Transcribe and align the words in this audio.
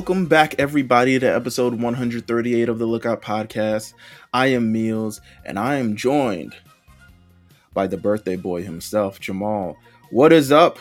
Welcome 0.00 0.24
back, 0.24 0.54
everybody, 0.58 1.18
to 1.18 1.26
episode 1.26 1.74
138 1.74 2.70
of 2.70 2.78
the 2.78 2.86
Lookout 2.86 3.20
Podcast. 3.20 3.92
I 4.32 4.46
am 4.46 4.72
Meelz, 4.72 5.20
and 5.44 5.58
I 5.58 5.76
am 5.76 5.94
joined 5.94 6.56
by 7.74 7.86
the 7.86 7.98
birthday 7.98 8.36
boy 8.36 8.62
himself, 8.62 9.20
Jamal. 9.20 9.76
What 10.10 10.32
is 10.32 10.50
up, 10.50 10.78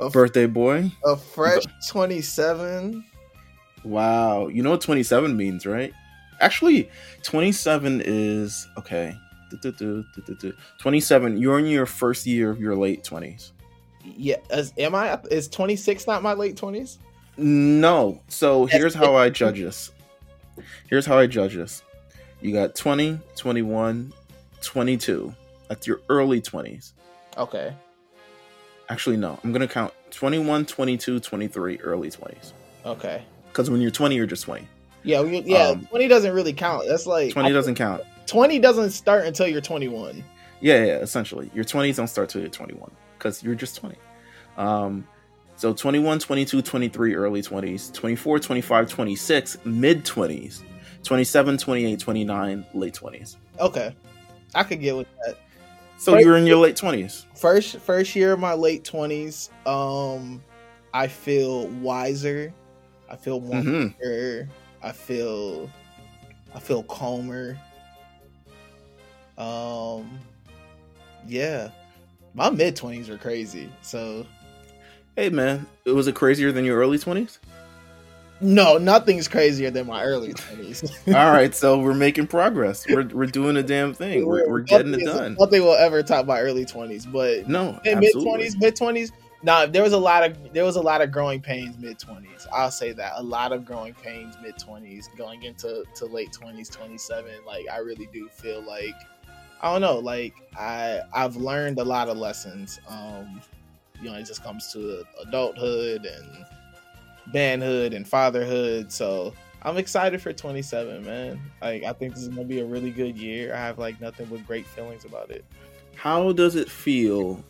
A, 0.00 0.08
birthday 0.08 0.46
boy? 0.46 0.90
a 1.04 1.14
fresh 1.14 1.64
27. 1.90 3.04
Wow, 3.84 4.48
you 4.48 4.62
know 4.62 4.70
what 4.70 4.80
27 4.80 5.36
means, 5.36 5.66
right? 5.66 5.92
Actually, 6.40 6.88
27 7.22 8.00
is 8.02 8.66
okay. 8.78 9.14
Du-du-du, 9.50 10.06
du-du-du. 10.14 10.54
27, 10.80 11.36
you're 11.36 11.58
in 11.58 11.66
your 11.66 11.84
first 11.84 12.26
year 12.26 12.50
of 12.50 12.58
your 12.58 12.74
late 12.74 13.04
20s. 13.04 13.50
Yeah, 14.02 14.36
is, 14.48 14.72
am 14.78 14.94
I? 14.94 15.20
Is 15.30 15.48
26 15.48 16.06
not 16.06 16.22
my 16.22 16.32
late 16.32 16.56
20s? 16.56 16.96
No. 17.36 18.20
So 18.28 18.66
here's 18.66 18.94
how 18.94 19.16
I 19.16 19.30
judge 19.30 19.58
this. 19.60 19.90
Here's 20.88 21.06
how 21.06 21.18
I 21.18 21.26
judge 21.26 21.54
this. 21.54 21.82
You 22.40 22.52
got 22.52 22.74
20, 22.74 23.18
21, 23.36 24.12
22. 24.60 25.34
That's 25.68 25.86
your 25.86 26.00
early 26.08 26.40
20s. 26.40 26.92
Okay. 27.36 27.74
Actually, 28.88 29.16
no. 29.16 29.38
I'm 29.42 29.50
going 29.50 29.66
to 29.66 29.72
count 29.72 29.92
21, 30.10 30.66
22, 30.66 31.20
23, 31.20 31.80
early 31.80 32.10
20s. 32.10 32.52
Okay. 32.84 33.24
Because 33.48 33.70
when 33.70 33.80
you're 33.80 33.90
20, 33.90 34.14
you're 34.14 34.26
just 34.26 34.44
20. 34.44 34.66
Yeah, 35.04 35.22
we, 35.22 35.40
yeah. 35.40 35.68
Um, 35.68 35.86
20 35.86 36.08
doesn't 36.08 36.34
really 36.34 36.52
count. 36.52 36.86
That's 36.86 37.06
like 37.06 37.32
20 37.32 37.52
doesn't 37.52 37.74
count. 37.76 38.02
20 38.26 38.58
doesn't 38.58 38.90
start 38.90 39.26
until 39.26 39.46
you're 39.46 39.60
21. 39.60 40.22
Yeah, 40.60 40.84
yeah, 40.84 40.96
essentially. 40.98 41.50
Your 41.54 41.64
20s 41.64 41.96
don't 41.96 42.08
start 42.08 42.28
till 42.28 42.40
you're 42.40 42.50
21 42.50 42.90
because 43.18 43.42
you're 43.42 43.54
just 43.54 43.76
20. 43.76 43.96
Um, 44.56 45.06
so 45.56 45.72
21, 45.72 46.18
22, 46.18 46.62
23, 46.62 47.14
early 47.14 47.42
20s, 47.42 47.92
24, 47.92 48.38
25, 48.40 48.88
26, 48.88 49.58
mid 49.64 50.04
20s, 50.04 50.62
27, 51.02 51.58
28, 51.58 51.98
29, 52.00 52.66
late 52.74 52.94
20s. 52.94 53.36
Okay. 53.60 53.94
I 54.54 54.62
could 54.64 54.80
get 54.80 54.96
with 54.96 55.06
that. 55.26 55.36
So 55.96 56.14
Right. 56.14 56.24
you're 56.24 56.36
in 56.36 56.46
your 56.46 56.58
late 56.58 56.76
20s. 56.76 57.26
First 57.36 57.78
first 57.78 58.14
year 58.16 58.32
of 58.32 58.40
my 58.40 58.54
late 58.54 58.84
20s, 58.84 59.50
um 59.66 60.42
I 60.92 61.08
feel 61.08 61.68
wiser. 61.68 62.52
I 63.08 63.16
feel 63.16 63.40
more 63.40 63.62
hmm 63.62 63.88
mature. 64.00 64.48
I 64.82 64.92
feel 64.92 65.70
I 66.54 66.60
feel 66.60 66.82
calmer. 66.84 67.58
Um 69.38 70.18
yeah. 71.26 71.70
My 72.34 72.50
mid 72.50 72.76
20s 72.76 73.08
are 73.08 73.18
crazy. 73.18 73.70
So 73.82 74.26
Hey 75.16 75.28
man, 75.30 75.66
was 75.86 76.08
it 76.08 76.14
crazier 76.14 76.50
than 76.50 76.64
your 76.64 76.78
early 76.78 76.98
20s? 76.98 77.38
no, 78.40 78.78
nothing's 78.78 79.28
crazier 79.28 79.70
than 79.70 79.86
my 79.86 80.02
early 80.02 80.34
20s. 80.34 81.14
All 81.14 81.32
right, 81.32 81.54
so 81.54 81.78
we're 81.78 81.94
making 82.06 82.26
progress. 82.26 82.86
We're, 82.86 83.06
we're 83.06 83.26
doing 83.26 83.56
a 83.56 83.62
damn 83.62 83.94
thing. 83.94 84.26
We're, 84.26 84.48
we're 84.48 84.60
getting 84.60 84.92
it 84.92 85.04
Nothing 85.04 85.06
done. 85.06 85.36
Nothing 85.38 85.62
will 85.62 85.74
ever 85.74 86.02
top 86.02 86.26
my 86.26 86.40
early 86.40 86.66
20s, 86.66 87.10
but 87.10 87.48
No, 87.48 87.80
mid 87.84 88.12
twenties, 88.12 88.56
mid 88.58 88.76
twenties. 88.76 89.12
Nah, 89.44 89.66
there 89.66 89.82
was 89.82 89.92
a 89.92 89.98
lot 89.98 90.24
of 90.24 90.52
there 90.52 90.64
was 90.64 90.76
a 90.76 90.80
lot 90.80 91.00
of 91.00 91.12
growing 91.12 91.40
pains 91.40 91.78
mid 91.78 91.98
twenties. 91.98 92.46
I'll 92.52 92.70
say 92.70 92.92
that 92.92 93.12
a 93.16 93.22
lot 93.22 93.52
of 93.52 93.64
growing 93.64 93.94
pains 93.94 94.36
mid 94.42 94.58
twenties, 94.58 95.08
going 95.16 95.42
into 95.42 95.84
to 95.94 96.06
late 96.06 96.32
twenties, 96.32 96.68
twenty 96.68 96.98
seven. 96.98 97.32
Like 97.46 97.66
I 97.72 97.78
really 97.78 98.08
do 98.12 98.28
feel 98.28 98.62
like 98.62 98.94
I 99.62 99.70
don't 99.72 99.80
know. 99.82 99.98
Like 99.98 100.34
I 100.58 101.00
I've 101.12 101.36
learned 101.36 101.78
a 101.78 101.84
lot 101.84 102.08
of 102.08 102.16
lessons. 102.16 102.80
Um, 102.88 103.42
you 104.00 104.10
know, 104.10 104.16
it 104.16 104.26
just 104.26 104.42
comes 104.42 104.72
to 104.72 105.04
adulthood 105.26 106.04
and 106.04 106.44
manhood 107.32 107.94
and 107.94 108.06
fatherhood. 108.06 108.92
So 108.92 109.32
I'm 109.62 109.76
excited 109.78 110.20
for 110.20 110.32
27, 110.32 111.04
man. 111.04 111.40
Like 111.62 111.84
I 111.84 111.92
think 111.92 112.14
this 112.14 112.22
is 112.22 112.28
gonna 112.28 112.44
be 112.44 112.60
a 112.60 112.64
really 112.64 112.90
good 112.90 113.16
year. 113.16 113.54
I 113.54 113.58
have 113.58 113.78
like 113.78 114.00
nothing 114.00 114.26
but 114.26 114.46
great 114.46 114.66
feelings 114.66 115.04
about 115.04 115.30
it. 115.30 115.44
How 115.96 116.32
does 116.32 116.56
it 116.56 116.70
feel 116.70 117.42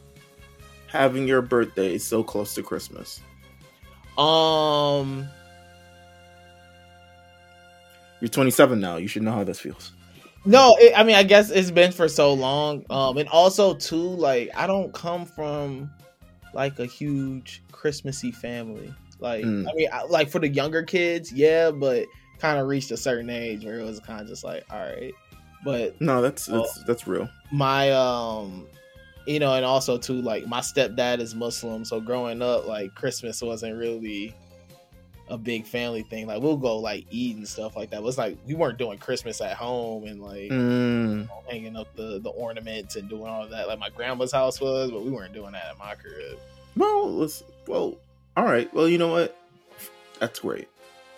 having 0.86 1.26
your 1.26 1.42
birthday 1.42 1.98
so 1.98 2.22
close 2.22 2.54
to 2.54 2.62
Christmas? 2.62 3.20
Um, 4.16 5.26
You're 8.20 8.28
27 8.28 8.78
now. 8.78 8.96
You 8.96 9.08
should 9.08 9.22
know 9.22 9.32
how 9.32 9.42
this 9.42 9.58
feels. 9.58 9.92
no, 10.44 10.76
it, 10.78 10.92
I 10.96 11.02
mean, 11.02 11.16
I 11.16 11.24
guess 11.24 11.50
it's 11.50 11.72
been 11.72 11.90
for 11.90 12.08
so 12.08 12.32
long. 12.32 12.84
Um, 12.90 13.16
and 13.18 13.28
also 13.28 13.74
too, 13.74 13.96
like 13.96 14.50
I 14.54 14.68
don't 14.68 14.94
come 14.94 15.24
from 15.26 15.90
like 16.54 16.78
a 16.78 16.86
huge 16.86 17.62
Christmassy 17.72 18.30
family. 18.32 18.92
Like, 19.20 19.44
Mm. 19.44 19.68
I 19.68 19.74
mean, 19.74 19.88
I, 19.92 20.02
like 20.04 20.28
for 20.30 20.38
the 20.38 20.48
younger 20.48 20.82
kids, 20.82 21.32
yeah, 21.32 21.70
but 21.70 22.06
kind 22.38 22.58
of 22.58 22.66
reached 22.66 22.90
a 22.90 22.96
certain 22.96 23.30
age 23.30 23.64
where 23.64 23.78
it 23.78 23.84
was 23.84 24.00
kind 24.00 24.20
of 24.20 24.26
just 24.28 24.44
like, 24.44 24.64
all 24.70 24.78
right. 24.80 25.12
But 25.64 26.00
No, 26.00 26.20
that's 26.20 26.48
Well- 26.48 26.62
that's, 26.62 26.82
that's 26.84 27.06
real. 27.06 27.28
my 27.52 27.90
um 27.92 28.66
you 29.26 29.38
know 29.38 29.54
and 29.54 29.64
also 29.64 29.96
too 29.96 30.20
like 30.20 30.46
my 30.46 30.60
stepdad 30.60 31.18
is 31.18 31.34
muslim 31.34 31.82
so 31.82 31.98
growing 31.98 32.42
up 32.42 32.66
like 32.66 32.94
christmas 32.94 33.40
wasn't 33.40 33.74
really 33.74 34.34
a 35.28 35.38
big 35.38 35.64
family 35.66 36.02
thing 36.02 36.26
like 36.26 36.42
we'll 36.42 36.56
go 36.56 36.76
like 36.76 37.06
eat 37.10 37.36
and 37.36 37.48
stuff 37.48 37.76
like 37.76 37.90
that 37.90 37.96
it 37.96 38.02
was 38.02 38.18
like 38.18 38.36
we 38.46 38.54
weren't 38.54 38.76
doing 38.76 38.98
christmas 38.98 39.40
at 39.40 39.56
home 39.56 40.04
and 40.04 40.20
like 40.22 40.50
Mm, 40.50 41.28
hanging 41.48 41.76
up 41.76 41.88
the 41.96 42.20
the 42.20 42.28
ornaments 42.28 42.96
and 42.96 43.08
doing 43.08 43.26
all 43.26 43.48
that 43.48 43.66
like 43.68 43.78
my 43.78 43.88
grandma's 43.88 44.32
house 44.32 44.60
was 44.60 44.90
but 44.90 45.02
we 45.02 45.10
weren't 45.10 45.32
doing 45.32 45.52
that 45.52 45.64
at 45.70 45.78
my 45.78 45.94
crib 45.94 46.38
well, 46.76 47.08
let's, 47.08 47.44
well, 47.68 47.96
all 48.36 48.44
right. 48.44 48.72
Well, 48.74 48.88
you 48.88 48.98
know 48.98 49.08
what? 49.12 49.36
That's 50.18 50.40
great. 50.40 50.68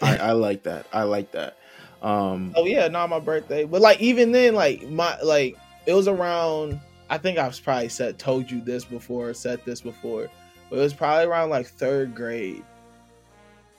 I, 0.03 0.19
I 0.19 0.33
like 0.33 0.65
that. 0.65 0.87
I 0.93 1.05
like 1.05 1.33
that. 1.33 1.57
Um, 2.03 2.53
oh 2.55 2.67
yeah 2.67 2.89
not 2.89 3.09
my 3.09 3.19
birthday 3.19 3.65
but 3.65 3.81
like 3.81 4.01
even 4.03 4.31
then 4.31 4.55
like 4.55 4.87
my 4.91 5.19
like 5.23 5.57
it 5.87 5.95
was 5.95 6.07
around 6.07 6.79
i 7.09 7.17
think 7.17 7.39
i've 7.39 7.61
probably 7.65 7.89
said 7.89 8.19
told 8.19 8.51
you 8.51 8.61
this 8.61 8.85
before 8.85 9.33
said 9.33 9.65
this 9.65 9.81
before 9.81 10.29
but 10.69 10.77
it 10.79 10.83
was 10.83 10.93
probably 10.93 11.25
around 11.25 11.49
like 11.49 11.67
third 11.67 12.15
grade 12.15 12.63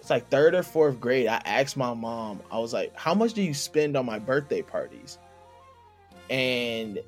it's 0.08 0.10
like 0.10 0.30
third 0.30 0.56
or 0.56 0.64
fourth 0.64 1.02
grade 1.02 1.28
i 1.28 1.42
asked 1.44 1.76
my 1.76 1.94
mom 1.94 2.40
i 2.50 2.58
was 2.58 2.72
like 2.72 2.96
how 2.96 3.14
much 3.14 3.34
do 3.34 3.42
you 3.42 3.54
spend 3.54 3.98
on 3.98 4.06
my 4.06 4.18
birthday 4.18 4.62
parties? 4.62 5.18
And 6.30 7.00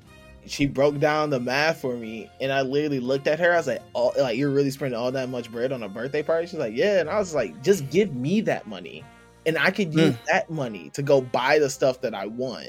she 0.46 0.66
broke 0.66 0.98
down 0.98 1.30
the 1.30 1.40
math 1.40 1.80
for 1.80 1.96
me 1.96 2.30
and 2.42 2.52
i 2.52 2.60
literally 2.60 3.00
looked 3.00 3.26
at 3.26 3.40
her 3.40 3.54
i 3.54 3.56
was 3.56 3.66
like 3.66 3.80
oh 3.94 4.12
like 4.18 4.36
you're 4.36 4.50
really 4.50 4.70
spending 4.70 4.98
all 4.98 5.10
that 5.12 5.30
much 5.30 5.50
bread 5.50 5.72
on 5.72 5.82
a 5.82 5.88
birthday 5.88 6.22
party? 6.22 6.46
She's 6.46 6.58
like 6.58 6.76
yeah 6.76 7.00
and 7.00 7.08
i 7.08 7.18
was 7.18 7.34
like 7.34 7.62
just 7.62 7.88
give 7.88 8.14
me 8.14 8.42
that 8.42 8.66
money 8.66 9.02
and 9.46 9.56
i 9.56 9.70
could 9.70 9.94
use 9.94 10.14
that 10.26 10.50
money 10.50 10.90
to 10.90 11.02
go 11.02 11.22
buy 11.22 11.58
the 11.58 11.70
stuff 11.70 12.02
that 12.02 12.14
i 12.14 12.26
want. 12.26 12.68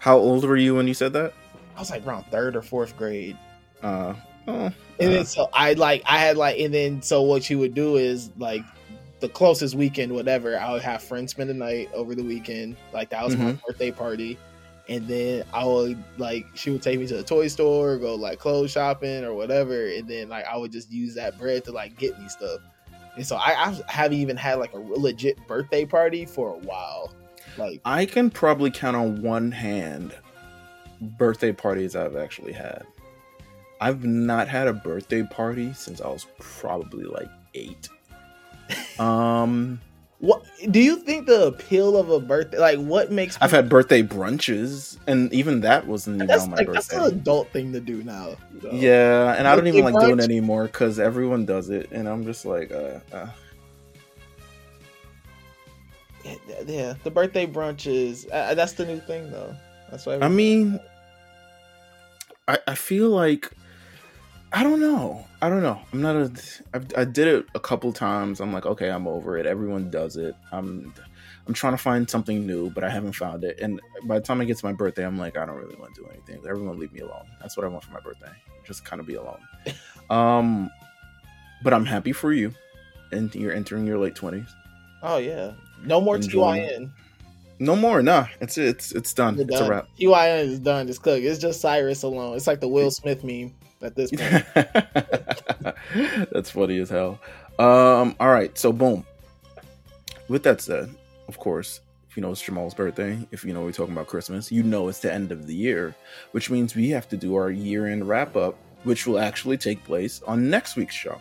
How 0.00 0.18
old 0.18 0.44
were 0.44 0.56
you 0.56 0.74
when 0.74 0.88
you 0.88 0.94
said 0.94 1.12
that? 1.12 1.32
i 1.76 1.78
was 1.78 1.90
like 1.90 2.04
around 2.04 2.24
third 2.32 2.56
or 2.56 2.62
fourth 2.62 2.96
grade. 2.96 3.38
Uh, 3.80 4.14
oh, 4.48 4.52
and 4.52 4.72
uh, 4.72 4.72
then 4.98 5.24
so 5.24 5.48
I 5.52 5.74
like 5.74 6.02
I 6.04 6.18
had 6.18 6.36
like 6.36 6.58
and 6.58 6.74
then 6.74 7.00
so 7.00 7.22
what 7.22 7.44
she 7.44 7.54
would 7.54 7.74
do 7.74 7.94
is 7.94 8.32
like 8.36 8.64
the 9.20 9.28
closest 9.28 9.74
weekend, 9.74 10.12
whatever, 10.12 10.58
I 10.58 10.72
would 10.72 10.82
have 10.82 11.02
friends 11.02 11.32
spend 11.32 11.50
the 11.50 11.54
night 11.54 11.90
over 11.92 12.14
the 12.14 12.22
weekend. 12.22 12.76
Like 12.92 13.10
that 13.10 13.24
was 13.24 13.36
my 13.36 13.52
Mhm. 13.52 13.60
birthday 13.66 13.90
party. 13.90 14.38
And 14.88 15.06
then 15.06 15.44
I 15.52 15.64
would 15.66 16.02
like 16.16 16.46
she 16.54 16.70
would 16.70 16.82
take 16.82 16.98
me 16.98 17.06
to 17.08 17.16
the 17.16 17.22
toy 17.22 17.48
store, 17.48 17.98
go 17.98 18.14
like 18.14 18.38
clothes 18.38 18.70
shopping 18.70 19.24
or 19.24 19.34
whatever, 19.34 19.86
and 19.86 20.08
then 20.08 20.28
like 20.28 20.46
I 20.46 20.56
would 20.56 20.72
just 20.72 20.90
use 20.90 21.14
that 21.16 21.38
bread 21.38 21.64
to 21.64 21.72
like 21.72 21.98
get 21.98 22.18
me 22.18 22.28
stuff. 22.28 22.60
And 23.16 23.26
so 23.26 23.36
I, 23.36 23.50
I 23.70 23.80
haven't 23.92 24.18
even 24.18 24.36
had 24.36 24.54
like 24.54 24.72
a 24.72 24.78
legit 24.78 25.36
birthday 25.46 25.84
party 25.84 26.24
for 26.24 26.54
a 26.54 26.58
while. 26.58 27.12
Like 27.58 27.80
I 27.84 28.06
can 28.06 28.30
probably 28.30 28.70
count 28.70 28.96
on 28.96 29.20
one 29.20 29.50
hand 29.50 30.14
birthday 31.00 31.52
parties 31.52 31.94
I've 31.96 32.16
actually 32.16 32.52
had. 32.52 32.84
I've 33.80 34.04
not 34.04 34.48
had 34.48 34.68
a 34.68 34.72
birthday 34.72 35.22
party 35.22 35.72
since 35.72 36.00
I 36.00 36.08
was 36.08 36.26
probably 36.38 37.04
like 37.04 37.28
eight. 37.54 37.88
Um, 38.98 39.80
what 40.20 40.44
do 40.70 40.80
you 40.80 40.96
think 40.96 41.26
the 41.26 41.46
appeal 41.46 41.96
of 41.96 42.10
a 42.10 42.18
birthday 42.18 42.58
like 42.58 42.78
what 42.78 43.12
makes 43.12 43.38
I've 43.40 43.52
had 43.52 43.68
birthday 43.68 44.02
brunches, 44.02 44.98
and 45.06 45.32
even 45.32 45.60
that 45.60 45.86
wasn't 45.86 46.16
even 46.16 46.26
that's 46.26 46.42
on 46.42 46.50
my 46.50 46.56
like 46.56 46.72
that's 46.72 46.92
an 46.92 47.04
adult 47.04 47.50
thing 47.52 47.72
to 47.72 47.80
do 47.80 48.02
now. 48.02 48.36
Yeah, 48.72 49.34
and 49.38 49.46
I 49.46 49.54
don't 49.54 49.68
even 49.68 49.84
Birthday 49.84 49.98
like 49.98 50.06
doing 50.06 50.18
it 50.18 50.24
anymore 50.24 50.64
because 50.64 50.98
everyone 50.98 51.46
does 51.46 51.70
it, 51.70 51.92
and 51.92 52.08
I'm 52.08 52.24
just 52.24 52.44
like, 52.44 52.72
uh, 52.72 52.98
uh, 53.12 53.28
Yeah, 56.24 56.34
yeah, 56.66 56.94
the 57.04 57.10
birthday 57.10 57.46
brunches. 57.46 58.26
Uh, 58.30 58.54
that's 58.54 58.72
the 58.72 58.84
new 58.84 59.00
thing 59.00 59.30
though. 59.30 59.54
That's 59.90 60.04
why. 60.04 60.18
I 60.18 60.28
mean, 60.28 60.80
I 62.46 62.58
I 62.66 62.74
feel 62.74 63.10
like 63.10 63.50
I 64.52 64.62
don't 64.62 64.80
know. 64.80 65.26
I 65.42 65.48
don't 65.48 65.62
know. 65.62 65.80
I'm 65.92 66.00
not 66.00 66.16
a. 66.16 66.32
I've, 66.72 66.86
I 66.96 67.04
did 67.04 67.28
it 67.28 67.46
a 67.54 67.60
couple 67.60 67.92
times. 67.92 68.40
I'm 68.40 68.52
like, 68.52 68.66
okay, 68.66 68.90
I'm 68.90 69.06
over 69.06 69.36
it. 69.36 69.46
Everyone 69.46 69.90
does 69.90 70.16
it. 70.16 70.34
I'm. 70.52 70.92
I'm 71.46 71.54
trying 71.54 71.72
to 71.72 71.78
find 71.78 72.08
something 72.08 72.46
new, 72.46 72.70
but 72.70 72.84
I 72.84 72.90
haven't 72.90 73.12
found 73.12 73.42
it. 73.44 73.58
And 73.60 73.80
by 74.04 74.18
the 74.18 74.24
time 74.24 74.40
I 74.40 74.44
get 74.44 74.58
to 74.58 74.66
my 74.66 74.72
birthday, 74.72 75.06
I'm 75.06 75.18
like, 75.18 75.38
I 75.38 75.46
don't 75.46 75.56
really 75.56 75.76
want 75.76 75.94
to 75.94 76.02
do 76.02 76.08
anything. 76.08 76.46
Everyone 76.48 76.78
leave 76.78 76.92
me 76.92 77.00
alone. 77.00 77.24
That's 77.40 77.56
what 77.56 77.64
I 77.64 77.68
want 77.68 77.84
for 77.84 77.92
my 77.92 78.00
birthday. 78.00 78.32
Just 78.66 78.84
kind 78.84 79.00
of 79.00 79.06
be 79.06 79.14
alone. 79.14 79.40
um, 80.10 80.70
but 81.62 81.72
I'm 81.72 81.86
happy 81.86 82.12
for 82.12 82.32
you, 82.32 82.52
and 83.12 83.34
you're 83.34 83.52
entering 83.52 83.86
your 83.86 83.98
late 83.98 84.14
twenties. 84.14 84.48
oh 85.02 85.18
yeah, 85.18 85.52
No 85.84 86.00
more 86.00 86.16
Enjoying 86.16 86.62
TYN. 86.62 86.90
No 87.60 87.76
more. 87.76 88.02
Nah, 88.02 88.26
it's 88.40 88.56
it's 88.56 88.92
it's 88.92 89.12
done. 89.12 89.36
We're 89.36 89.42
It's 89.42 89.58
done. 89.58 89.66
a 89.66 89.70
wrap. 89.70 89.86
TYN 89.98 90.44
is 90.44 90.58
done. 90.58 90.88
It's 90.88 90.98
cooked. 90.98 91.24
It's 91.24 91.38
just 91.38 91.60
Cyrus 91.60 92.02
alone. 92.02 92.36
It's 92.36 92.46
like 92.46 92.60
the 92.60 92.68
Will 92.68 92.90
Smith 92.90 93.24
meme 93.24 93.52
at 93.82 93.94
this 93.94 94.10
point. 94.10 94.44
That's 96.32 96.50
funny 96.50 96.78
as 96.78 96.90
hell. 96.90 97.18
Um, 97.58 98.14
all 98.20 98.28
right, 98.30 98.56
so 98.56 98.72
boom. 98.72 99.04
With 100.28 100.42
that 100.44 100.60
said, 100.60 100.94
of 101.26 101.38
course, 101.38 101.80
if 102.10 102.16
you 102.16 102.22
know 102.22 102.30
it's 102.32 102.40
Jamal's 102.42 102.74
birthday, 102.74 103.18
if 103.32 103.44
you 103.44 103.52
know 103.52 103.62
we're 103.62 103.72
talking 103.72 103.92
about 103.94 104.06
Christmas, 104.06 104.52
you 104.52 104.62
know 104.62 104.88
it's 104.88 105.00
the 105.00 105.12
end 105.12 105.32
of 105.32 105.46
the 105.46 105.54
year, 105.54 105.94
which 106.32 106.50
means 106.50 106.74
we 106.74 106.90
have 106.90 107.08
to 107.08 107.16
do 107.16 107.34
our 107.36 107.50
year-end 107.50 108.06
wrap-up, 108.08 108.56
which 108.84 109.06
will 109.06 109.18
actually 109.18 109.56
take 109.56 109.82
place 109.84 110.22
on 110.26 110.48
next 110.50 110.76
week's 110.76 110.94
show. 110.94 111.18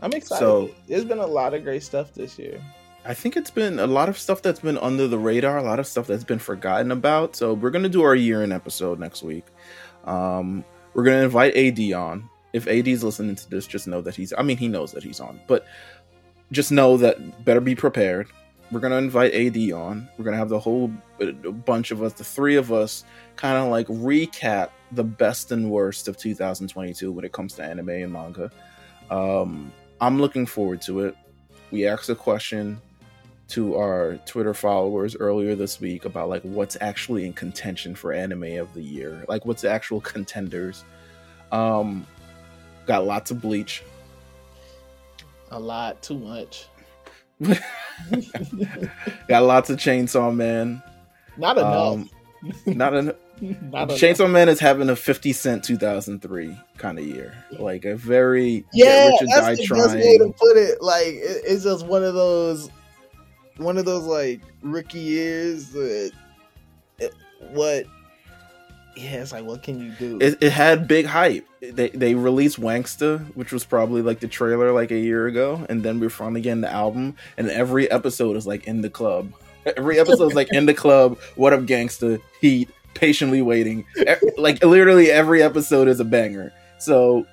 I'm 0.00 0.12
excited. 0.12 0.40
So- 0.40 0.70
There's 0.86 1.04
been 1.04 1.18
a 1.18 1.26
lot 1.26 1.54
of 1.54 1.64
great 1.64 1.82
stuff 1.82 2.14
this 2.14 2.38
year. 2.38 2.60
I 3.04 3.14
think 3.14 3.36
it's 3.36 3.50
been 3.50 3.78
a 3.78 3.86
lot 3.86 4.08
of 4.08 4.18
stuff 4.18 4.42
that's 4.42 4.60
been 4.60 4.76
under 4.78 5.08
the 5.08 5.18
radar, 5.18 5.56
a 5.58 5.62
lot 5.62 5.78
of 5.78 5.86
stuff 5.86 6.06
that's 6.06 6.24
been 6.24 6.38
forgotten 6.38 6.92
about. 6.92 7.36
So 7.36 7.54
we're 7.54 7.70
gonna 7.70 7.88
do 7.88 8.02
our 8.02 8.14
year-end 8.14 8.52
episode 8.52 8.98
next 9.00 9.22
week. 9.22 9.44
Um, 10.04 10.64
we're 10.98 11.04
gonna 11.04 11.22
invite 11.22 11.54
AD 11.54 11.92
on. 11.92 12.28
If 12.52 12.66
AD's 12.66 13.04
listening 13.04 13.36
to 13.36 13.48
this, 13.48 13.68
just 13.68 13.86
know 13.86 14.00
that 14.00 14.16
he's. 14.16 14.32
I 14.36 14.42
mean, 14.42 14.56
he 14.56 14.66
knows 14.66 14.90
that 14.90 15.04
he's 15.04 15.20
on, 15.20 15.40
but 15.46 15.64
just 16.50 16.72
know 16.72 16.96
that 16.96 17.44
better 17.44 17.60
be 17.60 17.76
prepared. 17.76 18.26
We're 18.72 18.80
gonna 18.80 18.96
invite 18.96 19.32
AD 19.32 19.70
on. 19.70 20.08
We're 20.18 20.24
gonna 20.24 20.38
have 20.38 20.48
the 20.48 20.58
whole 20.58 20.88
bunch 21.64 21.92
of 21.92 22.02
us, 22.02 22.14
the 22.14 22.24
three 22.24 22.56
of 22.56 22.72
us, 22.72 23.04
kind 23.36 23.56
of 23.56 23.70
like 23.70 23.86
recap 23.86 24.70
the 24.90 25.04
best 25.04 25.52
and 25.52 25.70
worst 25.70 26.08
of 26.08 26.16
2022 26.16 27.12
when 27.12 27.24
it 27.24 27.30
comes 27.30 27.54
to 27.54 27.62
anime 27.62 27.90
and 27.90 28.12
manga. 28.12 28.50
Um, 29.08 29.70
I'm 30.00 30.20
looking 30.20 30.46
forward 30.46 30.82
to 30.82 31.02
it. 31.02 31.14
We 31.70 31.86
asked 31.86 32.08
a 32.08 32.16
question 32.16 32.80
to 33.48 33.76
our 33.76 34.16
Twitter 34.26 34.52
followers 34.52 35.16
earlier 35.16 35.54
this 35.54 35.80
week 35.80 36.04
about 36.04 36.28
like 36.28 36.42
what's 36.42 36.76
actually 36.80 37.24
in 37.24 37.32
contention 37.32 37.94
for 37.94 38.12
anime 38.12 38.58
of 38.58 38.72
the 38.74 38.82
year, 38.82 39.24
like 39.28 39.46
what's 39.46 39.62
the 39.62 39.70
actual 39.70 40.00
contenders. 40.00 40.84
Um, 41.50 42.06
got 42.86 43.06
lots 43.06 43.30
of 43.30 43.40
Bleach. 43.40 43.82
A 45.50 45.58
lot, 45.58 46.02
too 46.02 46.18
much. 46.18 46.66
got 47.40 49.42
lots 49.42 49.70
of 49.70 49.78
Chainsaw 49.78 50.34
Man. 50.34 50.82
Not 51.38 51.56
enough. 51.56 51.94
Um, 51.94 52.10
not 52.66 52.94
an 52.94 53.12
Not 53.40 53.84
enough. 53.84 54.00
Chainsaw 54.00 54.30
Man 54.30 54.48
is 54.48 54.60
having 54.60 54.90
a 54.90 54.96
50 54.96 55.32
Cent 55.32 55.64
2003 55.64 56.56
kind 56.76 56.98
of 56.98 57.06
year, 57.06 57.32
like 57.58 57.84
a 57.84 57.96
very 57.96 58.64
Yeah, 58.72 58.84
Get 58.84 59.06
Rich 59.06 59.20
or 59.20 59.26
that's 59.26 59.68
the 59.68 59.74
best 59.74 59.94
way 59.94 60.18
to 60.18 60.34
put 60.36 60.56
it. 60.56 60.82
Like 60.82 61.06
it, 61.06 61.42
it's 61.46 61.64
just 61.64 61.86
one 61.86 62.04
of 62.04 62.14
those, 62.14 62.70
one 63.58 63.76
of 63.78 63.84
those 63.84 64.04
like 64.04 64.40
rookie 64.62 64.98
years. 64.98 65.70
That, 65.70 66.12
it, 66.98 67.14
what? 67.50 67.86
Yeah, 68.96 69.22
it's 69.22 69.32
like 69.32 69.44
what 69.44 69.62
can 69.62 69.80
you 69.80 69.92
do? 69.92 70.18
It, 70.20 70.42
it 70.42 70.50
had 70.50 70.88
big 70.88 71.06
hype. 71.06 71.46
They 71.60 71.90
they 71.90 72.14
released 72.14 72.60
Wanksta, 72.60 73.24
which 73.36 73.52
was 73.52 73.64
probably 73.64 74.02
like 74.02 74.20
the 74.20 74.28
trailer 74.28 74.72
like 74.72 74.90
a 74.90 74.98
year 74.98 75.26
ago, 75.26 75.64
and 75.68 75.82
then 75.82 76.00
we're 76.00 76.10
finally 76.10 76.40
getting 76.40 76.62
the 76.62 76.72
album. 76.72 77.16
And 77.36 77.48
every 77.50 77.90
episode 77.90 78.36
is 78.36 78.46
like 78.46 78.66
in 78.66 78.80
the 78.80 78.90
club. 78.90 79.32
Every 79.76 80.00
episode 80.00 80.28
is 80.28 80.34
like 80.34 80.52
in 80.52 80.66
the 80.66 80.74
club. 80.74 81.18
What 81.36 81.52
up, 81.52 81.60
gangsta? 81.60 82.20
Heat. 82.40 82.70
Patiently 82.94 83.42
waiting. 83.42 83.84
Like 84.36 84.64
literally 84.64 85.10
every 85.10 85.42
episode 85.42 85.86
is 85.86 86.00
a 86.00 86.04
banger. 86.04 86.52
So 86.78 87.26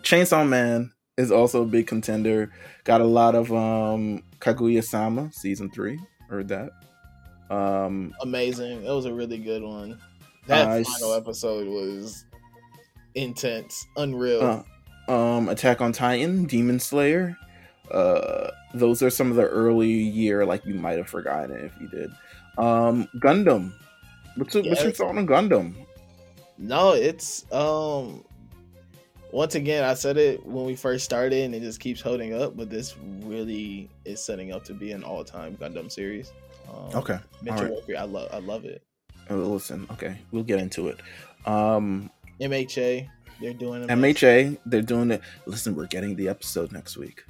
Chainsaw 0.00 0.46
Man 0.46 0.92
is 1.16 1.30
also 1.30 1.62
a 1.62 1.66
big 1.66 1.86
contender. 1.86 2.50
Got 2.84 3.00
a 3.00 3.06
lot 3.06 3.34
of 3.34 3.52
um 3.52 4.22
Kaguya 4.40 4.82
Sama 4.82 5.30
season 5.32 5.70
three. 5.70 5.98
Heard 6.28 6.48
that. 6.48 6.70
Um 7.50 8.14
Amazing. 8.22 8.84
It 8.84 8.90
was 8.90 9.04
a 9.04 9.14
really 9.14 9.38
good 9.38 9.62
one. 9.62 9.98
That 10.46 10.84
final 10.84 11.14
episode 11.14 11.68
was 11.68 12.24
intense, 13.14 13.86
unreal. 13.96 14.64
Uh, 15.08 15.12
um, 15.12 15.48
Attack 15.48 15.80
on 15.80 15.92
Titan, 15.92 16.44
Demon 16.44 16.80
Slayer. 16.80 17.36
Uh, 17.90 18.50
those 18.74 19.02
are 19.02 19.10
some 19.10 19.30
of 19.30 19.36
the 19.36 19.46
early 19.46 19.90
year 19.90 20.44
like 20.44 20.64
you 20.64 20.74
might 20.74 20.98
have 20.98 21.08
forgotten 21.08 21.64
if 21.64 21.72
you 21.80 21.88
did. 21.88 22.10
Um, 22.58 23.08
Gundam. 23.18 23.72
What's, 24.36 24.54
what's 24.54 24.82
your 24.82 24.92
thought 24.92 25.16
on 25.16 25.26
Gundam? 25.26 25.74
No, 26.58 26.92
it's 26.92 27.44
um. 27.52 28.24
Once 29.32 29.54
again, 29.54 29.82
I 29.82 29.94
said 29.94 30.18
it 30.18 30.44
when 30.46 30.66
we 30.66 30.76
first 30.76 31.04
started, 31.04 31.42
and 31.44 31.54
it 31.54 31.60
just 31.60 31.80
keeps 31.80 32.00
holding 32.00 32.34
up. 32.34 32.56
But 32.56 32.68
this 32.70 32.94
really 33.22 33.88
is 34.04 34.22
setting 34.22 34.52
up 34.52 34.62
to 34.64 34.74
be 34.74 34.92
an 34.92 35.02
all-time 35.02 35.56
Gundam 35.56 35.90
series. 35.90 36.32
Um, 36.70 36.94
Okay, 36.94 37.18
Mitchell. 37.42 37.68
Mercury, 37.68 37.96
I 37.96 38.04
love, 38.04 38.28
I 38.32 38.38
love 38.38 38.64
it. 38.64 38.82
Uh, 39.30 39.36
listen, 39.36 39.86
okay, 39.92 40.18
we'll 40.32 40.42
get 40.42 40.58
into 40.60 40.88
it. 40.88 41.00
Um, 41.46 42.10
MHA, 42.40 43.08
they're 43.40 43.54
doing 43.54 43.88
amazing. 43.88 43.98
MHA, 44.54 44.58
they're 44.66 44.82
doing 44.82 45.10
it. 45.12 45.22
Listen, 45.46 45.74
we're 45.74 45.86
getting 45.86 46.14
the 46.16 46.28
episode 46.28 46.70
next 46.72 46.96
week. 46.96 47.24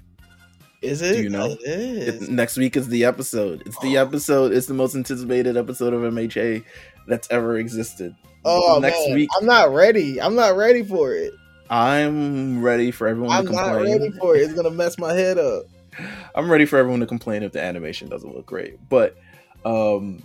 Is 0.83 1.01
it? 1.03 1.17
Do 1.19 1.23
you 1.23 1.29
know? 1.31 1.53
It 1.53 1.61
is. 1.65 2.23
It- 2.25 2.31
next 2.31 2.57
week 2.57 2.77
is 2.77 2.89
the 2.89 3.05
episode. 3.05 3.63
It's 3.67 3.79
the 3.79 3.99
Oh. 3.99 4.03
episode. 4.03 4.53
It's 4.53 4.67
the 4.67 4.75
most 4.75 4.97
anticipated 4.97 5.57
episode 5.57 5.95
of 5.95 6.03
MHA 6.03 6.65
that's 7.07 7.29
ever 7.31 7.59
existed. 7.59 8.17
oh 8.45 8.81
next 8.83 8.99
man, 9.07 9.15
week, 9.15 9.29
I'm 9.39 9.47
not 9.47 9.73
ready. 9.73 10.21
I'm 10.21 10.35
not 10.35 10.57
ready 10.57 10.83
for 10.83 11.15
it. 11.15 11.33
I'm 11.73 12.63
ready 12.63 12.91
for 12.91 13.09
everyone 13.09 13.31
I'm 13.31 13.47
to 13.47 13.53
not 13.53 13.73
complain. 13.77 13.99
ready 13.99 14.11
for 14.19 14.37
it. 14.37 14.41
It's 14.41 14.53
gonna 14.53 14.71
mess 14.71 14.99
my 14.99 15.15
head 15.15 15.39
up. 15.39 15.65
I'm 16.35 16.53
ready 16.53 16.67
for 16.67 16.79
everyone 16.79 17.01
to 17.01 17.07
complain 17.07 17.43
if 17.43 17.53
the 17.53 17.63
animation 17.63 18.11
doesn't 18.11 18.35
look 18.35 18.45
great. 18.45 18.79
But 18.91 19.17
um 19.65 20.23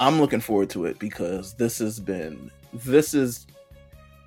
I'm 0.00 0.20
looking 0.20 0.40
forward 0.40 0.70
to 0.70 0.86
it 0.86 0.98
because 0.98 1.54
this 1.54 1.78
has 1.78 2.00
been 2.00 2.50
this 2.72 3.14
is 3.14 3.46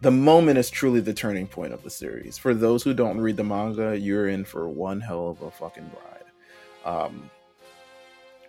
the 0.02 0.12
moment 0.12 0.58
is 0.58 0.70
truly 0.70 1.02
the 1.02 1.14
turning 1.14 1.48
point 1.48 1.74
of 1.74 1.84
the 1.84 1.90
series. 1.90 2.38
For 2.38 2.54
those 2.54 2.82
who 2.82 2.94
don't 2.94 3.20
read 3.20 3.36
the 3.36 3.44
manga, 3.44 4.00
you're 4.00 4.30
in 4.30 4.46
for 4.46 4.70
one 4.70 5.02
hell 5.02 5.28
of 5.28 5.42
a 5.42 5.52
fucking 5.52 5.92
ride. 6.86 6.94
Um 7.06 7.30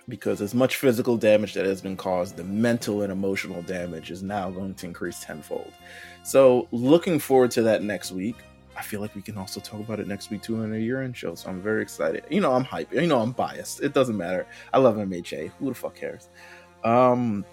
because 0.08 0.40
as 0.40 0.54
much 0.54 0.76
physical 0.76 1.16
damage 1.16 1.54
that 1.54 1.66
has 1.66 1.80
been 1.80 1.96
caused, 1.96 2.36
the 2.36 2.44
mental 2.44 3.02
and 3.02 3.12
emotional 3.12 3.62
damage 3.62 4.10
is 4.10 4.22
now 4.22 4.50
going 4.50 4.74
to 4.74 4.86
increase 4.86 5.20
tenfold. 5.20 5.72
So, 6.22 6.66
looking 6.72 7.18
forward 7.18 7.50
to 7.52 7.62
that 7.62 7.82
next 7.82 8.12
week. 8.12 8.36
I 8.76 8.82
feel 8.82 9.00
like 9.00 9.16
we 9.16 9.22
can 9.22 9.36
also 9.36 9.58
talk 9.58 9.80
about 9.80 9.98
it 9.98 10.06
next 10.06 10.30
week 10.30 10.42
too 10.42 10.62
in 10.62 10.72
a 10.72 10.78
year 10.78 11.02
end 11.02 11.16
show. 11.16 11.34
So 11.34 11.50
I'm 11.50 11.60
very 11.60 11.82
excited. 11.82 12.22
You 12.30 12.40
know, 12.40 12.52
I'm 12.52 12.64
hyped. 12.64 12.92
You 12.92 13.08
know, 13.08 13.20
I'm 13.20 13.32
biased. 13.32 13.82
It 13.82 13.92
doesn't 13.92 14.16
matter. 14.16 14.46
I 14.72 14.78
love 14.78 14.94
MHA. 14.94 15.50
Who 15.58 15.68
the 15.68 15.74
fuck 15.74 15.96
cares? 15.96 16.28
Um, 16.84 17.44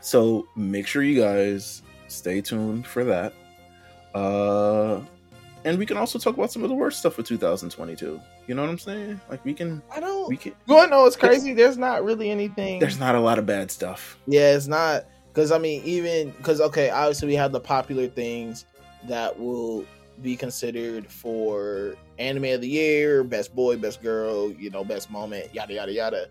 so 0.00 0.48
make 0.56 0.88
sure 0.88 1.04
you 1.04 1.20
guys 1.20 1.82
stay 2.08 2.40
tuned 2.40 2.84
for 2.84 3.04
that. 3.04 3.32
Uh, 4.12 5.02
and 5.64 5.78
we 5.78 5.86
can 5.86 5.96
also 5.96 6.18
talk 6.18 6.36
about 6.36 6.52
some 6.52 6.62
of 6.62 6.68
the 6.68 6.74
worst 6.74 7.00
stuff 7.00 7.14
for 7.14 7.22
2022. 7.22 8.20
You 8.46 8.54
know 8.54 8.62
what 8.62 8.70
I'm 8.70 8.78
saying? 8.78 9.20
Like 9.28 9.44
we 9.44 9.54
can, 9.54 9.82
I 9.94 10.00
don't. 10.00 10.28
we 10.28 10.36
can. 10.36 10.54
You 10.66 10.74
wanna 10.74 10.90
know 10.90 11.02
what's 11.02 11.16
crazy? 11.16 11.52
There's 11.52 11.78
not 11.78 12.04
really 12.04 12.30
anything. 12.30 12.80
There's 12.80 12.98
not 12.98 13.14
a 13.14 13.20
lot 13.20 13.38
of 13.38 13.46
bad 13.46 13.70
stuff. 13.70 14.18
Yeah, 14.26 14.54
it's 14.54 14.66
not 14.66 15.06
because 15.32 15.52
I 15.52 15.58
mean, 15.58 15.82
even 15.84 16.30
because 16.30 16.60
okay, 16.60 16.90
obviously 16.90 17.28
we 17.28 17.34
have 17.34 17.52
the 17.52 17.60
popular 17.60 18.08
things 18.08 18.64
that 19.04 19.38
will 19.38 19.84
be 20.22 20.36
considered 20.36 21.06
for 21.06 21.94
anime 22.18 22.44
of 22.44 22.60
the 22.60 22.68
year, 22.68 23.22
best 23.22 23.54
boy, 23.54 23.76
best 23.76 24.02
girl, 24.02 24.50
you 24.52 24.70
know, 24.70 24.84
best 24.84 25.10
moment, 25.10 25.54
yada 25.54 25.74
yada 25.74 25.92
yada. 25.92 26.28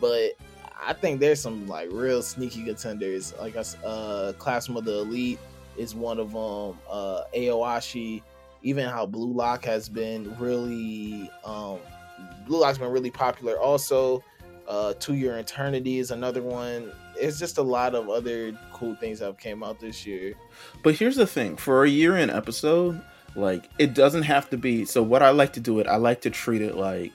But 0.00 0.32
I 0.80 0.92
think 0.92 1.20
there's 1.20 1.40
some 1.40 1.66
like 1.66 1.88
real 1.90 2.22
sneaky 2.22 2.64
contenders. 2.64 3.34
Like 3.38 3.56
us, 3.56 3.76
uh, 3.84 4.32
Classroom 4.38 4.76
of 4.76 4.84
the 4.84 5.00
Elite 5.00 5.38
is 5.76 5.94
one 5.94 6.18
of 6.18 6.32
them. 6.32 6.78
Uh, 6.90 7.22
Aoashi, 7.34 8.22
even 8.68 8.86
how 8.86 9.06
Blue 9.06 9.32
Lock 9.32 9.64
has 9.64 9.88
been 9.88 10.36
really, 10.38 11.30
um, 11.42 11.78
Blue 12.46 12.60
Lock's 12.60 12.76
been 12.76 12.90
really 12.90 13.10
popular. 13.10 13.58
Also, 13.58 14.22
uh, 14.68 14.92
To 14.92 15.14
Your 15.14 15.38
Eternity 15.38 15.98
is 15.98 16.10
another 16.10 16.42
one. 16.42 16.92
It's 17.16 17.38
just 17.38 17.56
a 17.56 17.62
lot 17.62 17.94
of 17.94 18.10
other 18.10 18.52
cool 18.74 18.94
things 18.96 19.20
that 19.20 19.24
have 19.24 19.38
came 19.38 19.64
out 19.64 19.80
this 19.80 20.06
year. 20.06 20.34
But 20.82 20.96
here's 20.96 21.16
the 21.16 21.26
thing: 21.26 21.56
for 21.56 21.82
a 21.82 21.88
year-end 21.88 22.30
episode, 22.30 23.00
like 23.34 23.70
it 23.78 23.94
doesn't 23.94 24.24
have 24.24 24.50
to 24.50 24.58
be. 24.58 24.84
So 24.84 25.02
what 25.02 25.22
I 25.22 25.30
like 25.30 25.54
to 25.54 25.60
do 25.60 25.80
it, 25.80 25.86
I 25.86 25.96
like 25.96 26.20
to 26.22 26.30
treat 26.30 26.60
it 26.60 26.76
like, 26.76 27.14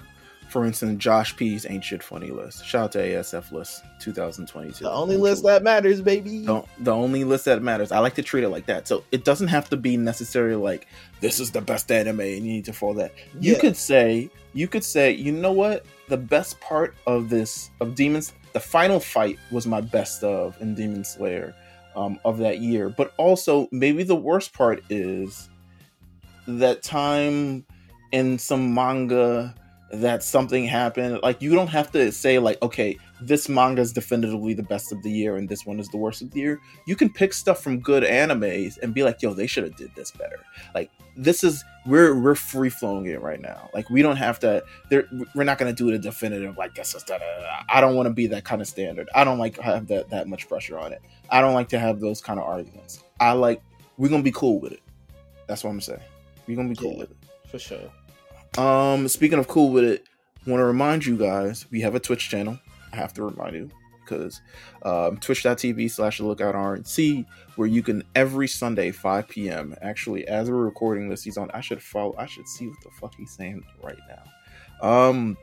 for 0.53 0.63
instance, 0.65 1.03
Josh 1.03 1.35
P's 1.35 1.65
Ain't 1.69 1.83
Shit 1.83 2.01
Funny 2.03 2.29
list. 2.29 2.65
Shout 2.65 2.83
out 2.83 2.91
to 2.93 2.99
ASF 2.99 3.51
list 3.51 3.83
2022. 3.99 4.83
The 4.83 4.89
only 4.91 5.17
list 5.17 5.43
that 5.43 5.63
matters, 5.63 5.99
baby. 5.99 6.45
the, 6.45 6.63
the 6.79 6.91
only 6.93 7.23
list 7.23 7.45
that 7.45 7.61
matters. 7.63 7.91
I 7.91 7.99
like 7.99 8.13
to 8.15 8.21
treat 8.23 8.43
it 8.43 8.49
like 8.49 8.67
that. 8.67 8.87
So 8.87 9.03
it 9.11 9.25
doesn't 9.25 9.47
have 9.49 9.67
to 9.71 9.77
be 9.77 9.97
necessarily 9.97 10.55
like 10.55 10.87
this 11.19 11.39
is 11.39 11.51
the 11.51 11.59
best 11.61 11.91
anime 11.91 12.19
and 12.21 12.45
you 12.45 12.53
need 12.53 12.65
to 12.65 12.73
follow 12.73 12.93
that. 12.93 13.13
You 13.39 13.53
Yeah. 13.53 13.59
could 13.59 13.75
say 13.75 14.29
you 14.53 14.67
could 14.67 14.83
say, 14.83 15.11
you 15.11 15.31
know 15.31 15.51
what? 15.51 15.85
The 16.07 16.17
best 16.17 16.61
part 16.61 16.95
of 17.07 17.29
this 17.29 17.71
of 17.81 17.95
Demons 17.95 18.31
the 18.53 18.59
final 18.59 18.99
fight 18.99 19.39
was 19.49 19.65
my 19.65 19.81
best 19.81 20.23
of 20.23 20.55
in 20.61 20.75
Demon 20.75 21.03
Slayer 21.03 21.55
um, 21.95 22.19
of 22.23 22.37
that 22.37 22.59
year. 22.59 22.87
But 22.89 23.11
also 23.17 23.67
maybe 23.71 24.03
the 24.03 24.15
worst 24.15 24.53
part 24.53 24.83
is 24.91 25.49
that 26.47 26.83
time 26.83 27.65
in 28.11 28.37
some 28.37 28.71
manga 28.75 29.55
that 29.93 30.23
something 30.23 30.65
happened. 30.65 31.19
Like 31.21 31.41
you 31.41 31.53
don't 31.53 31.67
have 31.67 31.91
to 31.91 32.11
say 32.11 32.39
like, 32.39 32.59
okay, 32.63 32.97
this 33.21 33.47
manga 33.47 33.81
is 33.81 33.93
definitively 33.93 34.53
the 34.55 34.63
best 34.63 34.91
of 34.91 35.01
the 35.03 35.11
year 35.11 35.37
and 35.37 35.47
this 35.47 35.65
one 35.65 35.79
is 35.79 35.87
the 35.89 35.97
worst 35.97 36.21
of 36.23 36.31
the 36.31 36.39
year. 36.39 36.59
You 36.87 36.95
can 36.95 37.11
pick 37.11 37.31
stuff 37.31 37.61
from 37.61 37.79
good 37.79 38.03
animes 38.03 38.77
and 38.81 38.93
be 38.93 39.03
like, 39.03 39.21
yo, 39.21 39.33
they 39.33 39.45
should 39.45 39.63
have 39.63 39.75
did 39.75 39.93
this 39.95 40.09
better. 40.11 40.39
Like 40.73 40.89
this 41.15 41.43
is 41.43 41.63
we're 41.85 42.19
we're 42.19 42.33
free 42.33 42.69
flowing 42.69 43.05
it 43.05 43.21
right 43.21 43.39
now. 43.39 43.69
Like 43.73 43.89
we 43.91 44.01
don't 44.01 44.15
have 44.15 44.39
to. 44.39 44.63
There 44.89 45.07
We're 45.35 45.43
not 45.43 45.59
gonna 45.59 45.73
do 45.73 45.89
it 45.89 45.91
the 45.91 45.99
definitive 45.99 46.57
like 46.57 46.73
this 46.73 46.95
is 46.95 47.03
da 47.03 47.19
da 47.19 47.39
da. 47.39 47.61
I 47.69 47.79
don't 47.79 47.95
want 47.95 48.07
to 48.07 48.13
be 48.13 48.25
that 48.27 48.45
kind 48.45 48.61
of 48.61 48.67
standard. 48.67 49.07
I 49.13 49.23
don't 49.23 49.37
like 49.37 49.59
have 49.59 49.87
that 49.87 50.09
that 50.09 50.27
much 50.27 50.49
pressure 50.49 50.79
on 50.79 50.91
it. 50.91 51.01
I 51.29 51.39
don't 51.41 51.53
like 51.53 51.69
to 51.69 51.79
have 51.79 51.99
those 51.99 52.19
kind 52.19 52.39
of 52.39 52.47
arguments. 52.47 53.03
I 53.19 53.33
like 53.33 53.61
we're 53.97 54.09
gonna 54.09 54.23
be 54.23 54.31
cool 54.31 54.59
with 54.59 54.73
it. 54.73 54.81
That's 55.47 55.63
what 55.63 55.69
I'm 55.69 55.81
saying. 55.81 56.01
We're 56.47 56.57
gonna 56.57 56.69
be 56.69 56.75
cool 56.75 56.93
yeah, 56.93 56.99
with 56.99 57.11
it 57.11 57.17
for 57.47 57.59
sure. 57.59 57.91
Um, 58.57 59.07
speaking 59.07 59.39
of 59.39 59.47
cool 59.47 59.71
with 59.71 59.83
it, 59.83 60.05
want 60.45 60.59
to 60.59 60.65
remind 60.65 61.05
you 61.05 61.17
guys 61.17 61.65
we 61.71 61.81
have 61.81 61.95
a 61.95 61.99
Twitch 61.99 62.29
channel. 62.29 62.59
I 62.91 62.97
have 62.97 63.13
to 63.13 63.23
remind 63.23 63.55
you 63.55 63.69
because 64.03 64.41
um, 64.83 65.17
twitch.tv 65.17 65.89
slash 65.89 66.19
lookout 66.19 66.55
RNC, 66.55 67.25
where 67.55 67.67
you 67.67 67.81
can 67.81 68.03
every 68.15 68.47
Sunday 68.47 68.91
5 68.91 69.27
p.m. 69.27 69.75
Actually, 69.81 70.27
as 70.27 70.51
we're 70.51 70.57
recording 70.57 71.09
this, 71.09 71.23
he's 71.23 71.37
on. 71.37 71.49
I 71.51 71.61
should 71.61 71.81
follow. 71.81 72.15
I 72.17 72.25
should 72.25 72.47
see 72.47 72.67
what 72.67 72.77
the 72.83 72.91
fuck 72.99 73.15
he's 73.15 73.31
saying 73.31 73.63
right 73.81 73.97
now. 74.07 74.87
Um, 74.87 75.37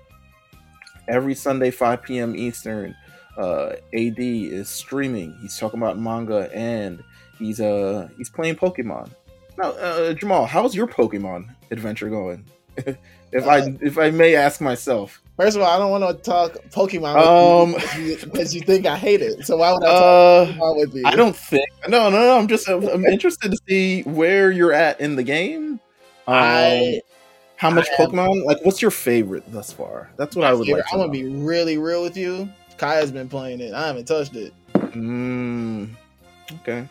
every 1.09 1.35
Sunday 1.35 1.71
5 1.71 2.03
p.m. 2.03 2.37
Eastern, 2.37 2.95
uh, 3.37 3.73
AD 3.95 4.19
is 4.19 4.69
streaming. 4.69 5.37
He's 5.41 5.59
talking 5.59 5.81
about 5.81 5.99
manga 5.99 6.51
and 6.55 7.03
he's 7.39 7.61
uh 7.61 8.09
he's 8.17 8.31
playing 8.31 8.57
Pokemon. 8.57 9.11
Now, 9.59 9.71
uh, 9.73 10.13
Jamal, 10.13 10.47
how's 10.47 10.75
your 10.75 10.87
Pokemon 10.87 11.55
adventure 11.71 12.09
going? 12.09 12.45
if 13.33 13.47
uh, 13.47 13.49
I 13.49 13.77
if 13.81 13.99
I 13.99 14.11
may 14.11 14.35
ask 14.35 14.61
myself. 14.61 15.21
First 15.37 15.57
of 15.57 15.63
all, 15.63 15.71
I 15.71 15.79
don't 15.79 15.91
want 15.91 16.05
to 16.19 16.23
talk 16.23 16.53
Pokemon 16.71 17.17
um, 17.17 17.73
because 18.25 18.55
you, 18.55 18.61
you, 18.61 18.67
think 18.67 18.85
I 18.85 18.99
hate 18.99 19.23
it. 19.23 19.47
So 19.47 19.57
why 19.57 19.73
would 19.73 19.83
I 19.83 19.87
talk 19.87 20.03
uh, 20.03 20.53
Pokemon 20.53 20.77
with 20.77 20.95
you? 20.95 21.03
I 21.07 21.17
don't 21.17 21.35
think. 21.35 21.67
No, 21.89 22.11
no, 22.11 22.19
no. 22.19 22.39
I'm 22.39 22.47
just 22.47 22.69
I'm, 22.69 22.87
I'm 22.87 23.07
interested 23.07 23.51
to 23.51 23.59
see 23.67 24.03
where 24.03 24.51
you're 24.51 24.73
at 24.73 25.01
in 25.01 25.17
the 25.17 25.23
game. 25.23 25.81
Um, 26.27 26.35
I 26.35 27.01
how 27.57 27.71
much 27.71 27.89
I 27.99 28.03
Pokemon? 28.05 28.41
Am, 28.41 28.45
like, 28.45 28.65
what's 28.65 28.83
your 28.83 28.91
favorite 28.91 29.51
thus 29.51 29.73
far? 29.73 30.11
That's 30.17 30.37
what 30.37 30.47
I 30.47 30.53
would 30.53 30.67
favorite, 30.67 30.83
like. 30.83 30.93
I'm 30.93 31.01
gonna 31.01 31.13
be 31.13 31.25
really 31.25 31.79
real 31.79 32.03
with 32.03 32.17
you. 32.17 32.49
Kaya's 32.77 33.13
been 33.13 33.29
playing 33.29 33.61
it. 33.61 33.75
I 33.75 33.87
haven't 33.87 34.07
touched 34.07 34.35
it. 34.35 34.55
Mm, 34.75 35.91
okay. 36.61 36.89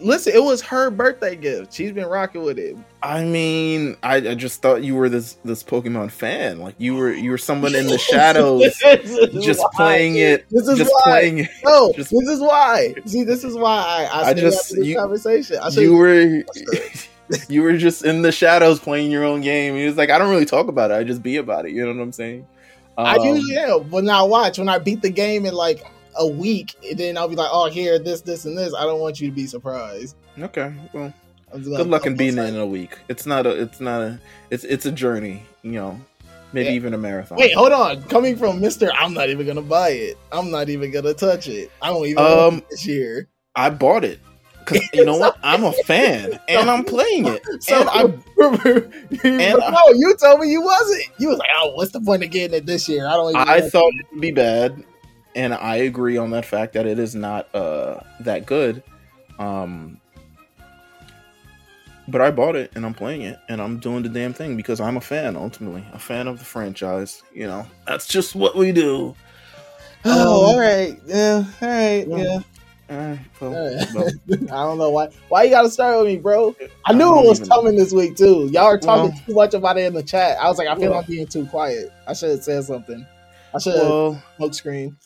Listen, 0.00 0.34
it 0.34 0.42
was 0.42 0.60
her 0.62 0.90
birthday 0.90 1.36
gift. 1.36 1.72
She's 1.72 1.92
been 1.92 2.06
rocking 2.06 2.42
with 2.42 2.58
it. 2.58 2.76
I 3.02 3.24
mean, 3.24 3.96
I, 4.02 4.16
I 4.16 4.34
just 4.34 4.60
thought 4.60 4.82
you 4.82 4.96
were 4.96 5.08
this 5.08 5.34
this 5.44 5.62
Pokemon 5.62 6.10
fan. 6.10 6.58
Like 6.58 6.74
you 6.78 6.96
were 6.96 7.12
you 7.12 7.30
were 7.30 7.38
someone 7.38 7.74
in 7.74 7.86
the 7.86 7.98
shadows, 8.10 8.62
just 9.40 9.60
why. 9.60 9.68
playing 9.74 10.16
it. 10.16 10.44
This 10.50 10.66
is 10.66 10.78
just 10.78 10.90
why. 10.92 11.02
playing 11.04 11.38
it. 11.38 11.50
No, 11.64 11.92
just, 11.96 12.10
this 12.10 12.28
is 12.28 12.40
why. 12.40 12.94
See, 13.04 13.22
this 13.22 13.44
is 13.44 13.54
why 13.56 14.08
I 14.10 14.22
I, 14.22 14.28
I 14.28 14.34
just 14.34 14.74
this 14.74 14.86
you, 14.86 14.96
conversation. 14.96 15.58
I 15.62 15.68
you 15.68 15.96
were. 15.96 16.42
you 17.48 17.62
were 17.62 17.76
just 17.76 18.04
in 18.04 18.22
the 18.22 18.32
shadows 18.32 18.78
playing 18.78 19.10
your 19.10 19.24
own 19.24 19.40
game. 19.40 19.74
He 19.76 19.86
was 19.86 19.96
like, 19.96 20.10
I 20.10 20.18
don't 20.18 20.30
really 20.30 20.44
talk 20.44 20.68
about 20.68 20.90
it. 20.90 20.94
I 20.94 21.04
just 21.04 21.22
be 21.22 21.36
about 21.36 21.64
it. 21.64 21.72
You 21.72 21.86
know 21.86 21.94
what 21.94 22.02
I'm 22.02 22.12
saying? 22.12 22.46
Um, 22.98 23.06
I 23.06 23.16
usually 23.16 23.56
am. 23.56 23.88
But 23.88 24.04
now 24.04 24.26
watch 24.26 24.58
when 24.58 24.68
I 24.68 24.78
beat 24.78 25.00
the 25.00 25.10
game 25.10 25.46
and 25.46 25.56
like 25.56 25.84
a 26.16 26.26
week, 26.26 26.74
and 26.88 26.98
then 26.98 27.16
I'll 27.16 27.28
be 27.28 27.36
like, 27.36 27.50
"Oh, 27.52 27.68
here, 27.68 27.98
this, 27.98 28.20
this, 28.20 28.44
and 28.44 28.56
this." 28.56 28.74
I 28.74 28.82
don't 28.82 29.00
want 29.00 29.20
you 29.20 29.28
to 29.28 29.34
be 29.34 29.46
surprised. 29.46 30.16
Okay, 30.38 30.72
well, 30.92 31.12
good 31.52 31.86
luck 31.86 32.06
in 32.06 32.16
being 32.16 32.38
it 32.38 32.48
in 32.48 32.56
a 32.56 32.66
week. 32.66 32.98
It's 33.08 33.26
not 33.26 33.46
a, 33.46 33.50
it's 33.50 33.80
not 33.80 34.02
a, 34.02 34.20
it's 34.50 34.64
it's 34.64 34.86
a 34.86 34.92
journey. 34.92 35.42
You 35.62 35.72
know, 35.72 36.00
maybe 36.52 36.70
yeah. 36.70 36.74
even 36.74 36.94
a 36.94 36.98
marathon. 36.98 37.38
Wait, 37.38 37.54
hold 37.54 37.72
on. 37.72 38.02
Coming 38.04 38.36
from 38.36 38.60
Mister, 38.60 38.90
I'm 38.92 39.14
not 39.14 39.30
even 39.30 39.46
gonna 39.46 39.62
buy 39.62 39.90
it. 39.90 40.18
I'm 40.30 40.50
not 40.50 40.68
even 40.68 40.90
gonna 40.90 41.14
touch 41.14 41.48
it. 41.48 41.70
I 41.80 41.88
don't 41.88 42.06
even 42.06 42.24
um, 42.24 42.62
this 42.70 42.86
year. 42.86 43.28
I 43.54 43.70
bought 43.70 44.04
it 44.04 44.20
because 44.64 44.88
you 44.94 45.04
know 45.04 45.16
what? 45.16 45.36
I'm 45.42 45.64
a 45.64 45.72
fan 45.84 46.38
and 46.48 46.70
I'm 46.70 46.84
playing 46.84 47.26
it. 47.26 47.42
So, 47.60 47.80
and 47.80 47.88
I, 47.88 48.02
and 49.24 49.58
no, 49.58 49.92
you 49.94 50.16
told 50.20 50.40
me 50.40 50.50
you 50.50 50.62
wasn't. 50.62 51.04
You 51.18 51.28
was 51.28 51.38
like, 51.38 51.50
"Oh, 51.56 51.74
what's 51.74 51.92
the 51.92 52.00
point 52.00 52.24
of 52.24 52.30
getting 52.30 52.56
it 52.56 52.66
this 52.66 52.88
year?" 52.88 53.06
I 53.06 53.12
don't. 53.12 53.36
I 53.36 53.60
thought 53.60 53.92
it 53.94 54.06
would 54.10 54.20
be 54.20 54.32
bad, 54.32 54.82
and 55.34 55.54
I 55.54 55.76
agree 55.76 56.16
on 56.16 56.30
that 56.30 56.44
fact 56.44 56.74
that 56.74 56.86
it 56.86 56.98
is 56.98 57.14
not 57.14 57.52
uh, 57.54 58.00
that 58.20 58.46
good. 58.46 58.82
Um, 59.38 60.00
but 62.08 62.20
I 62.20 62.30
bought 62.30 62.56
it 62.56 62.72
and 62.74 62.84
I'm 62.84 62.94
playing 62.94 63.22
it 63.22 63.38
and 63.48 63.60
I'm 63.60 63.78
doing 63.78 64.02
the 64.02 64.08
damn 64.08 64.32
thing 64.32 64.56
because 64.56 64.80
I'm 64.80 64.96
a 64.96 65.00
fan 65.00 65.36
ultimately, 65.36 65.84
a 65.92 65.98
fan 65.98 66.28
of 66.28 66.38
the 66.38 66.44
franchise. 66.44 67.22
You 67.32 67.46
know, 67.46 67.66
that's 67.86 68.06
just 68.06 68.34
what 68.34 68.56
we 68.56 68.72
do. 68.72 69.14
Oh, 70.04 70.10
um, 70.10 70.48
all 70.48 70.58
right, 70.58 70.98
yeah, 71.06 71.44
all 71.60 71.68
right, 71.68 72.08
yeah. 72.08 72.40
yeah. 72.90 73.18
well, 73.38 73.86
well. 73.94 74.08
I 74.32 74.66
don't 74.66 74.76
know 74.76 74.90
why. 74.90 75.10
Why 75.28 75.44
you 75.44 75.50
gotta 75.50 75.70
start 75.70 75.96
with 75.98 76.08
me, 76.08 76.16
bro? 76.16 76.56
I 76.84 76.92
knew 76.92 77.08
I 77.08 77.20
it 77.20 77.28
was 77.28 77.48
coming 77.48 77.76
this 77.76 77.92
week 77.92 78.16
too. 78.16 78.48
Y'all 78.50 78.64
are 78.64 78.78
talking 78.78 79.12
well, 79.12 79.22
too 79.24 79.34
much 79.34 79.54
about 79.54 79.78
it 79.78 79.84
in 79.84 79.94
the 79.94 80.02
chat. 80.02 80.38
I 80.40 80.48
was 80.48 80.58
like, 80.58 80.66
I 80.66 80.74
feel 80.74 80.90
like 80.90 81.06
being 81.06 81.28
too 81.28 81.46
quiet. 81.46 81.92
I 82.08 82.14
should 82.14 82.30
have 82.30 82.42
said 82.42 82.64
something. 82.64 83.06
I 83.54 83.60
should 83.60 83.76
have 83.76 84.20
smoke 84.38 84.54
screen. 84.54 84.96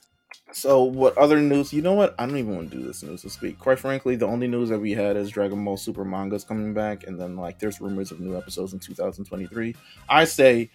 So, 0.53 0.83
what 0.85 1.17
other 1.19 1.41
news? 1.41 1.73
You 1.73 1.83
know 1.83 1.95
what? 1.95 2.15
I 2.19 2.27
don't 2.27 2.37
even 2.37 2.55
want 2.55 2.71
to 2.71 2.77
do 2.77 2.87
this 2.87 3.03
news 3.03 3.23
to 3.23 3.31
speak. 3.31 3.59
Quite 3.59 3.79
frankly, 3.79 4.17
the 4.17 4.27
only 4.27 4.47
news 4.47 4.69
that 4.69 4.79
we 4.79 4.93
had 4.93 5.17
is 5.17 5.29
Dragon 5.31 5.65
Ball 5.65 5.77
Super 5.77 6.05
manga's 6.05 6.45
coming 6.45 6.73
back, 6.73 7.07
and 7.07 7.21
then 7.21 7.37
like 7.37 7.59
there's 7.59 7.81
rumors 7.81 8.13
of 8.13 8.21
new 8.21 8.37
episodes 8.37 8.73
in 8.73 8.79
2023. 8.79 9.75
I 10.09 10.25
say 10.25 10.71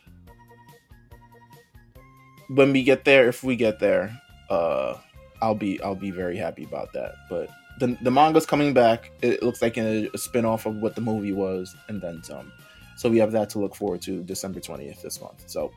when 2.50 2.74
we 2.74 2.84
get 2.84 3.06
there, 3.06 3.28
if 3.28 3.44
we 3.44 3.56
get 3.56 3.80
there, 3.80 4.16
uh, 4.50 4.98
I'll 5.42 5.56
be 5.56 5.82
I'll 5.82 5.96
be 5.96 6.12
very 6.12 6.38
happy 6.38 6.64
about 6.64 6.92
that. 6.94 7.14
But 7.30 7.50
the 7.80 7.98
the 8.02 8.12
manga's 8.12 8.46
coming 8.46 8.74
back. 8.74 9.12
It 9.22 9.42
looks 9.42 9.62
like 9.62 9.78
a, 9.78 10.10
a 10.14 10.18
spin 10.18 10.46
off 10.46 10.66
of 10.66 10.76
what 10.78 10.96
the 10.96 11.02
movie 11.02 11.34
was, 11.34 11.76
and 11.88 12.02
then 12.02 12.24
some. 12.24 12.52
So 12.98 13.10
we 13.10 13.18
have 13.18 13.32
that 13.32 13.50
to 13.52 13.60
look 13.60 13.76
forward 13.76 14.02
to 14.04 14.22
December 14.24 14.60
20th 14.60 15.02
this 15.02 15.20
month. 15.22 15.44
So 15.48 15.72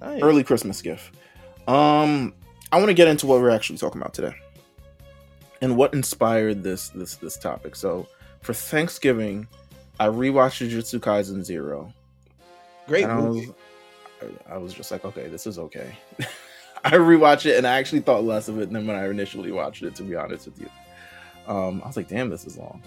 nice. 0.00 0.22
early 0.22 0.42
Christmas 0.42 0.82
gift. 0.82 1.14
Um, 1.68 2.34
I 2.72 2.76
want 2.76 2.88
to 2.88 2.94
get 2.94 3.06
into 3.06 3.26
what 3.26 3.40
we're 3.40 3.50
actually 3.50 3.78
talking 3.78 4.00
about 4.00 4.14
today, 4.14 4.34
and 5.60 5.76
what 5.76 5.92
inspired 5.92 6.62
this 6.62 6.88
this 6.88 7.16
this 7.16 7.36
topic. 7.36 7.76
So 7.76 8.08
for 8.40 8.54
Thanksgiving, 8.54 9.46
I 10.00 10.06
rewatched 10.06 10.66
Jujutsu 10.66 10.98
Kaisen 10.98 11.44
Zero. 11.44 11.92
Great 12.86 13.04
I 13.04 13.18
was, 13.18 13.46
I 14.48 14.56
was 14.56 14.72
just 14.72 14.90
like, 14.90 15.04
okay, 15.04 15.28
this 15.28 15.46
is 15.46 15.58
okay. 15.58 15.94
I 16.84 16.92
rewatched 16.92 17.46
it 17.46 17.58
and 17.58 17.66
I 17.66 17.78
actually 17.78 18.00
thought 18.00 18.24
less 18.24 18.48
of 18.48 18.58
it 18.58 18.72
than 18.72 18.86
when 18.86 18.96
I 18.96 19.08
initially 19.08 19.52
watched 19.52 19.82
it. 19.82 19.94
To 19.96 20.02
be 20.02 20.16
honest 20.16 20.46
with 20.46 20.58
you, 20.58 20.70
um, 21.46 21.82
I 21.84 21.86
was 21.86 21.96
like, 21.96 22.08
damn, 22.08 22.30
this 22.30 22.46
is 22.46 22.56
long. 22.56 22.82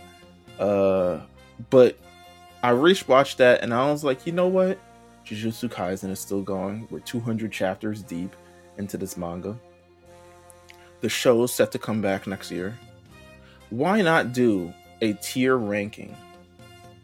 Uh, 0.60 1.22
but 1.70 1.98
I 2.64 2.72
rewatched 2.72 3.38
that 3.38 3.62
and 3.62 3.74
I 3.74 3.90
was 3.92 4.04
like, 4.04 4.26
you 4.26 4.34
know 4.34 4.48
what? 4.48 4.80
Jujutsu 5.26 5.70
Kaisen 5.70 6.10
is 6.10 6.20
still 6.20 6.42
going. 6.42 6.88
We're 6.90 7.00
200 7.00 7.52
chapters 7.52 8.02
deep 8.02 8.36
into 8.78 8.98
this 8.98 9.16
manga 9.16 9.58
the 11.02 11.10
show 11.10 11.44
is 11.44 11.54
set 11.54 11.72
to 11.74 11.80
come 11.80 12.02
back 12.02 12.28
next 12.28 12.52
year. 12.52 12.78
Why 13.70 14.02
not 14.02 14.34
do 14.34 14.74
a 15.02 15.14
tier 15.14 15.58
ranking? 15.58 16.16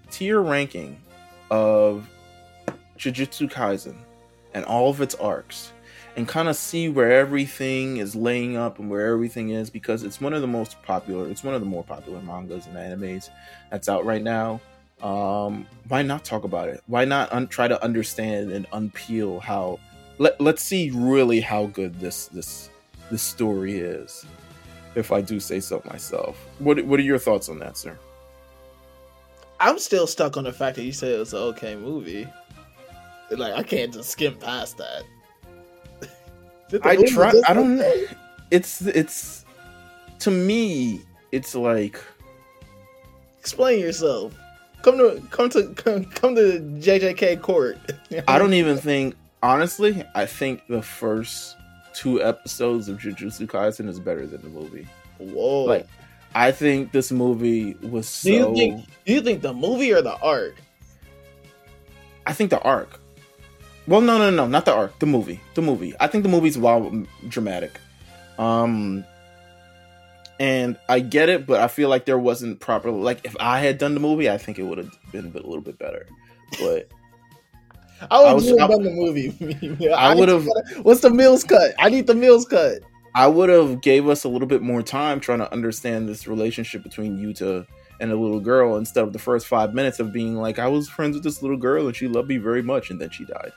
Tier 0.10 0.42
ranking 0.42 1.00
of 1.50 2.10
Jujutsu 2.98 3.52
Kaisen 3.52 3.96
and 4.54 4.66
all 4.66 4.90
of 4.90 5.02
its 5.02 5.16
arcs 5.16 5.72
and 6.16 6.28
kind 6.28 6.48
of 6.48 6.56
see 6.56 6.90
where 6.90 7.12
everything 7.12 7.98
is 7.98 8.16
laying 8.16 8.58
up 8.58 8.80
and 8.80 8.90
where 8.90 9.14
everything 9.14 9.50
is 9.50 9.70
because 9.70 10.04
it's 10.04 10.20
one 10.20 10.34
of 10.34 10.42
the 10.42 10.48
most 10.48 10.82
popular 10.84 11.28
it's 11.30 11.44
one 11.44 11.54
of 11.54 11.62
the 11.62 11.68
more 11.68 11.84
popular 11.84 12.22
mangas 12.22 12.66
and 12.68 12.76
animes 12.76 13.30
that's 13.70 13.88
out 13.88 14.06
right 14.06 14.22
now 14.22 14.60
um 15.02 15.66
why 15.88 16.02
not 16.02 16.24
talk 16.24 16.44
about 16.44 16.68
it 16.68 16.82
why 16.88 17.06
not 17.06 17.32
un- 17.32 17.48
try 17.48 17.68
to 17.68 17.82
understand 17.84 18.52
and 18.52 18.70
unpeel 18.72 19.42
how 19.42 19.80
let, 20.18 20.40
let's 20.40 20.62
see 20.62 20.92
really 20.92 21.40
how 21.40 21.66
good 21.68 22.00
this 22.00 22.28
this 22.28 22.70
the 23.12 23.18
story 23.18 23.78
is, 23.78 24.26
if 24.96 25.12
I 25.12 25.22
do 25.22 25.40
say 25.40 25.60
so 25.60 25.84
myself. 25.86 26.38
What 26.60 26.84
What 26.86 27.00
are 27.00 27.04
your 27.04 27.20
thoughts 27.20 27.50
on 27.50 27.60
that, 27.60 27.78
sir? 27.78 28.00
I'm 29.60 29.78
still 29.78 30.08
stuck 30.08 30.38
on 30.38 30.46
the 30.46 30.54
fact 30.54 30.78
that 30.78 30.84
you 30.84 30.94
said 30.94 31.12
it 31.12 31.20
was 31.20 31.34
an 31.34 31.40
okay 31.40 31.76
movie. 31.76 32.28
Like 33.30 33.54
I 33.54 33.64
can't 33.64 33.94
just 33.94 34.10
skim 34.10 34.36
past 34.38 34.78
that. 34.78 35.04
I 36.84 36.96
try. 37.06 37.34
I 37.48 37.54
don't. 37.54 37.80
Okay? 37.80 38.08
It's 38.50 38.82
it's 38.82 39.46
to 40.20 40.32
me. 40.32 41.02
It's 41.32 41.54
like 41.54 42.02
explain 43.40 43.80
yourself. 43.80 44.34
Come 44.82 44.98
to 44.98 45.22
come 45.30 45.50
to 45.50 45.68
come, 45.76 46.06
come 46.06 46.36
to 46.36 46.60
JJK 46.80 47.42
court. 47.42 47.78
I 48.28 48.40
don't 48.40 48.54
even 48.54 48.78
think 48.78 49.16
honestly. 49.44 50.04
I 50.16 50.26
think 50.26 50.66
the 50.68 50.82
first 50.82 51.56
two 51.94 52.22
episodes 52.24 52.88
of 52.88 52.98
Jujutsu 52.98 53.48
Kaisen 53.48 53.88
is 53.88 54.00
better 54.00 54.26
than 54.26 54.42
the 54.42 54.50
movie. 54.50 54.88
Whoa! 55.18 55.66
Like, 55.66 55.88
I 56.34 56.52
think 56.52 56.92
this 56.92 57.12
movie 57.12 57.76
was 57.76 58.08
so. 58.08 58.30
Do 58.30 58.36
you 58.36 58.56
think? 58.56 58.86
Do 59.06 59.14
you 59.14 59.22
think 59.22 59.42
the 59.42 59.54
movie 59.54 59.92
or 59.94 60.02
the 60.02 60.16
arc? 60.18 60.56
I 62.26 62.34
think 62.34 62.50
the 62.50 62.62
arc. 62.62 63.00
Well, 63.88 64.02
no, 64.02 64.18
no, 64.18 64.30
no, 64.30 64.48
not 64.48 64.66
the 64.66 64.74
arc. 64.74 65.00
The 65.00 65.06
movie. 65.06 65.40
The 65.56 65.62
movie. 65.62 65.94
I 66.00 66.08
think 66.08 66.24
the 66.24 66.30
movie's 66.30 66.58
wild 66.58 67.08
dramatic. 67.28 67.80
Um, 68.38 69.04
and 70.40 70.78
I 70.90 71.00
get 71.00 71.30
it, 71.30 71.46
but 71.46 71.62
I 71.62 71.68
feel 71.68 71.90
like 71.90 72.06
there 72.06 72.18
wasn't 72.18 72.60
proper. 72.60 72.90
Like 72.90 73.26
if 73.26 73.36
I 73.40 73.60
had 73.60 73.78
done 73.78 73.94
the 73.94 74.00
movie, 74.00 74.30
I 74.30 74.38
think 74.38 74.58
it 74.58 74.64
would 74.64 74.78
have 74.78 74.92
been 75.12 75.26
a 75.26 75.30
little 75.34 75.62
bit 75.62 75.78
better. 75.78 76.08
But 76.60 76.90
I 78.10 78.34
would 78.34 78.44
have 78.46 78.70
done 78.70 78.84
the 78.84 78.92
movie. 78.92 79.90
I, 79.94 80.12
I 80.12 80.16
would 80.16 80.30
have. 80.30 80.48
What's 80.82 81.02
the 81.02 81.10
Meelz 81.10 81.48
cut? 81.48 81.74
I 81.80 81.90
need 81.90 82.08
the 82.08 82.14
Meelz 82.14 82.50
cut. 82.50 82.80
I 83.14 83.28
would 83.28 83.50
have 83.50 83.82
gave 83.82 84.08
us 84.08 84.24
a 84.24 84.30
little 84.30 84.48
bit 84.48 84.62
more 84.62 84.82
time 84.82 85.20
trying 85.20 85.40
to 85.40 85.52
understand 85.52 86.08
this 86.08 86.28
relationship 86.28 86.82
between 86.82 87.18
Yuta 87.18 87.68
and 88.00 88.12
a 88.12 88.16
little 88.16 88.40
girl 88.40 88.78
instead 88.78 89.04
of 89.04 89.14
the 89.14 89.20
first 89.20 89.48
five 89.48 89.74
minutes 89.74 90.00
of 90.00 90.14
being 90.14 90.36
like, 90.38 90.60
I 90.60 90.68
was 90.68 90.88
friends 90.88 91.16
with 91.16 91.24
this 91.24 91.42
little 91.42 91.58
girl 91.58 91.88
and 91.88 91.96
she 91.96 92.08
loved 92.08 92.30
me 92.30 92.38
very 92.38 92.64
much, 92.64 92.90
and 92.90 93.00
then 93.00 93.10
she 93.10 93.26
died. 93.26 93.52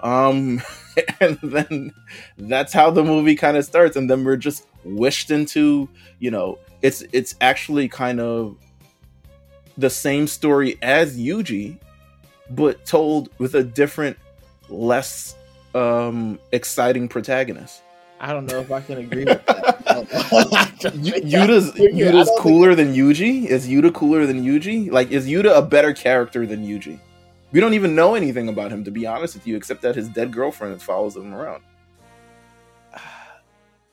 Um, 0.00 0.62
and 1.20 1.38
then 1.42 1.92
that's 2.36 2.72
how 2.72 2.90
the 2.90 3.02
movie 3.02 3.34
kind 3.34 3.56
of 3.56 3.64
starts, 3.64 3.96
and 3.96 4.08
then 4.08 4.24
we're 4.24 4.36
just 4.36 4.66
wished 4.84 5.30
into, 5.30 5.88
you 6.18 6.30
know, 6.30 6.58
it's 6.82 7.02
it's 7.12 7.34
actually 7.40 7.88
kind 7.88 8.20
of 8.20 8.56
the 9.76 9.90
same 9.90 10.26
story 10.26 10.78
as 10.82 11.18
Yuji, 11.18 11.78
but 12.50 12.84
told 12.84 13.30
with 13.38 13.54
a 13.54 13.62
different, 13.62 14.16
less 14.68 15.34
um 15.74 16.38
exciting 16.52 17.08
protagonist. 17.08 17.82
I 18.20 18.32
don't 18.32 18.46
know 18.46 18.58
if 18.60 18.72
I 18.72 18.80
can 18.80 18.98
agree 18.98 19.24
with 19.24 19.44
that. 19.46 19.78
Yuta's 20.80 21.70
Yuta's 21.72 22.30
cooler 22.38 22.74
than 22.74 22.94
Yuji. 22.94 23.46
Is 23.46 23.68
Yuta 23.68 23.94
cooler 23.94 24.26
than 24.26 24.44
Yuji? 24.44 24.90
Like, 24.90 25.10
is 25.10 25.26
Yuta 25.26 25.56
a 25.56 25.62
better 25.62 25.92
character 25.92 26.46
than 26.46 26.66
Yuji? 26.66 26.98
We 27.52 27.60
don't 27.60 27.74
even 27.74 27.94
know 27.94 28.14
anything 28.14 28.48
about 28.48 28.70
him, 28.70 28.84
to 28.84 28.90
be 28.90 29.06
honest 29.06 29.34
with 29.34 29.46
you, 29.46 29.56
except 29.56 29.82
that 29.82 29.94
his 29.94 30.08
dead 30.08 30.32
girlfriend 30.32 30.82
follows 30.82 31.16
him 31.16 31.32
around. 31.32 31.62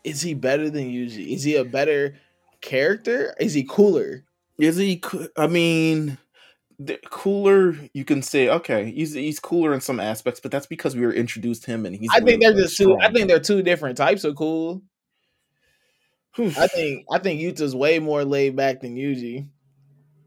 Is 0.03 0.21
he 0.21 0.33
better 0.33 0.69
than 0.69 0.91
Yuji? 0.91 1.33
Is 1.33 1.43
he 1.43 1.55
a 1.55 1.63
better 1.63 2.15
character? 2.61 3.33
Is 3.39 3.53
he 3.53 3.63
cooler? 3.63 4.23
Is 4.57 4.77
he? 4.77 5.01
I 5.37 5.47
mean, 5.47 6.17
cooler. 7.09 7.75
You 7.93 8.05
can 8.05 8.21
say 8.21 8.49
okay, 8.49 8.91
he's 8.91 9.13
he's 9.13 9.39
cooler 9.39 9.73
in 9.73 9.81
some 9.81 9.99
aspects, 9.99 10.39
but 10.39 10.51
that's 10.51 10.67
because 10.67 10.95
we 10.95 11.05
were 11.05 11.13
introduced 11.13 11.63
to 11.63 11.71
him, 11.71 11.85
and 11.85 11.95
he's. 11.95 12.09
I 12.11 12.19
think 12.19 12.41
they're 12.41 12.53
just 12.53 12.77
two. 12.77 12.97
I 12.99 13.11
think 13.11 13.27
they're 13.27 13.39
two 13.39 13.61
different 13.61 13.97
types 13.97 14.23
of 14.23 14.35
cool. 14.35 14.81
I 16.37 16.67
think 16.67 17.05
I 17.11 17.19
think 17.19 17.39
Yuta's 17.39 17.75
way 17.75 17.99
more 17.99 18.25
laid 18.25 18.55
back 18.55 18.81
than 18.81 18.95
Yuji 18.95 19.47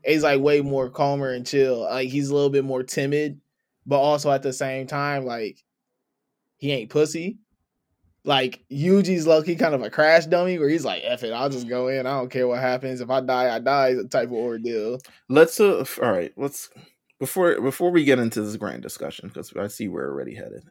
he's 0.08 0.22
like 0.22 0.40
way 0.40 0.60
more 0.60 0.90
calmer 0.90 1.30
and 1.30 1.46
chill. 1.46 1.80
Like 1.80 2.08
he's 2.08 2.30
a 2.30 2.34
little 2.34 2.50
bit 2.50 2.64
more 2.64 2.82
timid, 2.82 3.40
but 3.86 3.98
also 3.98 4.30
at 4.30 4.42
the 4.42 4.52
same 4.52 4.86
time, 4.86 5.24
like 5.24 5.62
he 6.56 6.72
ain't 6.72 6.90
pussy. 6.90 7.38
Like 8.24 8.62
Yuji's 8.70 9.26
lucky 9.26 9.56
kind 9.56 9.74
of 9.74 9.82
a 9.82 9.90
crash 9.90 10.26
dummy 10.26 10.58
where 10.58 10.68
he's 10.68 10.84
like, 10.84 11.02
F 11.04 11.22
it, 11.22 11.32
I'll 11.32 11.48
just 11.48 11.68
go 11.68 11.88
in. 11.88 12.06
I 12.06 12.18
don't 12.18 12.30
care 12.30 12.46
what 12.46 12.60
happens. 12.60 13.00
If 13.00 13.08
I 13.08 13.20
die, 13.20 13.54
I 13.54 13.58
die 13.58 13.88
is 13.88 13.98
a 13.98 14.08
type 14.08 14.28
of 14.28 14.34
ordeal. 14.34 14.98
Let's 15.28 15.58
uh 15.60 15.84
all 16.02 16.12
right, 16.12 16.32
let's 16.36 16.68
before 17.18 17.60
before 17.60 17.90
we 17.90 18.04
get 18.04 18.18
into 18.18 18.42
this 18.42 18.56
grand 18.56 18.82
discussion, 18.82 19.28
because 19.28 19.52
I 19.56 19.68
see 19.68 19.88
we're 19.88 20.10
already 20.10 20.34
headed. 20.34 20.64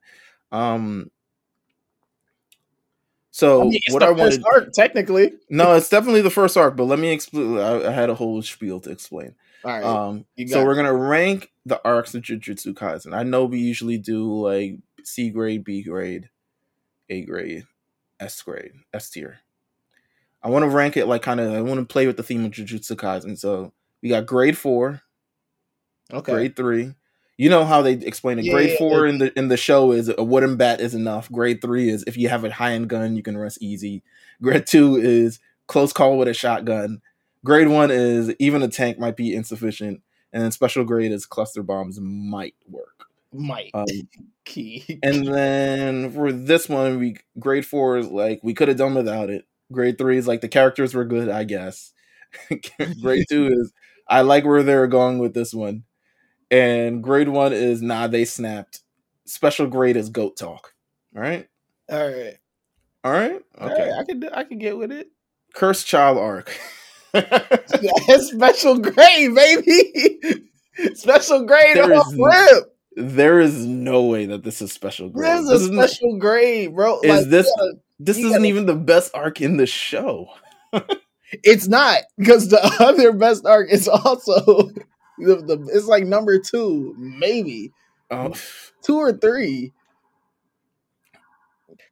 Um 0.51 1.09
so 3.31 3.61
I 3.61 3.65
mean, 3.65 3.79
what 3.89 4.01
I 4.03 4.11
wanted 4.11 4.43
arc, 4.45 4.71
technically. 4.73 5.33
No, 5.49 5.73
it's 5.73 5.89
definitely 5.89 6.21
the 6.21 6.31
first 6.31 6.57
arc, 6.57 6.75
but 6.75 6.85
let 6.85 6.97
me 6.97 7.09
explain. 7.09 7.59
I, 7.59 7.87
I 7.87 7.91
had 7.91 8.09
a 8.09 8.15
whole 8.15 8.41
spiel 8.41 8.79
to 8.79 8.89
explain. 8.89 9.35
All 9.63 9.71
right. 9.71 9.83
Um, 9.83 10.25
so 10.47 10.65
we're 10.65 10.75
gonna 10.75 10.93
rank 10.93 11.51
the 11.65 11.79
arcs 11.85 12.15
of 12.15 12.23
Jujutsu 12.23 12.73
Kaisen. 12.73 13.13
I 13.13 13.23
know 13.23 13.45
we 13.45 13.59
usually 13.59 13.97
do 13.99 14.33
like 14.41 14.79
C 15.03 15.29
grade, 15.29 15.63
B 15.63 15.83
grade, 15.83 16.29
A 17.09 17.23
grade, 17.23 17.65
S 18.19 18.41
grade, 18.41 18.71
S 18.93 19.09
tier. 19.09 19.39
I 20.43 20.49
want 20.49 20.63
to 20.63 20.69
rank 20.69 20.97
it 20.97 21.07
like 21.07 21.21
kind 21.21 21.39
of. 21.39 21.53
I 21.53 21.61
want 21.61 21.79
to 21.79 21.85
play 21.85 22.07
with 22.07 22.17
the 22.17 22.23
theme 22.23 22.45
of 22.45 22.51
Jujutsu 22.51 22.95
Kaisen. 22.95 23.37
So 23.37 23.73
we 24.01 24.09
got 24.09 24.25
grade 24.25 24.57
four, 24.57 25.01
okay, 26.13 26.31
grade 26.31 26.55
three, 26.55 26.93
you 27.37 27.49
know 27.49 27.65
how 27.65 27.83
they 27.83 27.93
explain 27.93 28.39
it. 28.39 28.45
Yeah, 28.45 28.53
grade 28.53 28.77
four 28.77 29.05
yeah. 29.05 29.13
in 29.13 29.17
the 29.19 29.39
in 29.39 29.47
the 29.47 29.57
show 29.57 29.91
is 29.91 30.11
a 30.15 30.23
wooden 30.23 30.57
bat 30.57 30.81
is 30.81 30.95
enough. 30.95 31.31
Grade 31.31 31.61
three 31.61 31.89
is 31.89 32.03
if 32.07 32.17
you 32.17 32.29
have 32.29 32.43
a 32.43 32.51
high 32.51 32.73
end 32.73 32.89
gun, 32.89 33.15
you 33.15 33.21
can 33.21 33.37
rest 33.37 33.61
easy. 33.61 34.03
Grade 34.41 34.65
two 34.65 34.95
is 34.95 35.39
close 35.67 35.93
call 35.93 36.17
with 36.17 36.27
a 36.27 36.33
shotgun. 36.33 37.01
Grade 37.45 37.67
one 37.67 37.91
is 37.91 38.33
even 38.39 38.63
a 38.63 38.67
tank 38.67 38.97
might 38.97 39.15
be 39.15 39.35
insufficient, 39.35 40.01
and 40.33 40.41
then 40.41 40.51
special 40.51 40.83
grade 40.83 41.11
is 41.11 41.27
cluster 41.27 41.61
bombs 41.61 41.99
might 42.01 42.55
work. 42.67 43.06
Might 43.37 43.71
um, 43.73 43.85
key. 44.45 44.99
and 45.03 45.27
then 45.27 46.11
for 46.11 46.31
this 46.31 46.67
one, 46.67 46.99
we 46.99 47.17
grade 47.39 47.65
four 47.65 47.97
is 47.97 48.07
like 48.07 48.39
we 48.43 48.53
could 48.53 48.67
have 48.67 48.77
done 48.77 48.95
without 48.95 49.29
it. 49.29 49.45
Grade 49.71 49.97
three 49.97 50.17
is 50.17 50.27
like 50.27 50.41
the 50.41 50.47
characters 50.47 50.93
were 50.93 51.05
good, 51.05 51.29
I 51.29 51.43
guess. 51.43 51.93
grade 53.01 53.25
two 53.29 53.47
is 53.51 53.73
I 54.07 54.21
like 54.21 54.45
where 54.45 54.63
they 54.63 54.75
were 54.75 54.87
going 54.87 55.19
with 55.19 55.33
this 55.33 55.53
one 55.53 55.83
and 56.49 57.03
grade 57.03 57.29
one 57.29 57.53
is 57.53 57.81
nah, 57.81 58.07
they 58.07 58.25
snapped. 58.25 58.81
Special 59.25 59.67
grade 59.67 59.97
is 59.97 60.09
goat 60.09 60.37
talk. 60.37 60.73
All 61.15 61.21
right. 61.21 61.47
All 61.89 62.07
right. 62.07 62.37
All 63.03 63.11
right. 63.11 63.41
Okay. 63.61 63.91
I 63.91 64.03
can 64.03 64.23
I 64.29 64.43
can 64.43 64.57
get 64.57 64.77
with 64.77 64.91
it. 64.91 65.09
Cursed 65.53 65.87
child 65.87 66.17
arc. 66.17 66.57
special 68.19 68.77
grade, 68.79 69.35
baby. 69.35 70.49
special 70.93 71.45
grade 71.45 71.75
there 71.75 71.93
off 71.93 72.13
rip. 72.17 72.76
There 72.99 73.39
is 73.39 73.63
no 73.63 74.05
way 74.05 74.25
that 74.25 74.43
this 74.43 74.59
is 74.59 74.73
special 74.73 75.09
grade. 75.09 75.43
This 75.43 75.51
is 75.51 75.69
a 75.69 75.73
special 75.73 76.13
not, 76.13 76.19
grade, 76.19 76.73
bro. 76.73 76.99
Is 77.01 77.21
like, 77.21 77.29
this 77.29 77.53
gotta, 77.55 77.73
this 77.99 78.17
isn't 78.17 78.31
gotta, 78.31 78.45
even 78.45 78.65
the 78.65 78.73
best 78.73 79.11
arc 79.13 79.39
in 79.39 79.57
the 79.57 79.67
show? 79.67 80.29
it's 81.31 81.67
not 81.67 81.99
because 82.17 82.49
the 82.49 82.59
other 82.79 83.13
best 83.13 83.45
arc 83.45 83.71
is 83.71 83.87
also 83.87 84.39
the, 85.19 85.35
the, 85.35 85.69
it's 85.71 85.85
like 85.85 86.05
number 86.05 86.39
two, 86.39 86.95
maybe 86.97 87.71
oh. 88.09 88.33
two 88.81 88.97
or 88.97 89.13
three. 89.13 89.73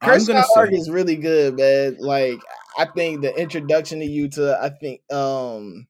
Chris 0.02 0.28
arc 0.28 0.74
is 0.74 0.90
really 0.90 1.18
good, 1.18 1.58
man. 1.58 1.98
Like 2.00 2.40
I 2.80 2.86
think 2.86 3.22
the 3.22 3.32
introduction 3.40 4.00
to 4.00 4.08
Yuta, 4.08 4.60
I 4.60 4.70
think 4.70 5.02
um 5.14 5.86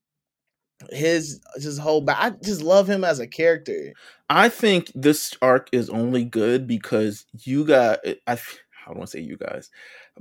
his 0.89 1.39
just 1.59 1.79
whole. 1.79 2.03
I 2.09 2.31
just 2.43 2.61
love 2.61 2.89
him 2.89 3.03
as 3.03 3.19
a 3.19 3.27
character. 3.27 3.93
I 4.29 4.49
think 4.49 4.91
this 4.95 5.35
arc 5.41 5.69
is 5.71 5.89
only 5.89 6.23
good 6.23 6.67
because 6.67 7.25
you 7.43 7.63
got 7.65 7.99
eh, 8.03 8.15
I 8.27 8.33
I 8.33 8.37
don't 8.87 8.97
want 8.97 9.09
to 9.09 9.17
say 9.17 9.21
you 9.23 9.37
guys 9.37 9.69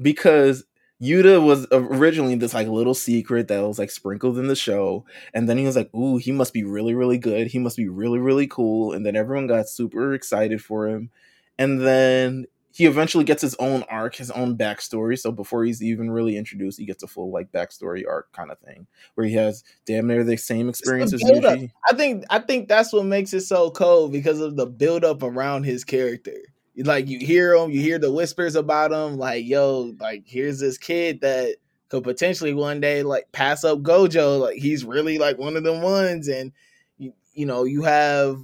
because 0.01 0.65
Yuta 1.03 1.45
was 1.45 1.67
originally 1.73 2.35
this 2.37 2.55
like 2.55 2.69
little 2.69 2.95
secret 2.95 3.49
that 3.49 3.61
was 3.67 3.79
like 3.79 3.91
sprinkled 3.91 4.39
in 4.39 4.47
the 4.47 4.57
show, 4.57 5.05
and 5.35 5.49
then 5.49 5.59
he 5.59 5.65
was 5.67 5.77
like, 5.77 5.93
"Ooh, 5.95 6.17
he 6.19 6.33
must 6.33 6.53
be 6.55 6.65
really, 6.65 6.95
really 6.95 7.19
good. 7.19 7.49
He 7.49 7.59
must 7.59 7.77
be 7.77 7.89
really, 7.89 8.19
really 8.19 8.47
cool." 8.47 8.93
And 8.93 9.05
then 9.05 9.17
everyone 9.17 9.47
got 9.47 9.69
super 9.69 10.15
excited 10.15 10.63
for 10.63 10.89
him, 10.89 11.11
and 11.59 11.81
then 11.81 12.47
he 12.75 12.87
eventually 12.87 13.25
gets 13.25 13.41
his 13.41 13.55
own 13.57 13.85
arc, 13.85 14.17
his 14.17 14.31
own 14.31 14.59
backstory. 14.59 15.19
So 15.19 15.33
before 15.33 15.65
he's 15.65 15.83
even 15.83 16.11
really 16.11 16.37
introduced, 16.37 16.79
he 16.79 16.85
gets 16.85 17.03
a 17.03 17.07
full 17.07 17.31
like 17.31 17.53
backstory 17.53 18.03
arc 18.07 18.33
kind 18.33 18.51
of 18.51 18.59
thing, 18.59 18.87
where 19.15 19.27
he 19.27 19.35
has 19.35 19.65
damn 19.87 20.07
near 20.07 20.25
the 20.25 20.37
same 20.37 20.69
experience 20.69 21.13
as 21.13 21.23
Yuji. 21.23 21.71
I 21.91 21.95
think 21.95 22.25
I 22.31 22.39
think 22.41 22.69
that's 22.69 22.93
what 22.93 23.05
makes 23.05 23.33
it 23.33 23.43
so 23.43 23.71
cold 23.71 24.13
because 24.13 24.41
of 24.41 24.57
the 24.57 24.67
build 24.67 25.05
up 25.05 25.23
around 25.23 25.65
his 25.65 25.85
character 25.85 26.41
like 26.77 27.09
you 27.09 27.25
hear 27.25 27.55
him, 27.55 27.71
you 27.71 27.81
hear 27.81 27.99
the 27.99 28.11
whispers 28.11 28.57
about 28.57 28.93
him, 28.93 29.17
like 29.17 29.47
yo, 29.47 29.95
like 30.01 30.25
here's 30.27 30.59
this 30.59 30.79
kid 30.79 31.21
that 31.21 31.57
could 31.89 32.03
potentially 32.03 32.55
one 32.55 32.81
day 32.81 33.03
like 33.03 33.31
pass 33.33 33.63
up 33.63 33.81
Gojo, 33.81 34.41
like 34.41 34.59
he's 34.59 34.85
really 34.85 35.19
like 35.19 35.39
one 35.39 35.57
of 35.57 35.63
them 35.63 35.83
ones, 35.83 36.29
and 36.29 36.53
you 36.99 37.13
you 37.33 37.47
know 37.47 37.65
you 37.65 37.83
have 37.83 38.39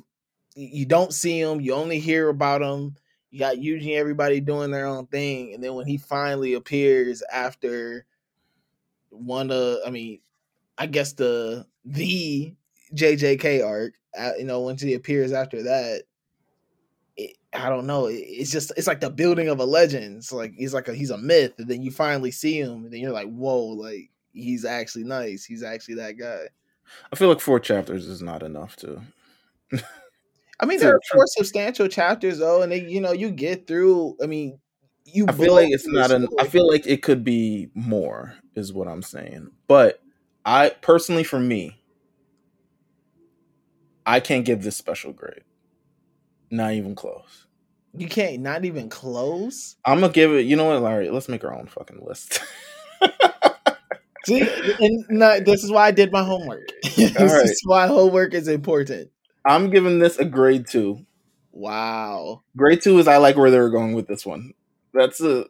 you 0.55 0.85
don't 0.87 1.12
see 1.12 1.40
him, 1.40 1.61
you 1.61 1.75
only 1.75 1.99
hear 1.99 2.29
about 2.29 2.62
him. 2.62 2.95
You 3.31 3.38
got 3.38 3.57
and 3.57 3.97
everybody 3.97 4.40
doing 4.40 4.71
their 4.71 4.87
own 4.87 5.07
thing, 5.07 5.55
and 5.55 5.62
then 5.62 5.75
when 5.75 5.87
he 5.87 5.99
finally 5.99 6.55
appears 6.55 7.23
after 7.33 8.05
one 9.11 9.51
of, 9.51 9.79
I 9.87 9.90
mean, 9.90 10.21
I 10.79 10.87
guess 10.87 11.12
the 11.12 11.66
the 11.85 12.55
JJK 12.95 13.64
arc, 13.64 13.95
uh, 14.19 14.33
you 14.38 14.45
know, 14.45 14.61
once 14.61 14.83
he 14.83 14.95
appears 14.95 15.33
after 15.33 15.62
that, 15.62 16.03
I 17.53 17.69
don't 17.69 17.87
know. 17.87 18.07
It's 18.07 18.51
just 18.51 18.73
it's 18.77 18.87
like 18.87 19.01
the 19.01 19.11
building 19.11 19.49
of 19.49 19.59
a 19.59 19.64
legend. 19.64 20.19
It's 20.19 20.33
like 20.33 20.55
he's 20.55 20.73
like 20.73 20.88
a 20.88 20.95
he's 20.95 21.11
a 21.11 21.19
myth, 21.19 21.55
and 21.59 21.69
then 21.69 21.83
you 21.83 21.90
finally 21.90 22.31
see 22.31 22.59
him, 22.59 22.85
and 22.85 22.93
then 22.93 23.01
you're 23.01 23.12
like, 23.12 23.29
whoa, 23.29 23.59
like 23.59 24.11
he's 24.33 24.64
actually 24.64 25.05
nice. 25.05 25.45
He's 25.45 25.62
actually 25.62 25.97
that 25.97 26.12
guy. 26.12 26.45
I 27.12 27.16
feel 27.16 27.29
like 27.29 27.40
four 27.40 27.61
chapters 27.61 28.07
is 28.07 28.23
not 28.23 28.43
enough 28.43 28.77
to. 28.77 29.03
I 30.61 30.66
mean, 30.66 30.79
there 30.79 30.94
are 30.94 31.01
four 31.11 31.25
substantial 31.27 31.88
chapters 31.88 32.38
though, 32.38 32.62
and 32.62 32.70
they, 32.70 32.87
you 32.87 33.01
know 33.01 33.12
you 33.12 33.31
get 33.31 33.66
through. 33.66 34.16
I 34.23 34.27
mean, 34.27 34.59
you. 35.07 35.27
I 35.27 35.33
feel 35.33 35.55
like 35.55 35.70
it's 35.70 35.87
not 35.87 36.11
an. 36.11 36.29
I 36.38 36.46
feel 36.46 36.68
like 36.68 36.87
it 36.87 37.03
could 37.03 37.25
be 37.25 37.70
more, 37.75 38.35
is 38.55 38.73
what 38.73 38.87
I'm 38.87 39.03
saying. 39.03 39.51
But 39.66 40.03
I 40.44 40.70
personally, 40.83 41.25
for 41.25 41.40
me, 41.40 41.81
I 44.05 44.20
can't 44.20 44.44
give 44.44 44.62
this 44.62 44.77
special 44.77 45.12
grade. 45.12 45.44
Not 46.51 46.73
even 46.73 46.94
close. 46.94 47.46
You 47.96 48.09
can't 48.09 48.40
not 48.40 48.64
even 48.64 48.88
close. 48.88 49.77
I'm 49.85 50.01
gonna 50.01 50.12
give 50.12 50.33
it. 50.33 50.46
You 50.46 50.57
know 50.57 50.66
what, 50.66 50.83
Larry? 50.83 51.11
Let's 51.11 51.29
make 51.29 51.42
our 51.42 51.55
own 51.55 51.66
fucking 51.66 52.05
list. 52.05 52.40
See, 54.27 54.42
and 54.42 55.05
no, 55.09 55.40
this 55.40 55.64
is 55.64 55.70
why 55.70 55.87
I 55.87 55.90
did 55.90 56.12
my 56.12 56.23
homework. 56.23 56.68
this 56.83 57.16
right. 57.16 57.44
is 57.44 57.62
why 57.64 57.87
homework 57.87 58.35
is 58.35 58.49
important. 58.49 59.11
I'm 59.44 59.70
giving 59.70 59.98
this 59.98 60.18
a 60.18 60.24
grade 60.24 60.66
two. 60.66 61.07
Wow. 61.53 62.42
Grade 62.57 62.83
two 62.83 62.98
is 62.98 63.09
I 63.09 63.16
like 63.16 63.37
where 63.37 63.50
they 63.50 63.59
were 63.59 63.70
going 63.70 63.94
with 63.94 64.07
this 64.07 64.26
one. 64.26 64.53
That's 64.94 65.20
a 65.20 65.46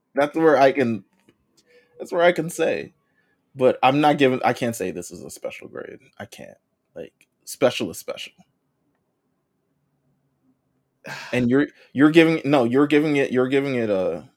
that's 0.14 0.36
where 0.36 0.56
I 0.56 0.72
can 0.72 1.04
that's 1.98 2.12
where 2.12 2.22
I 2.22 2.32
can 2.32 2.50
say. 2.50 2.94
But 3.54 3.78
I'm 3.82 4.00
not 4.00 4.18
giving 4.18 4.40
I 4.44 4.52
can't 4.52 4.76
say 4.76 4.90
this 4.90 5.10
is 5.10 5.24
a 5.24 5.30
special 5.30 5.68
grade. 5.68 6.00
I 6.18 6.26
can't. 6.26 6.58
Like 6.94 7.28
special 7.44 7.90
is 7.90 7.98
special. 7.98 8.32
And 11.32 11.48
you're 11.50 11.68
you're 11.92 12.10
giving 12.10 12.42
no, 12.44 12.64
you're 12.64 12.86
giving 12.86 13.16
it 13.16 13.32
you're 13.32 13.48
giving 13.48 13.74
it 13.76 13.90
a 13.90 14.28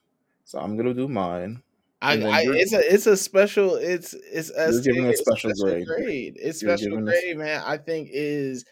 so 0.44 0.58
I'm 0.58 0.76
gonna 0.76 0.94
do 0.94 1.08
mine. 1.08 1.62
I, 2.02 2.14
I 2.14 2.42
it's 2.46 2.72
a 2.72 2.92
it's 2.92 3.06
a 3.06 3.16
special 3.16 3.76
it's 3.76 4.12
it's 4.12 4.50
You're 4.56 4.80
giving 4.80 5.06
a 5.06 5.16
special 5.16 5.52
grade. 5.84 6.36
It's 6.36 6.60
You're 6.60 6.76
special 6.76 7.00
grade, 7.00 7.36
man. 7.36 7.62
I 7.64 7.78
think 7.78 8.10
is 8.12 8.64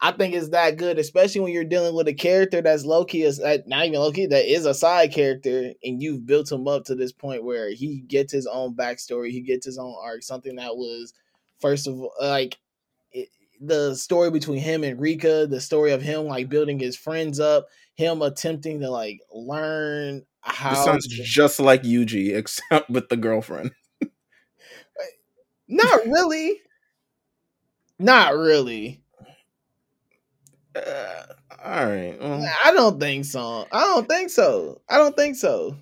I 0.00 0.12
think 0.12 0.34
it's 0.34 0.50
that 0.50 0.76
good, 0.76 0.98
especially 0.98 1.40
when 1.40 1.52
you're 1.52 1.64
dealing 1.64 1.94
with 1.94 2.08
a 2.08 2.14
character 2.14 2.60
that's 2.60 2.84
low 2.84 3.04
key 3.04 3.22
is 3.22 3.40
uh, 3.40 3.58
not 3.66 3.86
even 3.86 4.00
low 4.00 4.12
key 4.12 4.26
that 4.26 4.52
is 4.52 4.66
a 4.66 4.74
side 4.74 5.12
character, 5.12 5.72
and 5.82 6.02
you've 6.02 6.26
built 6.26 6.50
him 6.50 6.66
up 6.68 6.84
to 6.84 6.94
this 6.94 7.12
point 7.12 7.44
where 7.44 7.70
he 7.70 8.00
gets 8.00 8.32
his 8.32 8.46
own 8.46 8.74
backstory, 8.74 9.30
he 9.30 9.40
gets 9.40 9.64
his 9.64 9.78
own 9.78 9.94
arc, 10.02 10.22
something 10.22 10.56
that 10.56 10.76
was 10.76 11.14
first 11.60 11.86
of 11.86 11.94
all 11.94 12.12
like 12.20 12.58
it, 13.12 13.28
the 13.60 13.94
story 13.94 14.30
between 14.30 14.58
him 14.58 14.82
and 14.82 15.00
Rika, 15.00 15.46
the 15.48 15.60
story 15.60 15.92
of 15.92 16.02
him 16.02 16.26
like 16.26 16.48
building 16.48 16.78
his 16.78 16.96
friends 16.96 17.38
up, 17.38 17.66
him 17.94 18.22
attempting 18.22 18.80
to 18.80 18.90
like 18.90 19.20
learn 19.32 20.24
how 20.40 20.70
This 20.70 20.84
sounds 20.84 21.06
just 21.06 21.60
like 21.60 21.82
Yuji, 21.82 22.34
except 22.36 22.90
with 22.90 23.08
the 23.08 23.16
girlfriend. 23.16 23.72
Not 25.68 26.06
really. 26.06 26.60
Not 27.98 28.34
really. 28.34 29.02
Uh, 30.74 31.22
all 31.64 31.86
right. 31.86 32.16
Well, 32.20 32.46
I 32.64 32.72
don't 32.72 33.00
think 33.00 33.24
so. 33.24 33.66
I 33.72 33.80
don't 33.80 34.08
think 34.08 34.30
so. 34.30 34.80
I 34.88 34.96
don't 34.98 35.16
think 35.16 35.36
so. 35.36 35.76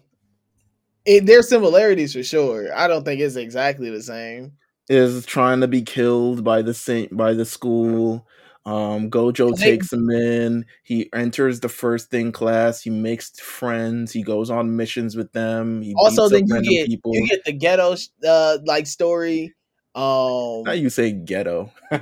It, 1.04 1.26
there's 1.26 1.48
similarities 1.48 2.14
for 2.14 2.22
sure. 2.22 2.74
I 2.74 2.88
don't 2.88 3.04
think 3.04 3.20
it's 3.20 3.36
exactly 3.36 3.90
the 3.90 4.02
same. 4.02 4.52
is 4.88 5.24
trying 5.26 5.60
to 5.60 5.68
be 5.68 5.82
killed 5.82 6.42
by 6.42 6.62
the 6.62 6.74
saint 6.74 7.16
by 7.16 7.34
the 7.34 7.44
school. 7.44 8.26
Um, 8.66 9.10
Gojo 9.10 9.56
takes 9.56 9.92
him 9.92 10.10
in. 10.10 10.66
He 10.82 11.08
enters 11.14 11.60
the 11.60 11.68
first 11.68 12.10
thing 12.10 12.32
class. 12.32 12.82
He 12.82 12.90
makes 12.90 13.38
friends. 13.38 14.12
He 14.12 14.22
goes 14.24 14.50
on 14.50 14.76
missions 14.76 15.14
with 15.16 15.32
them. 15.32 15.82
He 15.82 15.94
Also, 15.94 16.28
then 16.28 16.42
you 16.48 16.60
get 16.62 16.86
people. 16.88 17.14
you 17.14 17.28
get 17.28 17.44
the 17.44 17.52
ghetto 17.52 17.94
uh 18.26 18.58
like 18.64 18.88
story. 18.88 19.54
Um, 19.94 20.64
Now 20.64 20.72
you 20.72 20.90
say 20.90 21.12
ghetto. 21.12 21.70
is 21.92 22.00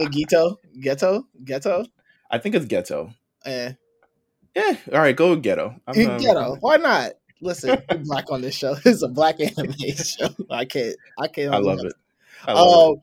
it 0.00 0.10
ghetto? 0.12 0.58
Ghetto? 0.80 1.26
Ghetto? 1.44 1.86
I 2.30 2.38
think 2.38 2.56
it's 2.56 2.66
ghetto. 2.66 3.14
Yeah. 3.46 3.72
Yeah. 4.56 4.76
All 4.92 4.98
right. 4.98 5.14
Go 5.16 5.30
with 5.30 5.42
ghetto. 5.42 5.76
I'm 5.86 5.94
ghetto. 6.18 6.56
Why 6.60 6.76
not? 6.76 7.12
Listen, 7.40 7.80
we're 7.90 7.98
black 7.98 8.30
on 8.30 8.42
this 8.42 8.54
show. 8.54 8.76
It's 8.84 9.02
a 9.02 9.08
black 9.08 9.40
anime 9.40 9.72
show. 9.96 10.28
I 10.50 10.64
can't. 10.64 10.96
I 11.18 11.28
can't. 11.28 11.54
I 11.54 11.58
love 11.58 11.78
it. 11.84 11.94
I 12.44 12.52
love 12.52 12.96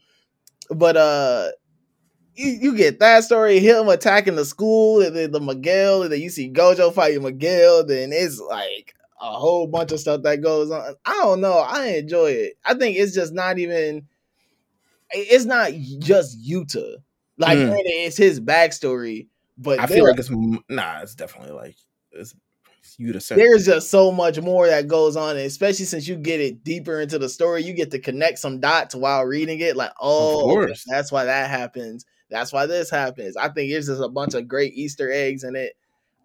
Um, 0.70 0.78
but 0.78 0.98
uh, 0.98 1.50
you, 2.38 2.50
you 2.52 2.76
get 2.76 3.00
that 3.00 3.24
story, 3.24 3.60
him 3.60 3.90
attacking 3.90 4.36
the 4.36 4.46
school, 4.46 5.02
and 5.02 5.16
then 5.16 5.32
the 5.32 5.40
Miguel, 5.42 6.04
and 6.04 6.12
then 6.12 6.22
you 6.22 6.30
see 6.30 6.52
Gojo 6.52 6.94
fighting 6.94 7.24
Miguel. 7.24 7.86
Then 7.86 8.12
it's 8.14 8.40
like 8.40 8.94
a 9.20 9.32
whole 9.32 9.68
bunch 9.68 9.92
of 9.92 10.00
stuff 10.00 10.22
that 10.24 10.42
goes 10.42 10.70
on. 10.72 10.96
I 11.06 11.14
don't 11.14 11.42
know. 11.42 11.58
I 11.58 11.88
enjoy 11.88 12.32
it. 12.32 12.54
I 12.64 12.76
think 12.76 12.98
it's 12.98 13.14
just 13.14 13.34
not 13.34 13.58
even. 13.60 14.08
It's 15.12 15.46
not 15.46 15.72
just 16.00 16.38
Yuta. 16.46 16.98
Like 17.38 17.58
Mm. 17.58 17.76
it's 17.86 18.18
his 18.18 18.40
backstory, 18.40 19.28
but. 19.58 19.80
I 19.80 19.88
feel 19.88 20.04
like 20.04 20.20
it's 20.20 20.30
nah. 20.70 21.02
It's 21.02 21.16
definitely 21.16 21.54
like 21.54 21.76
it's, 22.12 22.36
it's 22.80 23.00
you 23.00 23.14
to 23.14 23.20
say. 23.20 23.36
there's 23.36 23.66
just 23.66 23.90
so 23.90 24.12
much 24.12 24.40
more 24.42 24.68
that 24.68 24.88
goes 24.88 25.16
on, 25.16 25.38
especially 25.38 25.86
since 25.86 26.08
you 26.08 26.16
get 26.16 26.42
it 26.42 26.64
deeper 26.64 27.00
into 27.00 27.20
the 27.20 27.30
story, 27.30 27.64
you 27.64 27.74
get 27.74 27.92
to 27.92 28.00
connect 28.00 28.40
some 28.40 28.60
dots 28.60 28.96
while 28.96 29.24
reading 29.24 29.60
it. 29.60 29.76
Like, 29.78 29.92
oh, 30.00 30.68
that's 30.88 31.12
why 31.12 31.26
that 31.26 31.50
happens. 31.50 32.06
That's 32.30 32.52
why 32.52 32.66
this 32.66 32.90
happens. 32.90 33.38
I 33.38 33.50
think 33.50 33.72
it's 33.72 33.88
just 33.88 34.02
a 34.02 34.10
bunch 34.10 34.34
of 34.34 34.48
great 34.48 34.74
Easter 34.74 35.12
eggs 35.12 35.44
in 35.44 35.56
it. 35.56 35.74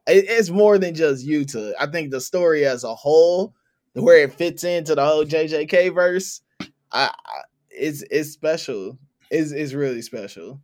it 0.06 0.24
it's 0.28 0.50
more 0.50 0.78
than 0.78 0.94
just 0.94 1.26
Yuta. 1.26 1.72
I 1.78 1.86
think 1.86 2.10
the 2.10 2.20
story 2.20 2.66
as 2.66 2.84
a 2.84 2.94
whole, 2.94 3.54
where 3.94 4.24
it 4.24 4.32
fits 4.32 4.64
into 4.64 4.94
the 4.94 5.04
whole 5.04 5.24
JJK 5.24 5.94
verse, 5.94 6.40
I, 6.90 7.10
I 7.14 7.40
it's 7.70 8.02
it's 8.10 8.30
special. 8.30 8.98
It's 9.30 9.52
it's 9.52 9.72
really 9.72 10.02
special. 10.02 10.60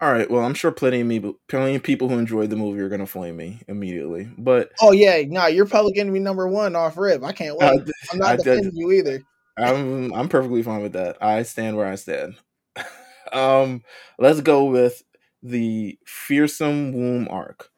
All 0.00 0.12
right. 0.12 0.30
Well, 0.30 0.44
I'm 0.44 0.54
sure 0.54 0.72
plenty 0.72 1.00
of 1.00 1.06
me, 1.06 1.34
plenty 1.48 1.76
of 1.76 1.82
people 1.82 2.08
who 2.08 2.18
enjoyed 2.18 2.50
the 2.50 2.56
movie 2.56 2.80
are 2.80 2.88
gonna 2.88 3.06
flame 3.06 3.36
me 3.36 3.62
immediately. 3.68 4.28
But 4.36 4.72
Oh 4.80 4.92
yeah, 4.92 5.22
no, 5.26 5.46
you're 5.46 5.66
probably 5.66 5.92
gonna 5.92 6.12
be 6.12 6.18
number 6.18 6.48
one 6.48 6.74
off 6.74 6.96
rip. 6.96 7.22
I 7.22 7.32
can't 7.32 7.56
wait. 7.56 7.66
uh, 7.66 7.84
I'm 8.10 8.18
not 8.18 8.32
I 8.32 8.36
defending 8.36 8.74
you 8.74 8.90
either. 8.92 9.22
I'm 9.56 10.12
I'm 10.12 10.28
perfectly 10.28 10.62
fine 10.62 10.82
with 10.82 10.94
that. 10.94 11.22
I 11.22 11.42
stand 11.44 11.76
where 11.76 11.86
I 11.86 11.94
stand. 11.94 12.36
um, 13.34 13.82
let's 14.18 14.40
go 14.40 14.64
with 14.64 15.02
the 15.42 15.98
fearsome 16.06 16.92
womb 16.92 17.28
arc. 17.30 17.70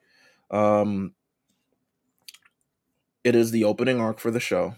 Um, 0.50 1.14
it 3.24 3.34
is 3.34 3.50
the 3.50 3.64
opening 3.64 4.00
arc 4.00 4.20
for 4.20 4.30
the 4.30 4.40
show. 4.40 4.74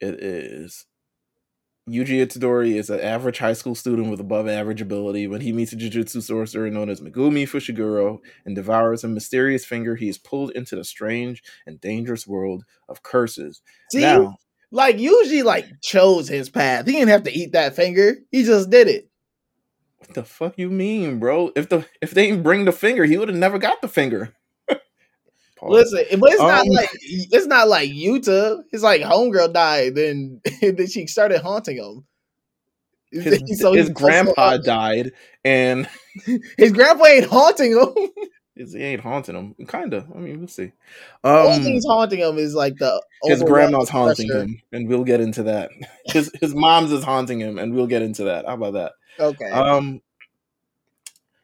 It 0.00 0.22
is 0.22 0.86
Yuji 1.88 2.26
Itadori 2.26 2.76
is 2.76 2.88
an 2.88 3.00
average 3.00 3.38
high 3.38 3.52
school 3.52 3.74
student 3.74 4.10
with 4.10 4.18
above 4.18 4.48
average 4.48 4.80
ability. 4.80 5.26
When 5.26 5.42
he 5.42 5.52
meets 5.52 5.72
a 5.72 5.76
jujutsu 5.76 6.22
sorcerer 6.22 6.70
known 6.70 6.88
as 6.88 7.02
Megumi 7.02 7.44
Fushiguro 7.44 8.20
and 8.46 8.56
devours 8.56 9.04
a 9.04 9.08
mysterious 9.08 9.66
finger, 9.66 9.94
he 9.94 10.08
is 10.08 10.16
pulled 10.16 10.50
into 10.52 10.76
the 10.76 10.84
strange 10.84 11.42
and 11.66 11.80
dangerous 11.80 12.26
world 12.26 12.64
of 12.88 13.02
curses. 13.02 13.60
See, 13.90 14.00
now, 14.00 14.36
like 14.70 14.96
Yuji, 14.96 15.44
like 15.44 15.66
chose 15.82 16.26
his 16.26 16.48
path. 16.48 16.86
He 16.86 16.92
didn't 16.92 17.08
have 17.08 17.24
to 17.24 17.32
eat 17.32 17.52
that 17.52 17.76
finger. 17.76 18.16
He 18.30 18.44
just 18.44 18.70
did 18.70 18.88
it. 18.88 19.10
What 20.06 20.14
the 20.14 20.24
fuck 20.24 20.54
you 20.58 20.70
mean, 20.70 21.18
bro? 21.18 21.50
If 21.56 21.68
the 21.68 21.86
if 22.02 22.10
they 22.12 22.26
didn't 22.28 22.42
bring 22.42 22.64
the 22.64 22.72
finger, 22.72 23.04
he 23.04 23.16
would 23.16 23.28
have 23.28 23.36
never 23.38 23.58
got 23.58 23.80
the 23.82 23.88
finger. 23.88 24.34
Listen, 25.62 26.04
but 26.20 26.30
it's 26.32 26.40
not 26.42 26.62
Um, 26.62 26.68
like 26.68 26.90
it's 27.02 27.46
not 27.46 27.68
like 27.68 27.90
Yuta. 27.90 28.62
It's 28.72 28.82
like 28.82 29.00
homegirl 29.00 29.52
died, 29.54 29.94
then 29.94 30.40
then 30.60 30.86
she 30.86 31.06
started 31.06 31.40
haunting 31.40 31.76
him. 31.78 32.04
his, 33.10 33.40
So 33.60 33.72
his 33.72 33.86
he's- 33.86 33.90
grandpa 33.98 34.58
died, 34.58 35.12
and 35.44 35.88
His 36.58 36.72
grandpa 36.72 37.06
ain't 37.06 37.26
haunting 37.26 37.72
him. 37.78 38.08
he 38.56 38.82
ain't 38.82 39.00
haunting 39.00 39.34
him. 39.36 39.54
Kinda. 39.66 40.06
I 40.14 40.18
mean, 40.18 40.38
we'll 40.38 40.48
see. 40.48 40.72
The 41.22 41.28
only 41.30 41.56
Um, 41.56 41.62
thing 41.62 41.72
he's 41.74 41.86
haunting 41.86 42.18
him 42.20 42.36
is 42.38 42.54
like 42.54 42.76
the 42.76 43.02
his 43.24 43.42
grandma's 43.42 43.88
haunting 43.88 44.28
pressure. 44.28 44.42
him, 44.44 44.60
and 44.72 44.86
we'll 44.88 45.04
get 45.04 45.20
into 45.20 45.44
that. 45.44 45.70
His 46.06 46.30
his 46.40 46.54
mom's 46.54 46.92
is 46.92 47.04
haunting 47.04 47.40
him, 47.40 47.58
and 47.58 47.72
we'll 47.74 47.86
get 47.86 48.02
into 48.02 48.24
that. 48.24 48.44
How 48.46 48.54
about 48.54 48.74
that? 48.74 48.92
Okay. 49.18 49.50
Um, 49.50 50.00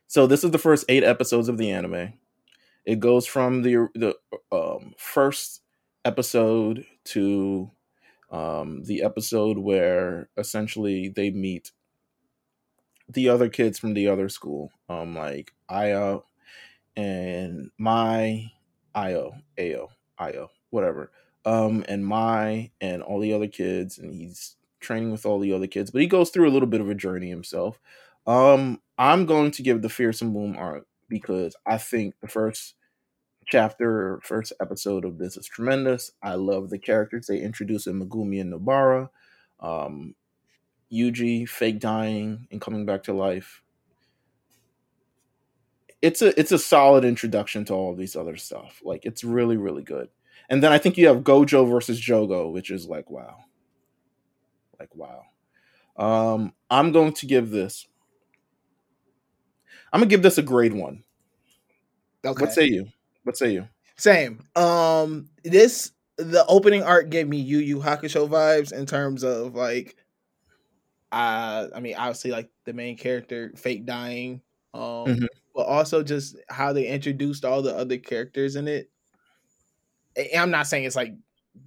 so 0.06 0.26
this 0.26 0.44
is 0.44 0.50
the 0.50 0.58
first 0.58 0.84
eight 0.88 1.04
episodes 1.04 1.48
of 1.48 1.58
the 1.58 1.70
anime. 1.70 2.14
It 2.84 3.00
goes 3.00 3.26
from 3.26 3.62
the 3.62 3.88
the 3.94 4.16
um, 4.52 4.94
first 4.98 5.62
episode 6.04 6.86
to 7.06 7.70
um, 8.30 8.84
the 8.84 9.02
episode 9.02 9.58
where 9.58 10.28
essentially 10.36 11.08
they 11.08 11.30
meet 11.30 11.72
the 13.08 13.28
other 13.28 13.48
kids 13.48 13.78
from 13.78 13.94
the 13.94 14.08
other 14.08 14.28
school, 14.28 14.70
um, 14.88 15.16
like 15.16 15.52
Io 15.68 16.24
and 16.96 17.70
my 17.78 18.50
Io, 18.94 19.32
Ao, 19.58 19.88
Io, 20.18 20.50
whatever, 20.70 21.12
um, 21.44 21.84
and 21.88 22.06
my 22.06 22.70
and 22.80 23.02
all 23.02 23.20
the 23.20 23.32
other 23.32 23.48
kids, 23.48 23.98
and 23.98 24.12
he's 24.12 24.56
training 24.80 25.12
with 25.12 25.26
all 25.26 25.38
the 25.38 25.52
other 25.52 25.66
kids, 25.66 25.90
but 25.90 26.00
he 26.00 26.06
goes 26.06 26.30
through 26.30 26.48
a 26.48 26.52
little 26.52 26.68
bit 26.68 26.80
of 26.80 26.88
a 26.88 26.94
journey 26.94 27.28
himself. 27.28 27.78
Um, 28.26 28.80
I'm 28.98 29.26
going 29.26 29.50
to 29.52 29.62
give 29.62 29.82
the 29.82 29.88
Fearsome 29.88 30.34
Womb 30.34 30.56
arc 30.56 30.86
because 31.08 31.54
I 31.66 31.78
think 31.78 32.14
the 32.20 32.28
first 32.28 32.74
chapter 33.46 34.20
first 34.22 34.52
episode 34.60 35.04
of 35.04 35.18
this 35.18 35.36
is 35.36 35.46
tremendous. 35.46 36.12
I 36.22 36.34
love 36.34 36.70
the 36.70 36.78
characters 36.78 37.26
they 37.26 37.40
introduce 37.40 37.86
in 37.86 38.00
Megumi 38.00 38.40
and 38.40 38.52
Nobara. 38.52 39.10
Um, 39.58 40.14
Yuji 40.92 41.48
fake 41.48 41.78
dying 41.78 42.48
and 42.50 42.60
coming 42.60 42.86
back 42.86 43.04
to 43.04 43.12
life. 43.12 43.62
It's 46.02 46.22
a 46.22 46.38
it's 46.38 46.52
a 46.52 46.58
solid 46.58 47.04
introduction 47.04 47.64
to 47.66 47.74
all 47.74 47.94
these 47.94 48.16
other 48.16 48.36
stuff. 48.36 48.80
Like 48.84 49.04
it's 49.04 49.22
really 49.22 49.56
really 49.56 49.82
good. 49.82 50.08
And 50.48 50.62
then 50.62 50.72
I 50.72 50.78
think 50.78 50.96
you 50.96 51.06
have 51.08 51.18
Gojo 51.18 51.68
versus 51.68 52.00
Jogo, 52.00 52.52
which 52.52 52.70
is 52.70 52.88
like 52.88 53.10
wow. 53.10 53.44
Like 54.80 54.96
wow. 54.96 55.24
Um, 55.96 56.54
I'm 56.70 56.92
going 56.92 57.12
to 57.12 57.26
give 57.26 57.50
this. 57.50 57.86
I'm 59.92 60.00
gonna 60.00 60.08
give 60.08 60.22
this 60.22 60.38
a 60.38 60.42
grade 60.42 60.72
one. 60.72 61.04
okay. 62.24 62.44
What 62.44 62.52
say 62.52 62.64
you? 62.66 62.88
What 63.24 63.36
say 63.36 63.52
you? 63.52 63.68
Same. 63.96 64.42
Um, 64.56 65.28
this 65.44 65.92
the 66.16 66.44
opening 66.46 66.82
art 66.82 67.10
gave 67.10 67.28
me 67.28 67.38
Yu 67.38 67.58
Yu 67.58 67.78
Hakusho 67.80 68.28
vibes 68.28 68.72
in 68.72 68.86
terms 68.86 69.22
of 69.24 69.54
like, 69.54 69.96
uh, 71.12 71.66
I 71.74 71.80
mean, 71.80 71.96
obviously 71.96 72.30
like 72.30 72.48
the 72.64 72.72
main 72.72 72.96
character 72.96 73.52
fake 73.56 73.84
dying, 73.84 74.40
um, 74.72 74.80
mm-hmm. 74.80 75.24
but 75.54 75.66
also 75.66 76.02
just 76.02 76.36
how 76.48 76.72
they 76.72 76.86
introduced 76.86 77.44
all 77.44 77.60
the 77.62 77.76
other 77.76 77.98
characters 77.98 78.56
in 78.56 78.68
it. 78.68 78.90
And 80.16 80.28
I'm 80.34 80.50
not 80.50 80.66
saying 80.66 80.84
it's 80.84 80.96
like 80.96 81.14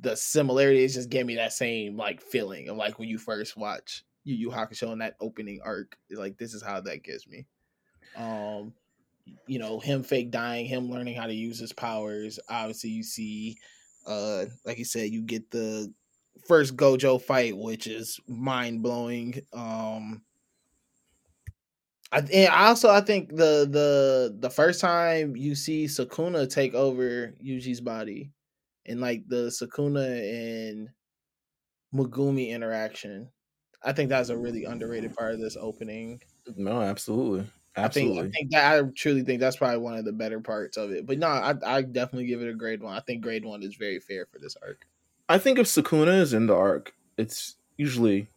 the 0.01 0.15
similarities 0.15 0.95
just 0.95 1.09
gave 1.09 1.25
me 1.25 1.35
that 1.35 1.53
same 1.53 1.97
like 1.97 2.21
feeling 2.21 2.69
of 2.69 2.77
like 2.77 2.99
when 2.99 3.09
you 3.09 3.17
first 3.17 3.57
watch 3.57 4.03
Yu 4.23 4.35
Yu 4.35 4.49
Hakusho 4.49 4.91
in 4.91 4.99
that 4.99 5.15
opening 5.19 5.59
arc. 5.63 5.97
Like 6.11 6.37
this 6.37 6.53
is 6.53 6.63
how 6.63 6.81
that 6.81 7.03
gives 7.03 7.27
me. 7.27 7.45
Um, 8.15 8.73
you 9.47 9.59
know, 9.59 9.79
him 9.79 10.03
fake 10.03 10.31
dying, 10.31 10.65
him 10.65 10.89
learning 10.89 11.15
how 11.15 11.27
to 11.27 11.33
use 11.33 11.59
his 11.59 11.73
powers. 11.73 12.39
Obviously, 12.49 12.89
you 12.89 13.03
see, 13.03 13.57
uh, 14.05 14.45
like 14.65 14.77
you 14.77 14.85
said, 14.85 15.11
you 15.11 15.21
get 15.21 15.49
the 15.51 15.93
first 16.47 16.75
Gojo 16.75 17.21
fight, 17.21 17.57
which 17.57 17.87
is 17.87 18.19
mind 18.27 18.83
blowing. 18.83 19.41
Um, 19.53 20.23
I 22.11 22.19
and 22.19 22.53
also 22.53 22.89
I 22.89 23.01
think 23.01 23.29
the 23.29 23.67
the 23.69 24.35
the 24.39 24.49
first 24.49 24.81
time 24.81 25.35
you 25.35 25.55
see 25.55 25.85
Sukuna 25.85 26.49
take 26.49 26.75
over 26.75 27.33
Yuji's 27.43 27.81
body, 27.81 28.31
and 28.85 28.99
like 29.01 29.27
the 29.27 29.47
Sukuna 29.47 30.69
and 30.69 30.89
Megumi 31.93 32.49
interaction, 32.49 33.29
I 33.83 33.93
think 33.93 34.09
that's 34.09 34.29
a 34.29 34.37
really 34.37 34.65
underrated 34.65 35.15
part 35.15 35.33
of 35.33 35.39
this 35.39 35.57
opening. 35.59 36.21
No, 36.55 36.81
absolutely. 36.81 37.45
Absolutely. 37.75 38.19
I 38.19 38.21
think, 38.21 38.33
I 38.33 38.37
think 38.37 38.51
that 38.51 38.83
I 38.83 38.89
truly 38.95 39.23
think 39.23 39.39
that's 39.39 39.55
probably 39.55 39.79
one 39.79 39.95
of 39.95 40.05
the 40.05 40.11
better 40.11 40.39
parts 40.39 40.77
of 40.77 40.91
it. 40.91 41.07
But 41.07 41.17
no, 41.17 41.27
I, 41.27 41.55
I 41.65 41.81
definitely 41.81 42.27
give 42.27 42.41
it 42.41 42.49
a 42.49 42.53
grade 42.53 42.83
one. 42.83 42.95
I 42.95 42.99
think 42.99 43.23
grade 43.23 43.45
one 43.45 43.63
is 43.63 43.75
very 43.75 43.99
fair 43.99 44.27
for 44.31 44.37
this 44.39 44.55
arc. 44.61 44.85
I 45.27 45.37
think 45.37 45.57
if 45.57 45.65
Sukuna 45.65 46.19
is 46.19 46.33
in 46.33 46.45
the 46.45 46.55
arc, 46.55 46.93
it's 47.17 47.55
usually 47.77 48.27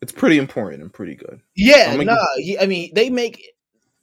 it's 0.00 0.12
pretty 0.12 0.38
important 0.38 0.82
and 0.82 0.92
pretty 0.92 1.14
good. 1.14 1.40
Yeah, 1.54 1.94
no, 1.96 2.02
nah, 2.02 2.16
I 2.60 2.66
mean 2.66 2.90
they 2.94 3.10
make 3.10 3.42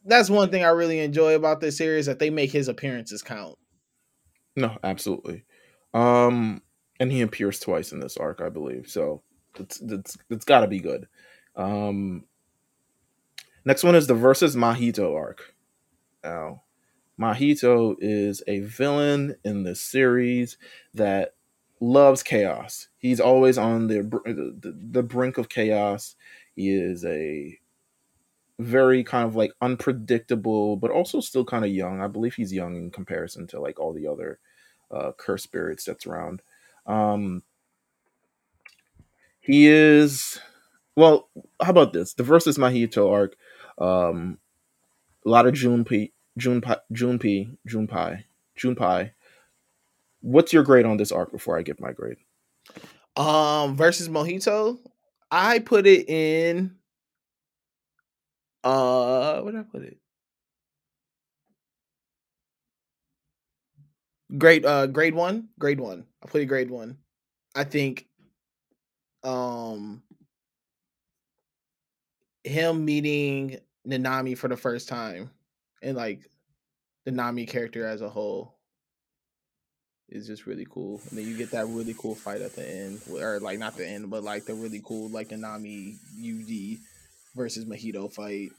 that's 0.05 0.29
one 0.29 0.49
thing 0.49 0.63
I 0.63 0.69
really 0.69 0.99
enjoy 0.99 1.35
about 1.35 1.61
this 1.61 1.77
series 1.77 2.05
that 2.05 2.19
they 2.19 2.29
make 2.29 2.51
his 2.51 2.67
appearances 2.67 3.21
count. 3.21 3.57
No, 4.55 4.77
absolutely. 4.83 5.45
Um, 5.93 6.61
and 6.99 7.11
he 7.11 7.21
appears 7.21 7.59
twice 7.59 7.91
in 7.91 7.99
this 7.99 8.17
arc, 8.17 8.41
I 8.41 8.49
believe. 8.49 8.89
So 8.89 9.23
it's 9.59 9.81
it's 9.81 10.17
it's 10.29 10.45
got 10.45 10.61
to 10.61 10.67
be 10.67 10.79
good. 10.79 11.07
Um, 11.55 12.25
Next 13.65 13.83
one 13.83 13.95
is 13.95 14.07
the 14.07 14.13
versus 14.13 14.55
Mahito 14.55 15.15
arc. 15.15 15.55
Now, 16.23 16.63
Mahito 17.19 17.95
is 17.99 18.43
a 18.47 18.59
villain 18.59 19.35
in 19.43 19.63
the 19.63 19.75
series 19.75 20.57
that 20.93 21.35
loves 21.79 22.23
chaos. 22.23 22.89
He's 22.97 23.19
always 23.19 23.57
on 23.57 23.87
the, 23.87 24.01
the 24.01 24.77
the 24.91 25.03
brink 25.03 25.37
of 25.37 25.49
chaos. 25.49 26.15
He 26.55 26.71
is 26.71 27.05
a 27.05 27.57
very 28.59 29.03
kind 29.03 29.27
of 29.27 29.35
like 29.35 29.53
unpredictable, 29.61 30.75
but 30.75 30.91
also 30.91 31.19
still 31.21 31.45
kind 31.45 31.63
of 31.65 31.71
young. 31.71 32.01
I 32.01 32.07
believe 32.07 32.35
he's 32.35 32.53
young 32.53 32.75
in 32.75 32.91
comparison 32.91 33.47
to 33.47 33.61
like 33.61 33.79
all 33.79 33.93
the 33.93 34.07
other 34.07 34.39
uh, 34.93 35.11
curse 35.17 35.43
spirits 35.43 35.85
that's 35.85 36.05
around. 36.05 36.41
Um, 36.85 37.43
he 39.39 39.67
is 39.67 40.39
well. 40.95 41.29
How 41.61 41.71
about 41.71 41.93
this? 41.93 42.13
The 42.13 42.23
versus 42.23 42.57
Mahito 42.57 43.11
arc 43.11 43.35
um, 43.77 44.37
a 45.25 45.29
lot 45.29 45.47
of 45.47 45.53
Junpei, 45.53 46.11
Junpei, 46.39 46.77
Junpei, 46.91 47.57
Junpei, 47.67 48.23
Junpei. 48.57 49.11
What's 50.21 50.53
your 50.53 50.63
grade 50.63 50.85
on 50.85 50.97
this 50.97 51.11
arc 51.11 51.31
before 51.31 51.57
I 51.57 51.63
give 51.63 51.79
my 51.79 51.91
grade? 51.91 52.17
Um, 53.15 53.75
versus 53.75 54.09
Mahito, 54.09 54.79
I 55.29 55.59
put 55.59 55.85
it 55.85 56.09
in. 56.09 56.75
Uh, 58.63 59.41
where 59.41 59.51
did 59.51 59.59
I 59.59 59.63
put 59.63 59.83
it? 59.83 59.97
Grade, 64.37 64.65
uh, 64.65 64.87
grade 64.87 65.13
one, 65.13 65.49
grade 65.59 65.79
one. 65.79 66.05
I 66.23 66.27
it 66.41 66.45
grade 66.47 66.71
one. 66.71 66.97
I 67.55 67.63
think, 67.63 68.07
um, 69.23 70.01
him 72.43 72.83
meeting 72.83 73.59
Nanami 73.87 74.37
for 74.37 74.47
the 74.47 74.57
first 74.57 74.89
time 74.89 75.29
and 75.81 75.95
like 75.95 76.29
the 77.05 77.11
Nami 77.11 77.45
character 77.45 77.85
as 77.85 78.01
a 78.01 78.09
whole 78.09 78.55
is 80.09 80.27
just 80.27 80.45
really 80.45 80.65
cool. 80.69 81.01
And 81.09 81.17
then 81.17 81.27
you 81.27 81.37
get 81.37 81.51
that 81.51 81.67
really 81.67 81.95
cool 81.97 82.15
fight 82.15 82.41
at 82.41 82.55
the 82.55 82.67
end, 82.67 83.01
or 83.11 83.39
like 83.39 83.59
not 83.59 83.75
the 83.77 83.87
end, 83.87 84.09
but 84.09 84.23
like 84.23 84.45
the 84.45 84.53
really 84.53 84.81
cool 84.83 85.09
like 85.09 85.29
the 85.29 85.37
Nami 85.37 85.97
Yuji 86.19 86.79
versus 87.35 87.65
Mahito 87.65 88.11
fight. 88.11 88.51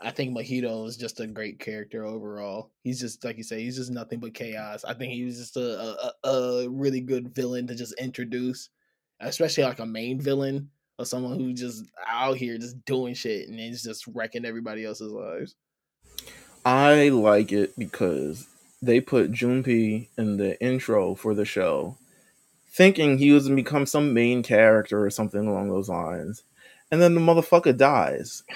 I 0.00 0.10
think 0.10 0.36
Mahito 0.36 0.86
is 0.86 0.96
just 0.96 1.18
a 1.18 1.26
great 1.26 1.58
character 1.58 2.04
overall. 2.04 2.70
He's 2.84 3.00
just 3.00 3.24
like 3.24 3.36
you 3.36 3.42
say, 3.42 3.62
he's 3.62 3.76
just 3.76 3.90
nothing 3.90 4.20
but 4.20 4.34
chaos. 4.34 4.84
I 4.84 4.94
think 4.94 5.12
he 5.12 5.24
was 5.24 5.38
just 5.38 5.56
a, 5.56 6.12
a, 6.24 6.28
a 6.28 6.68
really 6.68 7.00
good 7.00 7.34
villain 7.34 7.66
to 7.66 7.74
just 7.74 7.94
introduce, 7.98 8.70
especially 9.20 9.64
like 9.64 9.80
a 9.80 9.86
main 9.86 10.20
villain 10.20 10.70
or 10.98 11.04
someone 11.04 11.38
who 11.38 11.52
just 11.52 11.84
out 12.06 12.36
here 12.36 12.58
just 12.58 12.84
doing 12.84 13.14
shit 13.14 13.48
and 13.48 13.58
is 13.58 13.82
just 13.82 14.06
wrecking 14.06 14.44
everybody 14.44 14.84
else's 14.84 15.10
lives. 15.10 15.56
I 16.64 17.08
like 17.08 17.50
it 17.50 17.76
because 17.76 18.46
they 18.80 19.00
put 19.00 19.32
Junpei 19.32 20.08
in 20.16 20.36
the 20.36 20.60
intro 20.62 21.16
for 21.16 21.34
the 21.34 21.44
show, 21.44 21.96
thinking 22.70 23.18
he 23.18 23.32
was 23.32 23.44
gonna 23.44 23.56
become 23.56 23.86
some 23.86 24.14
main 24.14 24.44
character 24.44 25.04
or 25.04 25.10
something 25.10 25.48
along 25.48 25.70
those 25.70 25.88
lines, 25.88 26.44
and 26.90 27.02
then 27.02 27.14
the 27.14 27.20
motherfucker 27.20 27.76
dies. 27.76 28.44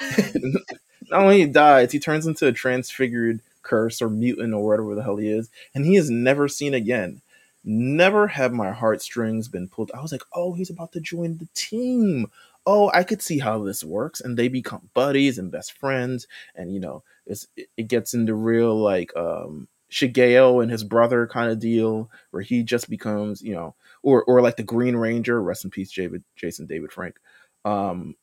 Not 1.12 1.24
only 1.24 1.40
he 1.40 1.46
dies, 1.46 1.92
he 1.92 1.98
turns 1.98 2.26
into 2.26 2.46
a 2.46 2.52
transfigured 2.52 3.40
curse 3.60 4.00
or 4.00 4.08
mutant 4.08 4.54
or 4.54 4.64
whatever 4.66 4.94
the 4.94 5.02
hell 5.02 5.16
he 5.16 5.28
is, 5.28 5.50
and 5.74 5.84
he 5.84 5.96
is 5.96 6.10
never 6.10 6.48
seen 6.48 6.72
again. 6.72 7.20
Never 7.64 8.26
have 8.26 8.52
my 8.52 8.72
heartstrings 8.72 9.46
been 9.46 9.68
pulled. 9.68 9.92
I 9.94 10.00
was 10.00 10.10
like, 10.10 10.24
oh, 10.32 10.54
he's 10.54 10.70
about 10.70 10.90
to 10.92 11.00
join 11.00 11.36
the 11.36 11.48
team. 11.54 12.28
Oh, 12.64 12.90
I 12.94 13.04
could 13.04 13.20
see 13.20 13.38
how 13.38 13.62
this 13.62 13.84
works. 13.84 14.20
And 14.20 14.36
they 14.36 14.48
become 14.48 14.88
buddies 14.94 15.38
and 15.38 15.52
best 15.52 15.72
friends. 15.72 16.26
And, 16.56 16.72
you 16.72 16.80
know, 16.80 17.04
it 17.26 17.88
gets 17.88 18.14
into 18.14 18.34
real 18.34 18.74
like 18.74 19.14
um, 19.16 19.68
Shigeo 19.90 20.62
and 20.62 20.72
his 20.72 20.82
brother 20.82 21.26
kind 21.26 21.52
of 21.52 21.60
deal 21.60 22.10
where 22.30 22.42
he 22.42 22.62
just 22.62 22.88
becomes, 22.88 23.42
you 23.42 23.54
know, 23.54 23.74
or, 24.02 24.24
or 24.24 24.40
like 24.40 24.56
the 24.56 24.62
Green 24.62 24.96
Ranger, 24.96 25.40
rest 25.40 25.64
in 25.64 25.70
peace, 25.70 25.92
David, 25.92 26.24
Jason 26.34 26.66
David 26.66 26.90
Frank. 26.90 27.16
Um, 27.64 28.16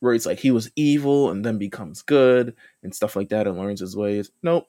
where 0.00 0.14
it's 0.14 0.26
like 0.26 0.38
he 0.38 0.50
was 0.50 0.70
evil 0.76 1.30
and 1.30 1.44
then 1.44 1.58
becomes 1.58 2.02
good 2.02 2.54
and 2.82 2.94
stuff 2.94 3.16
like 3.16 3.28
that 3.28 3.46
and 3.46 3.58
learns 3.58 3.80
his 3.80 3.96
ways. 3.96 4.30
Nope. 4.42 4.68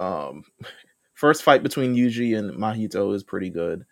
Um, 0.00 0.44
first 1.14 1.42
fight 1.42 1.62
between 1.62 1.94
Yuji 1.94 2.36
and 2.36 2.52
Mahito 2.58 3.14
is 3.14 3.22
pretty 3.22 3.50
good. 3.50 3.84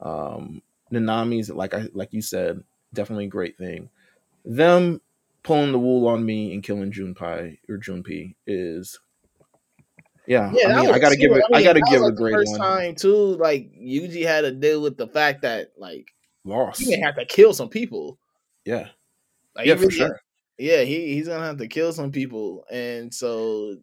Um, 0.00 0.62
Nanami's 0.92 1.50
like 1.50 1.74
I 1.74 1.88
like 1.92 2.12
you 2.12 2.22
said, 2.22 2.62
definitely 2.92 3.26
a 3.26 3.28
great 3.28 3.56
thing. 3.56 3.88
Them 4.44 5.00
pulling 5.42 5.72
the 5.72 5.78
wool 5.78 6.06
on 6.08 6.24
me 6.24 6.52
and 6.52 6.62
killing 6.62 6.92
Junpei 6.92 7.58
or 7.68 7.78
Junpei 7.78 8.34
is 8.46 8.98
yeah, 10.26 10.52
yeah 10.54 10.78
I, 10.78 10.82
mean, 10.82 10.94
I 10.94 10.98
gotta 10.98 11.16
give 11.16 11.32
it. 11.32 11.42
I, 11.44 11.58
mean, 11.58 11.60
I 11.60 11.62
gotta 11.64 11.82
give 11.90 12.00
like 12.00 12.10
it 12.10 12.12
a 12.12 12.16
great 12.16 12.34
first 12.34 12.50
one. 12.52 12.60
time 12.60 12.94
too. 12.94 13.36
Like 13.36 13.72
Yuji 13.72 14.24
had 14.24 14.42
to 14.42 14.52
deal 14.52 14.80
with 14.80 14.96
the 14.96 15.08
fact 15.08 15.42
that 15.42 15.72
like 15.76 16.14
lost. 16.44 16.80
He 16.80 16.90
may 16.90 17.00
have 17.00 17.16
to 17.16 17.24
kill 17.24 17.52
some 17.54 17.68
people. 17.68 18.18
Yeah, 18.64 18.88
like, 19.54 19.66
yeah, 19.66 19.76
for 19.76 19.90
sure. 19.90 20.20
Yeah, 20.58 20.82
he, 20.82 21.14
he's 21.14 21.28
gonna 21.28 21.44
have 21.44 21.58
to 21.58 21.68
kill 21.68 21.92
some 21.92 22.12
people, 22.12 22.64
and 22.70 23.12
so 23.12 23.76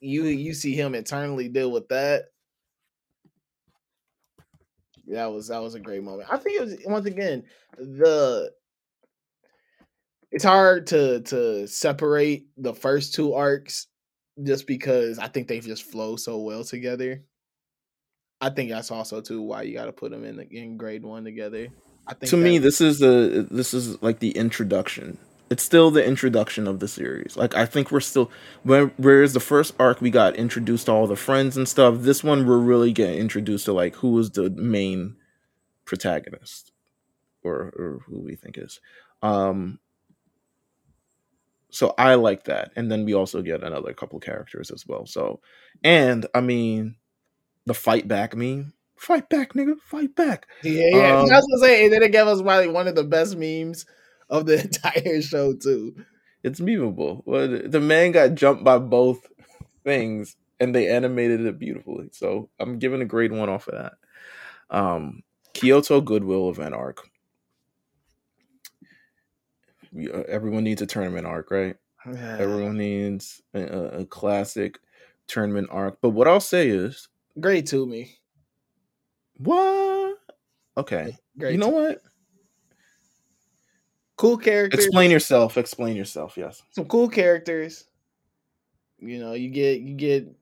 you 0.00 0.24
you 0.24 0.54
see 0.54 0.74
him 0.74 0.94
internally 0.94 1.48
deal 1.48 1.70
with 1.70 1.88
that. 1.88 2.26
That 5.08 5.26
was 5.26 5.48
that 5.48 5.62
was 5.62 5.74
a 5.74 5.80
great 5.80 6.02
moment. 6.02 6.28
I 6.30 6.38
think 6.38 6.60
it 6.60 6.64
was 6.64 6.76
once 6.86 7.06
again 7.06 7.44
the 7.76 8.50
it's 10.30 10.44
hard 10.44 10.86
to 10.88 11.20
to 11.22 11.66
separate 11.66 12.48
the 12.56 12.74
first 12.74 13.14
two 13.14 13.34
arcs 13.34 13.86
just 14.42 14.66
because 14.66 15.18
I 15.18 15.28
think 15.28 15.46
they 15.46 15.60
just 15.60 15.84
flow 15.84 16.16
so 16.16 16.38
well 16.38 16.64
together. 16.64 17.22
I 18.40 18.50
think 18.50 18.70
that's 18.70 18.90
also 18.90 19.20
too 19.20 19.42
why 19.42 19.62
you 19.62 19.74
got 19.74 19.86
to 19.86 19.92
put 19.92 20.10
them 20.10 20.24
in 20.24 20.36
the, 20.36 20.48
in 20.50 20.76
grade 20.76 21.04
one 21.04 21.24
together. 21.24 21.68
I 22.06 22.14
think 22.14 22.30
to 22.30 22.36
me 22.36 22.58
this 22.58 22.80
is 22.80 22.98
the 22.98 23.46
this 23.50 23.72
is 23.74 24.00
like 24.02 24.18
the 24.18 24.30
introduction 24.32 25.18
it's 25.50 25.62
still 25.62 25.90
the 25.90 26.04
introduction 26.04 26.66
of 26.66 26.80
the 26.80 26.88
series. 26.88 27.36
Like 27.36 27.54
I 27.54 27.66
think 27.66 27.90
we're 27.90 28.00
still 28.00 28.28
whereas 28.64 29.34
the 29.34 29.40
first 29.40 29.74
arc 29.78 30.00
we 30.00 30.10
got 30.10 30.36
introduced 30.36 30.86
to 30.86 30.92
all 30.92 31.06
the 31.06 31.16
friends 31.16 31.56
and 31.56 31.68
stuff. 31.68 31.96
This 31.98 32.24
one 32.24 32.46
we're 32.46 32.58
really 32.58 32.92
getting 32.92 33.20
introduced 33.20 33.66
to 33.66 33.72
like 33.72 33.94
who 33.96 34.18
is 34.18 34.30
the 34.30 34.50
main 34.50 35.16
protagonist 35.84 36.72
or 37.42 37.72
or 37.76 38.00
who 38.06 38.20
we 38.20 38.34
think 38.34 38.58
is. 38.58 38.80
Um 39.22 39.78
so 41.70 41.94
I 41.98 42.14
like 42.14 42.44
that. 42.44 42.70
And 42.76 42.90
then 42.90 43.04
we 43.04 43.14
also 43.14 43.42
get 43.42 43.62
another 43.62 43.92
couple 43.92 44.20
characters 44.20 44.70
as 44.70 44.86
well. 44.86 45.06
So 45.06 45.40
and 45.82 46.26
I 46.34 46.40
mean 46.40 46.96
the 47.66 47.74
fight 47.74 48.08
back 48.08 48.34
meme. 48.34 48.72
Fight 48.96 49.28
back, 49.28 49.52
nigga. 49.54 49.78
Fight 49.80 50.14
back. 50.14 50.46
Yeah, 50.62 50.88
yeah. 50.90 51.18
Um, 51.18 51.30
I 51.30 51.36
was 51.36 51.46
gonna 51.46 51.66
say, 51.66 51.84
and 51.84 51.92
then 51.92 52.02
it 52.02 52.12
gave 52.12 52.26
us 52.26 52.40
probably 52.40 52.68
one 52.68 52.88
of 52.88 52.94
the 52.94 53.04
best 53.04 53.36
memes 53.36 53.86
of 54.30 54.46
the 54.46 54.60
entire 54.64 55.20
show 55.20 55.54
too. 55.54 55.94
It's 56.42 56.60
memeable. 56.60 57.22
Well, 57.24 57.48
the 57.48 57.80
man 57.80 58.12
got 58.12 58.34
jumped 58.34 58.64
by 58.64 58.78
both 58.78 59.26
things, 59.82 60.36
and 60.60 60.74
they 60.74 60.88
animated 60.88 61.40
it 61.44 61.58
beautifully. 61.58 62.10
So 62.12 62.50
I'm 62.60 62.78
giving 62.78 63.02
a 63.02 63.06
grade 63.06 63.32
one 63.32 63.48
off 63.48 63.68
of 63.68 63.74
that. 63.74 63.92
Um, 64.70 65.22
Kyoto 65.54 66.00
Goodwill 66.00 66.50
event 66.50 66.74
arc. 66.74 67.08
Uh, 69.96 70.22
everyone 70.28 70.64
needs 70.64 70.82
a 70.82 70.86
tournament 70.86 71.26
arc, 71.26 71.50
right? 71.50 71.76
Everyone 72.06 72.76
needs 72.76 73.40
a, 73.54 73.62
a 74.00 74.04
classic 74.04 74.78
tournament 75.26 75.68
arc. 75.70 75.98
But 76.02 76.10
what 76.10 76.28
I'll 76.28 76.40
say 76.40 76.68
is, 76.68 77.08
Great 77.40 77.66
to 77.66 77.86
me. 77.86 78.18
What? 79.38 80.18
Okay, 80.76 81.16
Great. 81.38 81.52
you 81.52 81.58
know 81.58 81.68
what? 81.68 82.00
cool 84.16 84.36
characters. 84.36 84.84
Explain 84.84 85.10
yourself. 85.10 85.56
Explain 85.56 85.96
yourself. 85.96 86.36
Yes. 86.36 86.62
some 86.70 86.86
cool 86.86 87.08
characters. 87.08 87.84
You 88.98 89.18
know, 89.18 89.34
you 89.34 89.50
get 89.50 89.80
you 89.80 89.94
get 89.94 90.24
you 90.24 90.34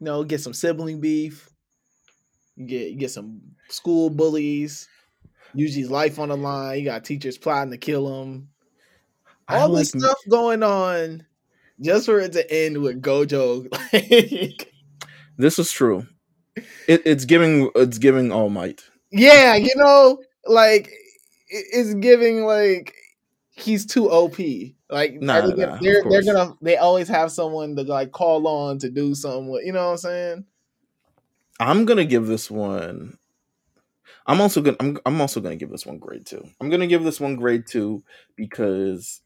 know 0.00 0.24
get 0.24 0.40
some 0.40 0.54
sibling 0.54 1.00
beef. 1.00 1.48
You 2.56 2.66
get 2.66 2.90
you 2.90 2.96
get 2.96 3.10
some 3.10 3.40
school 3.68 4.10
bullies. 4.10 4.88
Yuji's 5.54 5.90
life 5.90 6.18
on 6.18 6.28
the 6.28 6.36
line. 6.36 6.78
You 6.78 6.84
got 6.84 7.04
teachers 7.04 7.38
plotting 7.38 7.72
to 7.72 7.78
kill 7.78 8.22
him. 8.22 8.48
All 9.48 9.68
like 9.68 9.80
this 9.80 9.88
stuff 9.88 10.18
going 10.28 10.62
on, 10.62 11.26
just 11.80 12.06
for 12.06 12.20
it 12.20 12.32
to 12.32 12.52
end 12.52 12.78
with 12.78 13.02
Gojo. 13.02 13.66
This 15.36 15.58
is 15.58 15.72
true. 15.72 16.06
It, 16.56 17.02
it's 17.04 17.24
giving. 17.24 17.70
It's 17.74 17.98
giving 17.98 18.32
All 18.32 18.50
Might. 18.50 18.82
yeah, 19.10 19.54
you 19.56 19.72
know, 19.76 20.18
like 20.46 20.88
it- 21.48 21.66
it's 21.72 21.94
giving 21.94 22.44
like 22.44 22.94
he's 23.50 23.86
too 23.86 24.10
OP. 24.10 24.38
Like 24.90 25.14
Nah, 25.20 25.46
they're, 25.54 25.68
of 25.68 25.80
they're 25.80 26.02
they're 26.10 26.22
gonna 26.24 26.54
they 26.62 26.76
always 26.76 27.08
have 27.08 27.30
someone 27.30 27.76
to 27.76 27.82
like 27.82 28.10
call 28.12 28.46
on 28.46 28.78
to 28.78 28.90
do 28.90 29.14
something. 29.14 29.48
With, 29.50 29.64
you 29.64 29.72
know 29.72 29.86
what 29.86 29.92
I'm 29.92 29.96
saying? 29.98 30.44
I'm 31.60 31.84
gonna 31.84 32.04
give 32.04 32.26
this 32.26 32.50
one. 32.50 33.16
I'm 34.26 34.40
also 34.40 34.60
gonna. 34.60 34.76
I'm, 34.80 34.98
I'm 35.06 35.20
also 35.20 35.40
gonna 35.40 35.56
give 35.56 35.70
this 35.70 35.86
one 35.86 35.98
grade 35.98 36.26
two. 36.26 36.44
I'm 36.60 36.70
gonna 36.70 36.86
give 36.86 37.04
this 37.04 37.20
one 37.20 37.36
grade 37.36 37.64
two 37.66 38.02
because, 38.36 39.20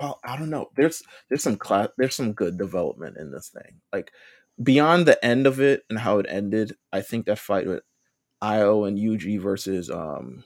well, 0.00 0.20
I 0.24 0.36
don't 0.36 0.50
know. 0.50 0.70
There's 0.76 1.02
there's 1.28 1.42
some 1.42 1.56
class. 1.56 1.88
There's 1.98 2.14
some 2.14 2.32
good 2.32 2.56
development 2.58 3.16
in 3.16 3.30
this 3.30 3.48
thing. 3.48 3.80
Like 3.92 4.10
beyond 4.62 5.06
the 5.06 5.22
end 5.24 5.46
of 5.46 5.60
it 5.60 5.84
and 5.90 5.98
how 5.98 6.18
it 6.18 6.26
ended. 6.28 6.76
I 6.92 7.00
think 7.02 7.26
that 7.26 7.38
fight 7.38 7.66
with 7.66 7.82
Io 8.42 8.84
and 8.84 8.98
Yuji 8.98 9.40
versus 9.40 9.90
um, 9.90 10.44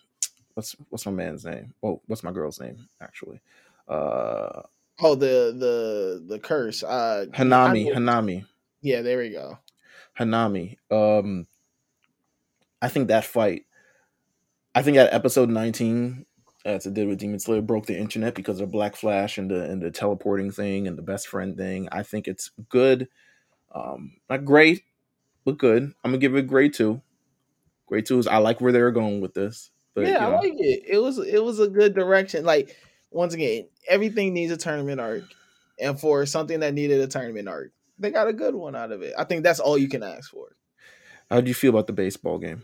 what's 0.55 0.77
what's 0.91 1.07
my 1.07 1.13
man's 1.13 1.45
name? 1.45 1.75
Oh, 1.83 2.01
what's 2.07 2.23
my 2.23 2.33
girl's 2.33 2.61
name 2.61 2.89
actually? 3.01 3.41
Uh, 3.89 4.63
Oh, 5.01 5.15
the 5.15 5.55
the 5.57 6.25
the 6.27 6.39
curse. 6.41 6.83
Uh 6.83 7.27
Hanami. 7.31 7.93
I- 7.93 7.97
Hanami. 7.99 8.45
Yeah, 8.81 9.03
there 9.03 9.19
we 9.19 9.31
go. 9.31 9.59
Hanami. 10.19 10.77
Um, 10.91 11.47
I 12.83 12.89
think 12.89 13.07
that 13.09 13.25
fight. 13.25 13.63
I 14.75 14.83
think 14.83 14.97
at 14.97 15.13
episode 15.15 15.51
nineteen, 15.51 16.27
as 16.65 16.85
it 16.87 16.95
did 16.95 17.07
with 17.07 17.19
Demon 17.21 17.39
Slayer, 17.39 17.63
broke 17.63 17.87
the 17.87 17.97
internet 17.97 18.35
because 18.35 18.61
of 18.61 18.73
Black 18.73 18.97
Flash 18.97 19.39
and 19.39 19.49
the 19.49 19.71
and 19.71 19.81
the 19.81 19.93
teleporting 19.93 20.51
thing 20.51 20.89
and 20.89 20.99
the 20.99 21.03
best 21.03 21.29
friend 21.29 21.57
thing. 21.57 21.89
I 21.93 22.03
think 22.03 22.27
it's 22.27 22.51
good. 22.69 23.09
Um, 23.75 24.21
not 24.31 24.45
great, 24.45 24.83
but 25.45 25.59
good. 25.59 25.83
I'm 25.83 26.11
gonna 26.11 26.19
give 26.19 26.35
it 26.35 26.41
a 26.41 26.43
grade 26.43 26.75
two. 26.75 27.03
Grade 27.87 28.07
two 28.07 28.19
is 28.19 28.27
I 28.27 28.39
like 28.39 28.61
where 28.61 28.73
they're 28.73 28.91
going 28.93 29.21
with 29.21 29.35
this. 29.35 29.71
But, 29.95 30.03
yeah, 30.07 30.21
you 30.21 30.27
know, 30.27 30.37
I 30.37 30.41
like 30.41 30.55
it. 30.59 30.85
It 30.87 30.99
was 30.99 31.19
it 31.19 31.43
was 31.43 31.61
a 31.61 31.69
good 31.69 31.95
direction. 31.95 32.45
Like 32.45 32.77
once 33.11 33.35
again, 33.35 33.69
everything 33.89 34.35
needs 34.35 34.53
a 34.53 34.57
tournament 34.57 35.01
arc, 35.01 35.25
and 35.81 35.99
for 35.99 36.25
something 36.27 36.61
that 36.61 36.75
needed 36.75 37.01
a 37.01 37.07
tournament 37.09 37.49
arc, 37.49 37.73
they 37.99 38.11
got 38.11 38.29
a 38.29 38.33
good 38.33 38.55
one 38.55 38.75
out 38.77 38.93
of 38.93 39.03
it. 39.03 39.15
I 39.19 39.25
think 39.25 39.43
that's 39.43 39.61
all 39.61 39.79
you 39.79 39.89
can 39.89 40.03
ask 40.03 40.31
for. 40.31 40.57
how 41.31 41.41
do 41.41 41.49
you 41.49 41.55
feel 41.55 41.71
about 41.71 41.87
the 41.87 41.93
baseball 41.93 42.39
game? 42.39 42.63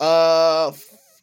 Uh, 0.00 0.72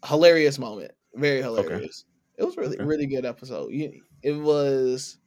hilarious 0.05 0.57
moment, 0.57 0.91
very 1.13 1.41
hilarious. 1.41 2.05
It 2.37 2.43
was 2.43 2.57
really 2.57 2.77
Okay. 2.77 2.83
really 2.83 3.05
good 3.05 3.25
episode. 3.25 3.71
You, 3.71 4.01
it 4.23 4.33
was. 4.33 5.17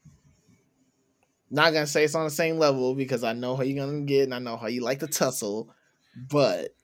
Not 1.51 1.73
gonna 1.73 1.87
say 1.87 2.05
it's 2.05 2.15
on 2.15 2.25
the 2.25 2.31
same 2.31 2.59
level 2.59 2.95
because 2.95 3.23
I 3.23 3.33
know 3.33 3.57
how 3.57 3.63
you're 3.63 3.85
gonna 3.85 4.03
get 4.03 4.25
and 4.25 4.35
I 4.35 4.39
know 4.39 4.57
how 4.57 4.67
you 4.67 4.83
like 4.83 5.01
to 5.01 5.07
tussle, 5.07 5.73
but 6.31 6.75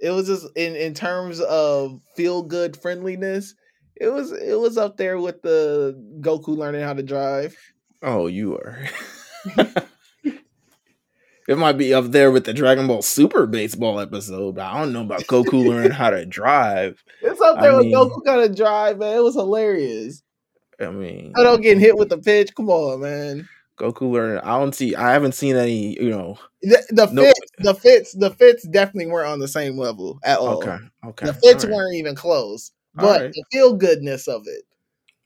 it 0.00 0.10
was 0.10 0.26
just 0.26 0.46
in 0.56 0.74
in 0.74 0.94
terms 0.94 1.40
of 1.40 2.00
feel 2.16 2.42
good 2.42 2.76
friendliness. 2.76 3.54
It 3.96 4.08
was 4.08 4.32
it 4.32 4.58
was 4.58 4.76
up 4.76 4.96
there 4.96 5.18
with 5.20 5.42
the 5.42 5.94
Goku 6.20 6.56
learning 6.56 6.82
how 6.82 6.94
to 6.94 7.02
drive. 7.02 7.56
Oh, 8.02 8.26
you 8.26 8.56
are. 8.56 8.78
it 11.46 11.58
might 11.58 11.78
be 11.78 11.92
up 11.94 12.06
there 12.06 12.30
with 12.32 12.44
the 12.44 12.54
Dragon 12.54 12.86
Ball 12.86 13.02
Super 13.02 13.46
baseball 13.46 14.00
episode, 14.00 14.56
but 14.56 14.64
I 14.66 14.80
don't 14.80 14.92
know 14.92 15.02
about 15.02 15.22
Goku 15.22 15.64
learning 15.68 15.92
how 15.92 16.10
to 16.10 16.24
drive. 16.26 17.02
It's 17.22 17.40
up 17.40 17.58
I 17.58 17.62
there 17.62 17.76
with 17.76 17.86
mean- 17.86 17.94
Goku 17.94 18.24
kind 18.24 18.40
of 18.40 18.56
drive, 18.56 18.98
man. 18.98 19.16
It 19.16 19.22
was 19.22 19.34
hilarious. 19.34 20.22
I 20.80 20.90
mean, 20.90 21.32
I 21.36 21.42
don't 21.44 21.60
getting 21.60 21.78
hit 21.80 21.96
with 21.96 22.08
the 22.08 22.18
pitch. 22.18 22.54
Come 22.54 22.68
on, 22.68 23.00
man. 23.00 23.48
Goku 23.78 24.10
learning. 24.12 24.38
I 24.44 24.58
don't 24.58 24.74
see. 24.74 24.94
I 24.94 25.12
haven't 25.12 25.32
seen 25.34 25.56
any. 25.56 26.00
You 26.00 26.10
know. 26.10 26.38
The, 26.62 26.82
the 26.90 27.06
No- 27.12 27.22
fits, 27.22 27.40
the 27.58 27.74
fits, 27.74 28.12
the 28.12 28.30
fits 28.30 28.62
definitely 28.68 29.10
weren't 29.10 29.28
on 29.28 29.38
the 29.38 29.48
same 29.48 29.76
level 29.76 30.18
at 30.22 30.38
all. 30.38 30.58
Okay. 30.58 30.78
Okay. 31.06 31.26
The 31.26 31.34
fits 31.34 31.64
right, 31.64 31.74
weren't 31.74 31.96
even 31.96 32.14
close, 32.14 32.72
but 32.94 33.20
right. 33.20 33.32
the 33.32 33.44
feel 33.52 33.74
goodness 33.74 34.28
of 34.28 34.46
it, 34.46 34.62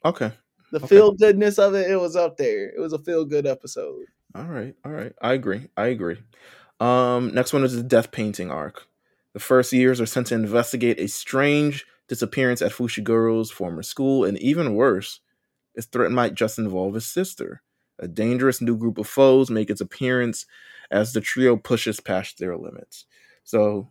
Okay. 0.04 0.32
the 0.72 0.78
Okay. 0.78 0.86
feel 0.86 1.12
goodness 1.12 1.58
of 1.58 1.74
it, 1.74 1.90
it 1.90 1.96
was 1.96 2.16
up 2.16 2.36
there. 2.38 2.70
It 2.70 2.80
was 2.80 2.92
a 2.92 2.98
feel 2.98 3.24
good 3.24 3.46
episode. 3.46 4.06
All 4.34 4.44
right. 4.44 4.74
All 4.84 4.92
right. 4.92 5.12
I 5.22 5.32
agree. 5.34 5.68
I 5.76 5.86
agree. 5.88 6.18
Um. 6.80 7.34
Next 7.34 7.52
one 7.52 7.64
is 7.64 7.76
the 7.76 7.82
death 7.82 8.10
painting 8.10 8.50
arc. 8.50 8.86
The 9.34 9.40
first 9.40 9.72
years 9.72 10.00
are 10.00 10.06
sent 10.06 10.28
to 10.28 10.34
investigate 10.34 10.98
a 10.98 11.06
strange 11.06 11.86
disappearance 12.08 12.62
at 12.62 12.72
Fushiguro's 12.72 13.50
former 13.50 13.82
school, 13.82 14.24
and 14.24 14.38
even 14.38 14.74
worse, 14.74 15.20
its 15.74 15.86
threat 15.86 16.10
might 16.10 16.34
just 16.34 16.58
involve 16.58 16.94
his 16.94 17.06
sister. 17.06 17.62
A 17.98 18.08
dangerous 18.08 18.60
new 18.60 18.76
group 18.76 18.98
of 18.98 19.08
foes 19.08 19.50
make 19.50 19.70
its 19.70 19.80
appearance 19.80 20.46
as 20.90 21.12
the 21.12 21.20
trio 21.20 21.56
pushes 21.56 22.00
past 22.00 22.38
their 22.38 22.56
limits. 22.56 23.06
So, 23.44 23.90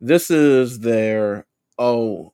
this 0.00 0.30
is 0.30 0.80
their 0.80 1.46
oh, 1.78 2.32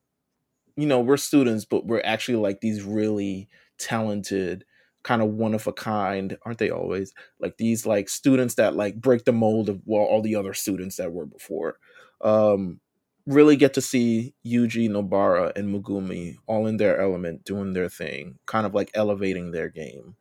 you 0.76 0.86
know, 0.86 1.00
we're 1.00 1.16
students, 1.16 1.64
but 1.64 1.86
we're 1.86 2.02
actually 2.04 2.36
like 2.36 2.60
these 2.60 2.82
really 2.82 3.48
talented, 3.78 4.64
kind 5.02 5.22
of 5.22 5.28
one 5.28 5.54
of 5.54 5.66
a 5.66 5.72
kind, 5.72 6.38
aren't 6.44 6.58
they 6.58 6.70
always? 6.70 7.12
Like 7.40 7.56
these 7.58 7.86
like 7.86 8.08
students 8.08 8.54
that 8.54 8.74
like 8.76 8.96
break 9.00 9.24
the 9.24 9.32
mold 9.32 9.68
of 9.68 9.80
well, 9.84 10.02
all 10.02 10.22
the 10.22 10.36
other 10.36 10.54
students 10.54 10.96
that 10.96 11.12
were 11.12 11.26
before. 11.26 11.76
Um, 12.20 12.80
really 13.26 13.56
get 13.56 13.74
to 13.74 13.80
see 13.80 14.34
Yuji, 14.44 14.88
Nobara, 14.90 15.52
and 15.56 15.74
Megumi 15.74 16.36
all 16.46 16.66
in 16.66 16.76
their 16.76 17.00
element, 17.00 17.44
doing 17.44 17.72
their 17.72 17.88
thing, 17.88 18.38
kind 18.46 18.66
of 18.66 18.74
like 18.74 18.90
elevating 18.94 19.50
their 19.50 19.68
game. 19.68 20.16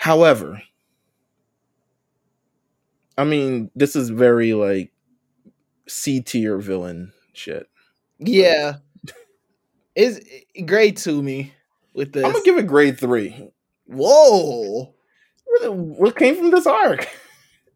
However, 0.00 0.62
I 3.18 3.24
mean, 3.24 3.70
this 3.74 3.94
is 3.94 4.08
very 4.08 4.54
like 4.54 4.92
C 5.86 6.22
tier 6.22 6.56
villain 6.56 7.12
shit. 7.34 7.68
Yeah, 8.18 8.76
is 9.94 10.18
eh, 10.56 10.62
great 10.62 10.96
to 10.98 11.22
me 11.22 11.52
with 11.92 12.14
this. 12.14 12.24
I'm 12.24 12.32
gonna 12.32 12.44
give 12.46 12.56
it 12.56 12.66
grade 12.66 12.98
three. 12.98 13.50
Whoa, 13.84 14.94
What 15.64 16.16
came 16.16 16.34
from 16.34 16.50
this 16.50 16.66
arc? 16.66 17.06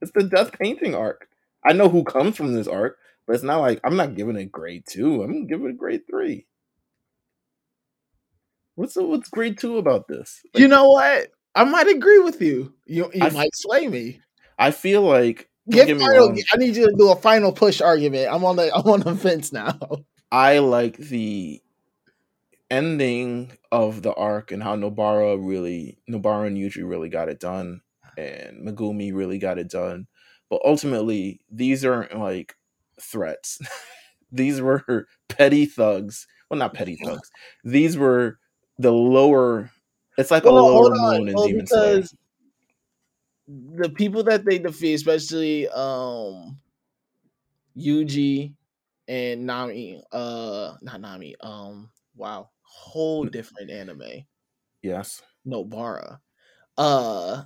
It's 0.00 0.12
the 0.12 0.24
death 0.24 0.52
painting 0.58 0.94
arc. 0.94 1.28
I 1.64 1.72
know 1.72 1.88
who 1.88 2.04
comes 2.04 2.36
from 2.36 2.52
this 2.52 2.68
arc, 2.68 2.98
but 3.26 3.34
it's 3.34 3.44
not 3.44 3.60
like 3.60 3.80
I'm 3.84 3.96
not 3.96 4.14
giving 4.14 4.36
it 4.36 4.52
grade 4.52 4.84
two. 4.86 5.22
I'm 5.22 5.32
gonna 5.32 5.46
give 5.46 5.62
it 5.62 5.70
a 5.70 5.74
grade 5.74 6.06
three. 6.06 6.46
What's 8.76 8.96
what's 8.96 9.30
grade 9.30 9.58
two 9.58 9.76
about 9.78 10.08
this? 10.08 10.40
Like, 10.52 10.60
you 10.60 10.68
know 10.68 10.88
what? 10.88 11.28
I 11.54 11.64
might 11.64 11.88
agree 11.88 12.18
with 12.18 12.40
you. 12.40 12.74
You 12.86 13.10
you 13.14 13.22
I- 13.24 13.30
might 13.30 13.54
sway 13.56 13.88
me. 13.88 14.20
I 14.58 14.70
feel 14.70 15.02
like 15.02 15.48
Get 15.68 15.88
final, 15.98 16.36
I 16.52 16.56
need 16.58 16.76
you 16.76 16.86
to 16.90 16.94
do 16.96 17.10
a 17.10 17.16
final 17.16 17.50
push 17.50 17.80
argument. 17.80 18.28
I'm 18.30 18.44
on 18.44 18.56
the 18.56 18.74
I'm 18.74 18.86
on 18.86 19.00
the 19.00 19.16
fence 19.16 19.52
now. 19.52 19.78
I 20.30 20.58
like 20.58 20.96
the 20.98 21.62
ending 22.70 23.52
of 23.70 24.02
the 24.02 24.14
arc 24.14 24.50
and 24.52 24.62
how 24.62 24.76
Nobara 24.76 25.36
really 25.40 25.98
Nobara 26.10 26.46
and 26.46 26.56
Yuji 26.56 26.88
really 26.88 27.08
got 27.08 27.28
it 27.28 27.40
done 27.40 27.80
and 28.16 28.66
Megumi 28.66 29.14
really 29.14 29.38
got 29.38 29.58
it 29.58 29.68
done. 29.70 30.06
But 30.50 30.60
ultimately, 30.64 31.40
these 31.50 31.84
aren't 31.84 32.18
like 32.18 32.54
threats. 33.00 33.58
these 34.32 34.60
were 34.60 35.06
petty 35.28 35.66
thugs. 35.66 36.26
Well, 36.50 36.58
not 36.58 36.74
petty 36.74 36.96
thugs. 37.02 37.30
These 37.64 37.96
were 37.96 38.38
the 38.78 38.92
lower 38.92 39.70
it's 40.18 40.30
like 40.30 40.44
Well, 40.44 40.58
a 40.58 40.60
lower 40.60 40.92
on. 40.94 41.18
moon 41.20 41.28
in 41.28 41.34
Well, 41.34 41.46
Demon 41.48 41.66
Slayer. 41.66 42.02
the 43.46 43.90
people 43.90 44.22
that 44.24 44.44
they 44.44 44.58
defeat, 44.58 44.94
especially 44.94 45.68
um 45.68 46.58
Yuji 47.76 48.54
and 49.08 49.46
Nami, 49.46 50.02
uh 50.12 50.74
not 50.82 51.00
Nami, 51.00 51.36
um 51.40 51.90
wow, 52.16 52.50
whole 52.62 53.24
different 53.24 53.70
anime. 53.70 54.24
Yes. 54.82 55.22
Nobara. 55.46 56.20
Uh 56.78 57.44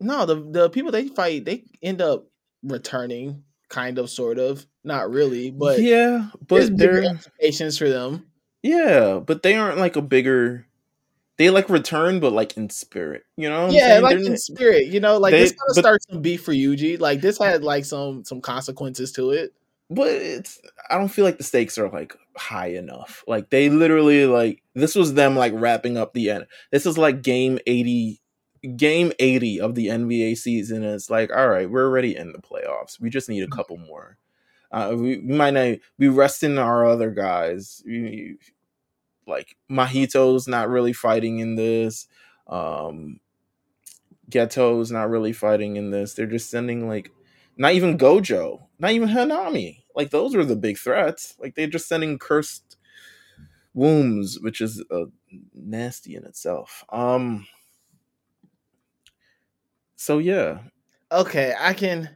no, 0.00 0.26
the 0.26 0.34
the 0.50 0.70
people 0.70 0.92
they 0.92 1.08
fight, 1.08 1.44
they 1.46 1.64
end 1.82 2.02
up 2.02 2.26
returning, 2.62 3.44
kind 3.70 3.98
of, 3.98 4.10
sort 4.10 4.38
of, 4.38 4.66
not 4.84 5.10
really, 5.10 5.50
but 5.50 5.80
yeah, 5.80 6.28
but 6.46 6.76
bigger 6.76 6.76
they're 6.76 7.02
implications 7.04 7.78
for 7.78 7.88
them. 7.88 8.26
Yeah, 8.66 9.20
but 9.24 9.42
they 9.42 9.54
aren't 9.54 9.78
like 9.78 9.96
a 9.96 10.02
bigger. 10.02 10.66
They 11.38 11.50
like 11.50 11.68
return, 11.68 12.18
but 12.20 12.32
like 12.32 12.56
in 12.56 12.70
spirit. 12.70 13.24
You 13.36 13.50
know? 13.50 13.68
Yeah, 13.68 13.98
like 14.02 14.16
They're 14.16 14.26
in 14.26 14.38
spirit, 14.38 14.86
you 14.86 15.00
know, 15.00 15.18
like 15.18 15.32
they- 15.32 15.40
this 15.40 15.50
kind 15.50 15.60
of 15.70 15.74
but- 15.76 15.82
starts 15.82 16.06
some 16.10 16.22
beef 16.22 16.42
for 16.44 16.52
Yuji. 16.52 16.98
Like 16.98 17.20
this 17.20 17.38
had 17.38 17.62
like 17.62 17.84
some 17.84 18.24
some 18.24 18.40
consequences 18.40 19.12
to 19.12 19.30
it. 19.32 19.52
but 19.90 20.08
it's 20.08 20.60
I 20.90 20.96
don't 20.98 21.08
feel 21.08 21.24
like 21.24 21.38
the 21.38 21.44
stakes 21.44 21.78
are 21.78 21.88
like 21.90 22.16
high 22.36 22.68
enough. 22.68 23.22
Like 23.28 23.50
they 23.50 23.68
literally 23.68 24.24
like 24.26 24.62
this 24.74 24.94
was 24.94 25.14
them 25.14 25.36
like 25.36 25.52
wrapping 25.54 25.96
up 25.98 26.12
the 26.14 26.30
end. 26.30 26.46
This 26.72 26.86
is 26.86 26.96
like 26.98 27.22
game 27.22 27.58
80 27.66 28.20
game 28.76 29.12
80 29.20 29.60
of 29.60 29.74
the 29.76 29.88
NBA 29.88 30.36
season 30.38 30.82
it's 30.82 31.08
like 31.10 31.30
all 31.30 31.48
right, 31.48 31.70
we're 31.70 31.86
already 31.86 32.16
in 32.16 32.32
the 32.32 32.38
playoffs. 32.40 32.98
We 32.98 33.10
just 33.10 33.28
need 33.28 33.42
a 33.44 33.48
couple 33.48 33.76
more. 33.76 34.16
Uh 34.72 34.94
we, 34.96 35.18
we 35.18 35.34
might 35.36 35.52
not 35.54 35.78
be 35.98 36.08
resting 36.08 36.56
our 36.58 36.84
other 36.86 37.10
guys. 37.10 37.82
We- 37.86 38.38
like 39.26 39.56
Mahito's 39.70 40.48
not 40.48 40.68
really 40.68 40.92
fighting 40.92 41.38
in 41.38 41.56
this. 41.56 42.06
Um 42.46 43.20
Geto's 44.30 44.90
not 44.90 45.08
really 45.08 45.32
fighting 45.32 45.76
in 45.76 45.90
this. 45.90 46.14
They're 46.14 46.26
just 46.26 46.50
sending 46.50 46.88
like 46.88 47.10
not 47.56 47.72
even 47.72 47.96
Jogo, 47.96 48.66
not 48.78 48.92
even 48.92 49.08
Hanami. 49.08 49.82
Like 49.94 50.10
those 50.10 50.34
were 50.34 50.44
the 50.44 50.56
big 50.56 50.78
threats. 50.78 51.36
Like 51.38 51.54
they're 51.54 51.66
just 51.66 51.88
sending 51.88 52.18
cursed 52.18 52.76
wombs, 53.74 54.38
which 54.40 54.60
is 54.60 54.82
uh, 54.90 55.06
nasty 55.54 56.16
in 56.16 56.24
itself. 56.24 56.84
Um. 56.90 57.46
So 59.96 60.18
yeah, 60.18 60.58
Okay, 61.10 61.54
I 61.58 61.72
can 61.72 62.10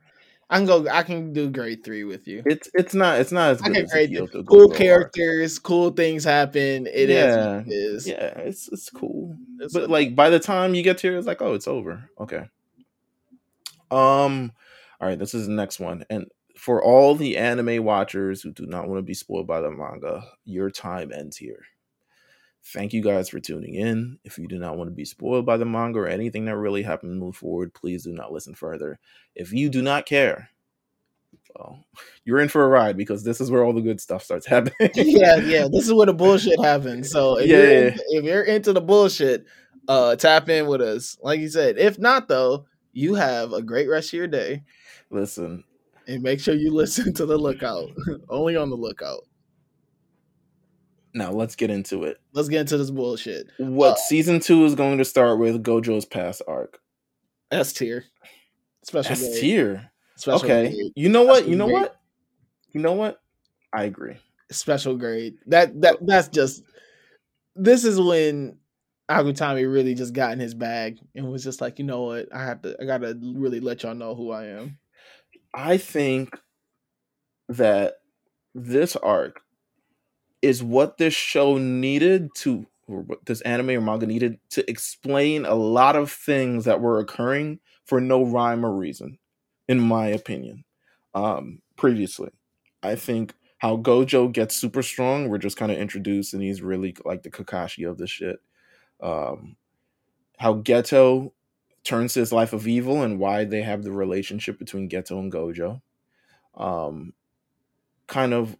I 0.51 0.57
can 0.57 0.67
go 0.67 0.89
I 0.89 1.03
can 1.05 1.33
do 1.33 1.49
grade 1.49 1.85
three 1.85 2.03
with 2.05 2.27
you. 2.27 2.43
it's 2.45 2.69
it's 2.75 2.93
not 2.93 3.21
it's 3.21 3.31
not 3.33 3.51
as 3.53 3.63
I 3.63 3.69
good 3.69 3.75
can 3.77 3.85
as 3.85 3.93
grade. 3.93 4.11
Kyoto 4.11 4.43
Cool 4.43 4.67
Goro 4.67 4.69
arc. 4.71 4.77
characters, 4.79 5.59
cool 5.61 5.91
things 5.91 6.25
happen. 6.25 6.87
It 6.89 7.09
is 7.09 7.37
Yeah, 7.37 7.57
what 7.59 7.67
it 7.69 7.73
is. 7.73 8.07
Yeah, 8.09 8.39
it's 8.41 8.69
it's 8.69 8.91
cool. 8.91 9.37
It's 9.61 9.73
but 9.73 9.89
like 9.89 10.17
by 10.17 10.29
the 10.29 10.41
time 10.41 10.75
you 10.75 10.83
get 10.83 10.99
to 10.99 11.09
here, 11.09 11.17
it's 11.19 11.27
like, 11.27 11.41
oh, 11.41 11.55
it's 11.55 11.69
over. 11.69 12.11
Okay. 12.21 12.45
Um, 13.91 14.53
all 15.01 15.09
right, 15.09 15.19
this 15.19 15.35
is 15.35 15.47
the 15.47 15.53
next 15.53 15.81
one. 15.81 16.05
And 16.11 16.27
for 16.57 16.83
all 16.83 17.15
the 17.15 17.37
anime 17.37 17.85
watchers 17.85 18.43
who 18.43 18.53
do 18.53 18.67
not 18.67 18.89
want 18.89 18.99
to 18.99 19.03
be 19.03 19.15
spoiled 19.15 19.47
by 19.47 19.61
the 19.61 19.71
manga, 19.71 20.23
your 20.45 20.71
time 20.71 21.13
ends 21.13 21.37
here. 21.37 21.63
Thank 22.63 22.93
you 22.93 23.03
guys 23.03 23.29
for 23.29 23.41
tuning 23.41 23.75
in. 23.75 24.19
If 24.25 24.39
you 24.39 24.47
do 24.47 24.59
not 24.59 24.77
want 24.77 24.89
to 24.89 24.95
be 24.95 25.05
spoiled 25.05 25.47
by 25.47 25.57
the 25.57 25.65
manga 25.65 25.99
or 26.01 26.07
anything 26.09 26.45
that 26.45 26.57
really 26.57 26.83
happened 26.83 27.19
move 27.19 27.37
forward, 27.37 27.75
please 27.75 28.05
do 28.05 28.13
not 28.13 28.33
listen 28.33 28.55
further. 28.55 28.99
If 29.35 29.53
you 29.53 29.69
do 29.71 29.83
not 29.83 30.07
care, 30.07 30.51
well, 31.57 31.85
you're 32.25 32.39
in 32.41 32.49
for 32.49 32.65
a 32.65 32.69
ride 32.69 32.97
because 32.97 33.25
this 33.25 33.41
is 33.41 33.51
where 33.51 33.65
all 33.65 33.73
the 33.73 33.81
good 33.81 34.01
stuff 34.01 34.23
starts 34.23 34.47
happening. 34.49 34.91
yeah, 34.95 35.37
yeah. 35.37 35.69
This 35.73 35.87
is 35.87 35.95
where 35.95 36.07
the 36.07 36.15
bullshit 36.15 36.63
happens. 36.63 37.11
So 37.11 37.39
if 37.39 37.47
Yeah, 37.49 37.57
you're 37.57 37.85
yeah. 37.87 37.97
if 38.11 38.25
you're 38.25 38.43
into 38.45 38.73
the 38.73 38.81
bullshit, 38.81 39.47
uh 39.89 40.17
tap 40.17 40.49
in 40.49 40.67
with 40.67 40.83
us. 40.83 41.17
Like 41.23 41.41
you 41.41 41.49
said. 41.49 41.79
If 41.79 41.99
not 41.99 42.29
though, 42.29 42.67
you 42.93 43.15
have 43.15 43.53
a 43.53 43.63
great 43.63 43.89
rest 43.89 44.09
of 44.11 44.19
your 44.19 44.29
day. 44.29 44.63
Listen, 45.11 45.65
And 46.07 46.23
make 46.23 46.41
sure 46.41 46.55
you 46.55 46.73
listen 46.73 47.13
to 47.15 47.27
the 47.27 47.39
lookout. 47.39 47.91
Only 48.29 48.57
on 48.57 48.71
the 48.71 48.77
lookout. 48.77 49.25
Now 51.15 51.33
let's 51.33 51.57
get 51.57 51.71
into 51.71 52.05
it. 52.05 52.19
Let's 52.33 52.49
get 52.49 52.61
into 52.61 52.79
this 52.79 52.91
bullshit. 52.91 53.49
What 53.59 53.93
Uh, 53.93 53.97
season 53.97 54.41
two 54.41 54.65
is 54.65 54.75
going 54.75 54.99
to 54.99 55.05
start 55.05 55.39
with 55.39 55.63
Gojo's 55.63 56.05
past 56.05 56.43
arc. 56.47 56.79
S 57.51 57.73
tier. 57.73 58.05
Special 58.85 59.13
S 59.13 59.41
tier. 59.41 59.91
Special 60.17 60.45
Okay. 60.45 60.69
grade. 60.73 60.93
You 60.95 61.09
know 61.09 61.23
what? 61.25 61.39
Special 61.39 61.51
You 61.51 61.57
know 61.57 61.67
grade. 61.67 61.81
what? 61.83 61.97
You 62.73 62.81
know 62.81 62.93
what? 62.93 63.21
I 63.73 63.85
agree. 63.85 64.17
Special 64.53 64.97
grade. 64.97 65.35
That 65.47 65.81
that 65.81 65.97
that's 66.01 66.29
just 66.29 66.63
this 67.57 67.85
is 67.85 68.01
when 68.01 68.59
Akutami 69.11 69.71
really 69.73 69.95
just 69.95 70.13
got 70.13 70.33
in 70.33 70.39
his 70.39 70.55
bag 70.55 70.99
and 71.17 71.31
was 71.33 71.43
just 71.43 71.61
like, 71.61 71.79
you 71.81 71.85
know 71.85 72.03
what? 72.03 72.29
I 72.33 72.45
have 72.45 72.63
to 72.63 72.77
I 72.81 72.85
gotta 72.85 73.19
really 73.21 73.59
let 73.61 73.83
y'all 73.83 73.95
know 73.95 74.15
who 74.15 74.31
I 74.31 74.47
am. 74.47 74.79
I 75.53 75.79
think 75.79 76.39
that 77.49 77.95
this 78.55 78.95
arc 78.97 79.41
is 80.43 80.63
what 80.63 80.99
this 80.99 81.15
show 81.15 81.59
needed 81.59 82.31
to, 82.37 82.67
or 82.87 83.03
what 83.03 83.25
this 83.27 83.41
anime 83.43 83.71
or 83.71 83.81
manga 83.81 84.07
needed 84.07 84.39
to 84.51 84.69
explain 84.71 85.45
a 85.45 85.55
lot 85.55 85.97
of 85.97 86.11
things 86.11 86.65
that 86.65 86.81
were 86.81 86.99
occurring 86.99 87.61
for 87.85 88.01
no 88.01 88.25
rhyme 88.25 88.65
or 88.65 88.73
reason, 88.73 89.19
in 89.69 89.81
my 89.81 90.07
opinion. 90.07 90.65
Um, 91.15 91.61
previously, 91.77 92.31
I 92.83 92.95
think 92.95 93.35
how 93.59 93.77
Gojo 93.77 94.33
gets 94.33 94.57
super 94.57 94.83
strong, 94.83 95.29
we're 95.29 95.39
just 95.39 95.57
kind 95.57 95.71
of 95.71 95.79
introduced, 95.79 96.33
and 96.33 96.43
he's 96.43 96.63
really 96.63 96.97
like 97.05 97.23
the 97.23 97.31
Kakashi 97.31 97.89
of 97.89 97.99
this 97.99 98.11
shit. 98.11 98.39
Um, 99.01 99.57
how 100.39 100.55
Geto 100.55 101.33
turns 101.85 102.15
his 102.15 102.33
life 102.33 102.53
of 102.53 102.67
evil 102.67 103.03
and 103.03 103.19
why 103.19 103.45
they 103.45 103.63
have 103.63 103.83
the 103.83 103.93
relationship 103.93 104.59
between 104.59 104.89
Geto 104.89 105.19
and 105.19 105.33
Gojo. 105.33 105.83
Um, 106.55 107.13
kind 108.07 108.35
of 108.35 108.57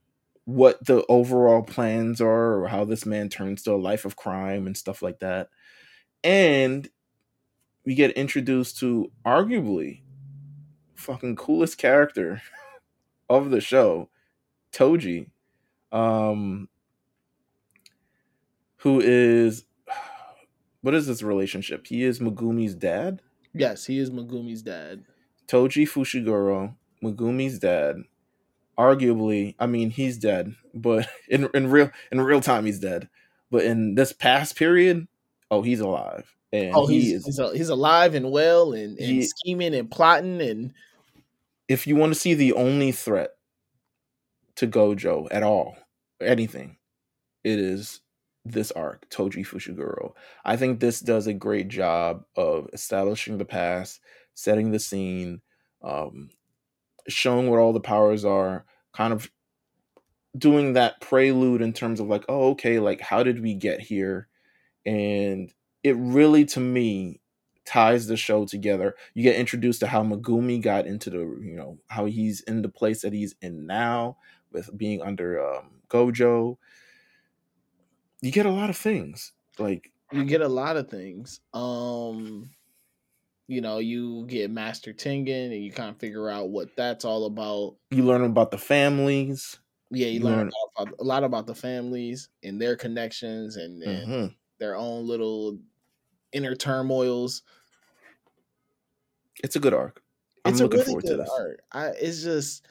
what 0.51 0.85
the 0.85 1.05
overall 1.09 1.63
plans 1.63 2.21
are 2.21 2.61
or 2.61 2.67
how 2.67 2.85
this 2.85 3.07
man 3.07 3.29
turns 3.29 3.63
to 3.63 3.73
a 3.73 3.77
life 3.77 4.05
of 4.05 4.17
crime 4.17 4.67
and 4.67 4.77
stuff 4.77 5.01
like 5.01 5.21
that. 5.21 5.49
And 6.25 6.89
we 7.87 7.95
get 7.95 8.11
introduced 8.13 8.79
to 8.81 9.13
arguably 9.25 10.01
fucking 10.97 11.37
coolest 11.37 11.79
character 11.79 12.43
of 13.31 13.51
the 13.51 13.61
show, 13.61 14.09
Toji. 14.73 15.31
Um 15.93 16.69
who 18.79 19.01
is 19.01 19.65
what 20.81 20.95
is 20.95 21.07
this 21.07 21.23
relationship? 21.23 21.87
He 21.87 22.03
is 22.03 22.19
Megumi's 22.19 22.75
dad. 22.75 23.23
Yes, 23.55 23.87
he 23.87 24.01
is 24.01 24.11
Megumi's 24.11 24.63
dad. 24.63 25.05
Toji 25.47 25.89
Fushiguro, 25.89 26.75
Megumi's 27.05 27.61
dad. 27.61 28.03
Arguably, 28.81 29.55
I 29.59 29.67
mean, 29.67 29.91
he's 29.91 30.17
dead, 30.17 30.55
but 30.73 31.07
in 31.29 31.49
in 31.55 31.71
real 31.71 31.91
in 32.11 32.21
real 32.21 32.41
time, 32.41 32.65
he's 32.65 32.79
dead. 32.79 33.09
But 33.51 33.65
in 33.65 33.95
this 33.95 34.13
past 34.13 34.57
period, 34.57 35.07
oh, 35.51 35.63
he's 35.63 35.81
alive, 35.81 36.35
and 36.53 36.75
Oh, 36.75 36.87
he 36.87 37.01
he's 37.01 37.13
is. 37.15 37.27
he's, 37.27 37.39
a, 37.39 37.53
he's 37.57 37.69
alive 37.69 38.15
and 38.15 38.31
well 38.31 38.73
and, 38.73 38.97
and 38.99 39.07
He- 39.07 39.23
scheming 39.25 39.75
and 39.75 39.91
plotting 39.91 40.41
and 40.41 40.73
If 41.69 41.87
you 41.87 41.97
want 41.97 42.15
to 42.15 42.19
see 42.19 42.35
the 42.35 42.53
only 42.55 42.91
threat 42.93 43.31
to 44.57 44.67
Gojo 44.67 45.29
at 45.31 45.43
all, 45.43 45.77
anything, 46.21 46.77
it 47.45 47.59
is 47.59 48.01
this 48.45 48.71
arc, 48.73 49.09
Toji 49.11 49.45
Fushiguro. 49.47 50.13
I 50.45 50.57
think 50.57 50.81
this 50.81 51.01
does 51.01 51.27
a 51.27 51.35
great 51.35 51.69
job 51.69 52.25
of 52.37 52.69
establishing 52.73 53.37
the 53.39 53.45
past, 53.45 54.01
setting 54.35 54.71
the 54.71 54.79
scene, 54.79 55.43
um, 55.83 56.31
showing 57.09 57.49
what 57.51 57.59
all 57.59 57.73
the 57.73 57.81
powers 57.81 58.25
are, 58.25 58.65
kind 58.93 59.13
of 59.13 59.31
doing 60.37 60.75
that 60.75 61.01
prelude 61.01 61.63
in 61.63 61.73
terms 61.73 62.01
of 62.01 62.07
like, 62.07 62.25
oh, 62.29 62.51
okay, 62.51 62.79
like 62.79 63.01
how 63.01 63.23
did 63.23 63.43
we 63.43 63.55
get 63.55 63.81
here? 63.81 64.29
And 64.87 65.53
it 65.83 65.97
really, 65.97 66.45
to 66.47 66.61
me, 66.61 67.21
ties 67.65 68.07
the 68.07 68.17
show 68.17 68.47
together. 68.47 68.95
You 69.15 69.23
get 69.23 69.37
introduced 69.37 69.81
to 69.81 69.87
how 69.87 70.03
Megumi 70.03 70.61
got 70.61 70.87
into 70.87 71.11
the, 71.11 71.19
you 71.19 71.55
know, 71.57 71.79
how 71.89 72.07
he's 72.07 72.41
in 72.43 72.63
the 72.63 72.69
place 72.69 73.03
that 73.03 73.13
he's 73.13 73.35
in 73.41 73.67
now 73.67 74.17
with 74.53 74.77
being 74.77 75.03
under 75.03 75.45
um, 75.45 75.71
Gojo. 75.89 76.57
You 78.23 78.31
get 78.31 78.47
a 78.47 78.51
lot 78.51 78.71
of 78.71 78.77
things 78.77 79.33
like 79.59 79.93
you 80.13 80.25
get 80.25 80.41
a 80.41 80.49
lot 80.49 80.77
of 80.77 80.89
things. 80.89 81.41
Um 81.53 82.51
you 83.51 83.61
know, 83.61 83.79
you 83.79 84.27
get 84.29 84.49
Master 84.49 84.93
Tengen 84.93 85.47
and 85.47 85.65
you 85.65 85.73
kind 85.73 85.91
of 85.91 85.99
figure 85.99 86.31
out 86.31 86.51
what 86.51 86.69
that's 86.77 87.05
all 87.05 87.27
about. 87.27 87.75
you 87.91 88.05
learn 88.05 88.23
about 88.23 88.53
the 88.53 88.59
families. 88.59 89.59
Yeah, 89.91 90.07
you 90.07 90.21
You 90.21 90.25
learn 90.25 90.37
learn- 90.39 90.51
about, 90.77 90.95
a 91.01 91.03
lot 91.03 91.25
about 91.25 91.49
the 91.49 91.55
families 91.57 92.29
and 92.45 92.63
their 92.63 92.77
connections 92.77 93.57
and, 93.57 93.83
and 93.83 94.09
Mhm. 94.09 94.35
their 94.61 94.77
own 94.77 95.09
little 95.09 95.59
inner 96.33 96.55
turmoils. 96.55 97.43
It's 99.43 99.57
a 99.57 99.61
good 99.61 99.75
arc. 99.75 100.01
I'm 100.45 100.53
It's 100.53 100.61
a 100.61 100.65
looking 100.65 100.79
really 100.79 100.91
forward 100.93 101.07
to 101.07 101.11
good 101.17 101.21
this. 101.21 101.31
art. 101.31 101.61
I 101.73 101.87
it's 101.89 102.23
just 102.23 102.65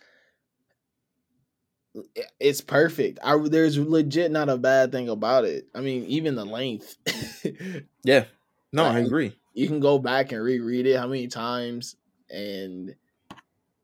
it's 2.39 2.61
perfect. 2.61 3.19
I 3.21 3.37
there's 3.49 3.77
legit 3.77 4.31
not 4.31 4.47
a 4.47 4.57
bad 4.57 4.93
thing 4.93 5.09
about 5.09 5.43
it. 5.43 5.67
I 5.75 5.81
mean, 5.81 6.05
even 6.05 6.35
the 6.35 6.45
length. 6.45 6.95
Yeah, 8.05 8.25
No, 8.71 8.85
I 8.85 8.99
agree. 8.99 9.39
You 9.53 9.67
can 9.67 9.79
go 9.79 9.97
back 9.99 10.31
and 10.31 10.43
reread 10.43 10.85
it 10.85 10.97
how 10.97 11.07
many 11.07 11.27
times, 11.27 11.95
and 12.29 12.89
it, 12.89 12.95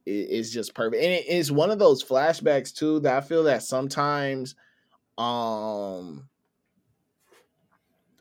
it's 0.06 0.52
just 0.52 0.76
perfect. 0.76 1.04
And 1.04 1.14
it, 1.14 1.26
it's 1.28 1.52
one 1.52 1.72
of 1.72 1.80
those 1.80 2.04
flashbacks 2.04 2.74
too 2.76 3.00
that 3.02 3.18
I 3.18 3.22
feel 3.22 3.44
that 3.46 3.64
sometimes, 3.64 4.56
um, 5.18 6.30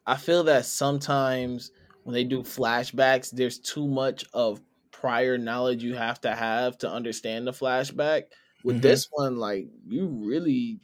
I 0.07 0.17
feel 0.17 0.45
that 0.45 0.67
sometimes 0.67 1.71
when 2.03 2.15
they 2.15 2.25
do 2.25 2.43
flashbacks, 2.43 3.31
there's 3.31 3.59
too 3.59 3.87
much 3.89 4.25
of 4.33 4.61
prior 4.91 5.39
knowledge 5.39 5.83
you 5.83 5.95
have 5.95 6.21
to 6.23 6.35
have 6.35 6.79
to 6.79 6.91
understand 6.91 7.47
the 7.47 7.53
flashback. 7.53 8.25
With 8.63 8.81
Mhm. 8.81 8.81
this 8.81 9.07
one, 9.11 9.37
like 9.37 9.69
you 9.87 10.07
really, 10.09 10.81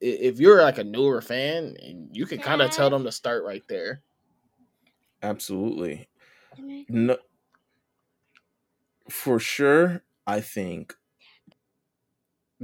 if 0.00 0.40
you're 0.40 0.62
like 0.62 0.78
a 0.78 0.84
newer 0.84 1.20
fan, 1.22 1.76
and 1.82 2.16
you 2.16 2.26
can 2.26 2.40
kind 2.40 2.62
of 2.62 2.70
tell 2.70 2.90
them 2.90 3.04
to 3.04 3.12
start 3.12 3.44
right 3.44 3.64
there. 3.68 4.02
Absolutely. 5.22 6.08
No, 6.88 7.18
for 9.10 9.38
sure, 9.38 10.02
I 10.26 10.40
think 10.40 10.94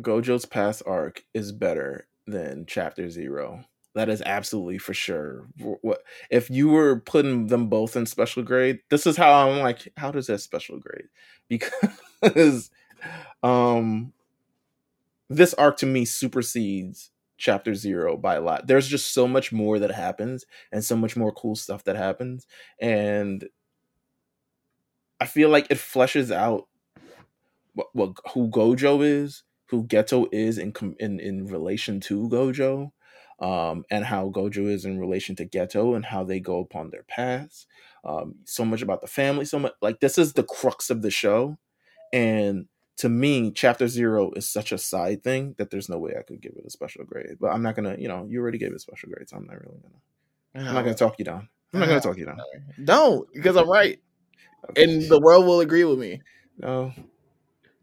Gojo's 0.00 0.44
past 0.44 0.82
arc 0.86 1.24
is 1.34 1.52
better 1.52 2.08
than 2.26 2.64
Chapter 2.66 3.08
Zero. 3.10 3.64
That 3.94 4.08
is 4.08 4.22
absolutely 4.26 4.78
for 4.78 4.92
sure. 4.92 5.46
What 5.56 6.02
if 6.30 6.50
you 6.50 6.68
were 6.68 6.98
putting 7.00 7.46
them 7.46 7.68
both 7.68 7.94
in 7.94 8.06
special 8.06 8.42
grade? 8.42 8.80
This 8.90 9.06
is 9.06 9.16
how 9.16 9.48
I'm 9.48 9.60
like, 9.60 9.92
how 9.96 10.10
does 10.10 10.26
that 10.26 10.40
special 10.40 10.78
grade? 10.78 11.08
Because 12.20 12.70
um 13.42 14.12
this 15.28 15.54
arc 15.54 15.76
to 15.78 15.86
me 15.86 16.04
supersedes 16.04 17.10
chapter 17.44 17.74
zero 17.74 18.16
by 18.16 18.36
a 18.36 18.40
lot. 18.40 18.66
There's 18.66 18.88
just 18.88 19.12
so 19.12 19.28
much 19.28 19.52
more 19.52 19.78
that 19.78 19.90
happens 19.90 20.46
and 20.72 20.82
so 20.82 20.96
much 20.96 21.14
more 21.14 21.30
cool 21.30 21.54
stuff 21.54 21.84
that 21.84 21.96
happens. 21.96 22.46
And 22.80 23.46
I 25.20 25.26
feel 25.26 25.50
like 25.50 25.66
it 25.70 25.76
fleshes 25.76 26.34
out 26.34 26.68
what, 27.74 27.88
what 27.92 28.16
who 28.32 28.48
Gojo 28.48 29.04
is, 29.04 29.42
who 29.66 29.84
Geto 29.84 30.26
is 30.32 30.56
in 30.56 30.72
in 30.98 31.20
in 31.20 31.46
relation 31.46 32.00
to 32.00 32.28
Gojo, 32.30 32.92
um, 33.40 33.84
and 33.90 34.06
how 34.06 34.30
Gojo 34.30 34.66
is 34.66 34.86
in 34.86 34.98
relation 34.98 35.36
to 35.36 35.46
Geto 35.46 35.94
and 35.94 36.06
how 36.06 36.24
they 36.24 36.40
go 36.40 36.60
upon 36.60 36.90
their 36.90 37.04
paths. 37.04 37.66
Um, 38.04 38.36
so 38.44 38.64
much 38.64 38.80
about 38.80 39.02
the 39.02 39.06
family, 39.06 39.44
so 39.44 39.58
much 39.58 39.72
like 39.82 40.00
this 40.00 40.16
is 40.16 40.32
the 40.32 40.44
crux 40.44 40.88
of 40.88 41.02
the 41.02 41.10
show, 41.10 41.58
and 42.12 42.68
to 42.98 43.08
me, 43.08 43.50
Chapter 43.50 43.88
Zero 43.88 44.30
is 44.36 44.48
such 44.48 44.72
a 44.72 44.78
side 44.78 45.22
thing 45.22 45.54
that 45.58 45.70
there's 45.70 45.88
no 45.88 45.98
way 45.98 46.14
I 46.18 46.22
could 46.22 46.40
give 46.40 46.52
it 46.56 46.64
a 46.66 46.70
special 46.70 47.04
grade. 47.04 47.36
But 47.40 47.48
I'm 47.48 47.62
not 47.62 47.74
gonna, 47.76 47.96
you 47.98 48.08
know, 48.08 48.26
you 48.28 48.40
already 48.40 48.58
gave 48.58 48.70
it 48.70 48.76
a 48.76 48.80
special 48.80 49.08
grade, 49.10 49.28
so 49.28 49.36
I'm 49.36 49.46
not 49.46 49.60
really 49.60 49.78
gonna. 49.80 50.68
I'm 50.68 50.74
not 50.74 50.82
gonna 50.82 50.94
talk 50.94 51.18
you 51.18 51.24
down. 51.24 51.48
I'm 51.72 51.80
not 51.80 51.86
gonna 51.88 52.00
talk 52.00 52.16
you 52.16 52.26
down. 52.26 52.38
Don't 52.84 53.28
because 53.32 53.56
I'm 53.56 53.68
right, 53.68 54.00
Okay. 54.70 54.84
and 54.84 55.02
the 55.10 55.20
world 55.20 55.44
will 55.46 55.60
agree 55.60 55.84
with 55.84 55.98
me. 55.98 56.22
No, 56.58 56.92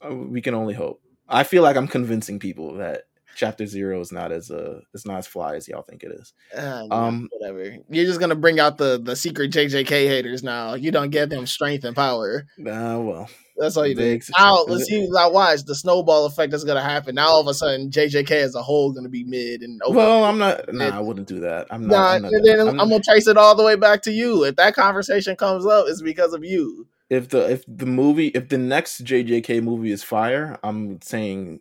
uh, 0.03 0.15
we 0.15 0.41
can 0.41 0.53
only 0.53 0.73
hope. 0.73 1.01
I 1.27 1.43
feel 1.43 1.63
like 1.63 1.75
I'm 1.75 1.87
convincing 1.87 2.39
people 2.39 2.75
that 2.75 3.03
Chapter 3.35 3.65
Zero 3.65 3.99
is 4.01 4.11
not 4.11 4.31
as 4.31 4.51
uh, 4.51 4.81
it's 4.93 5.05
not 5.05 5.19
as 5.19 5.27
fly 5.27 5.55
as 5.55 5.67
y'all 5.67 5.81
think 5.83 6.03
it 6.03 6.11
is. 6.11 6.33
Uh, 6.55 6.85
Um, 6.91 7.29
whatever. 7.31 7.77
You're 7.89 8.05
just 8.05 8.19
gonna 8.19 8.35
bring 8.35 8.59
out 8.59 8.77
the 8.77 8.99
the 9.01 9.15
secret 9.15 9.51
JJK 9.51 9.87
haters 10.07 10.43
now. 10.43 10.73
You 10.73 10.91
don't 10.91 11.09
give 11.09 11.29
them 11.29 11.45
strength 11.47 11.83
and 11.85 11.95
power. 11.95 12.45
Uh, 12.59 12.99
well, 13.01 13.29
That's 13.57 13.77
all 13.77 13.85
you 13.87 13.95
do. 13.95 14.13
ex- 14.13 14.29
Now 14.37 14.63
let's 14.67 14.85
see. 14.85 15.07
Now 15.09 15.29
watch 15.31 15.63
the 15.63 15.75
snowball 15.75 16.25
effect 16.25 16.51
that's 16.51 16.63
gonna 16.63 16.81
happen. 16.81 17.15
Now 17.15 17.27
all 17.27 17.41
of 17.41 17.47
a 17.47 17.53
sudden 17.53 17.89
JJK 17.89 18.31
as 18.31 18.55
a 18.55 18.61
whole 18.61 18.91
gonna 18.91 19.09
be 19.09 19.23
mid 19.23 19.61
and 19.61 19.81
over. 19.83 19.97
well, 19.97 20.23
I'm 20.25 20.37
not. 20.37 20.71
Nah, 20.73 20.89
I 20.97 20.99
wouldn't 20.99 21.27
do 21.27 21.39
that. 21.41 21.67
I'm 21.71 21.87
not. 21.87 21.91
Nah, 21.91 22.07
I'm 22.15 22.21
not 22.23 22.31
and 22.33 22.45
then 22.45 22.59
I'm, 22.61 22.67
I'm- 22.79 22.89
gonna 22.89 23.01
trace 23.03 23.27
it 23.27 23.37
all 23.37 23.55
the 23.55 23.63
way 23.63 23.75
back 23.75 24.01
to 24.03 24.11
you. 24.11 24.43
If 24.45 24.55
that 24.57 24.75
conversation 24.75 25.35
comes 25.35 25.65
up, 25.65 25.85
it's 25.87 26.01
because 26.01 26.33
of 26.33 26.43
you. 26.43 26.87
if 27.09 27.29
the 27.29 27.49
if 27.51 27.63
the 27.67 27.85
movie 27.85 28.27
if 28.27 28.49
the 28.49 28.57
next 28.57 29.03
JJK 29.03 29.61
movie 29.63 29.91
is 29.91 30.03
fire, 30.03 30.57
I'm 30.63 31.01
saying 31.01 31.59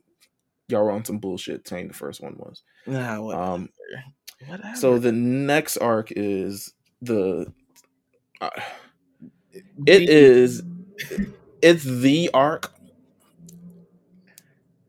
y'all 0.70 0.84
were 0.84 0.90
on 0.90 1.04
some 1.04 1.18
bullshit 1.18 1.66
saying 1.66 1.88
the 1.88 1.94
first 1.94 2.20
one 2.20 2.34
was. 2.38 2.62
Nah, 2.86 3.20
whatever. 3.20 3.42
Um, 3.42 3.68
whatever. 4.46 4.76
so 4.76 4.98
the 4.98 5.12
next 5.12 5.76
arc 5.78 6.12
is 6.12 6.72
the. 7.02 7.52
Uh, 8.40 8.50
it 9.86 10.08
is. 10.08 10.62
It's 11.62 11.84
the 11.84 12.30
arc. 12.32 12.72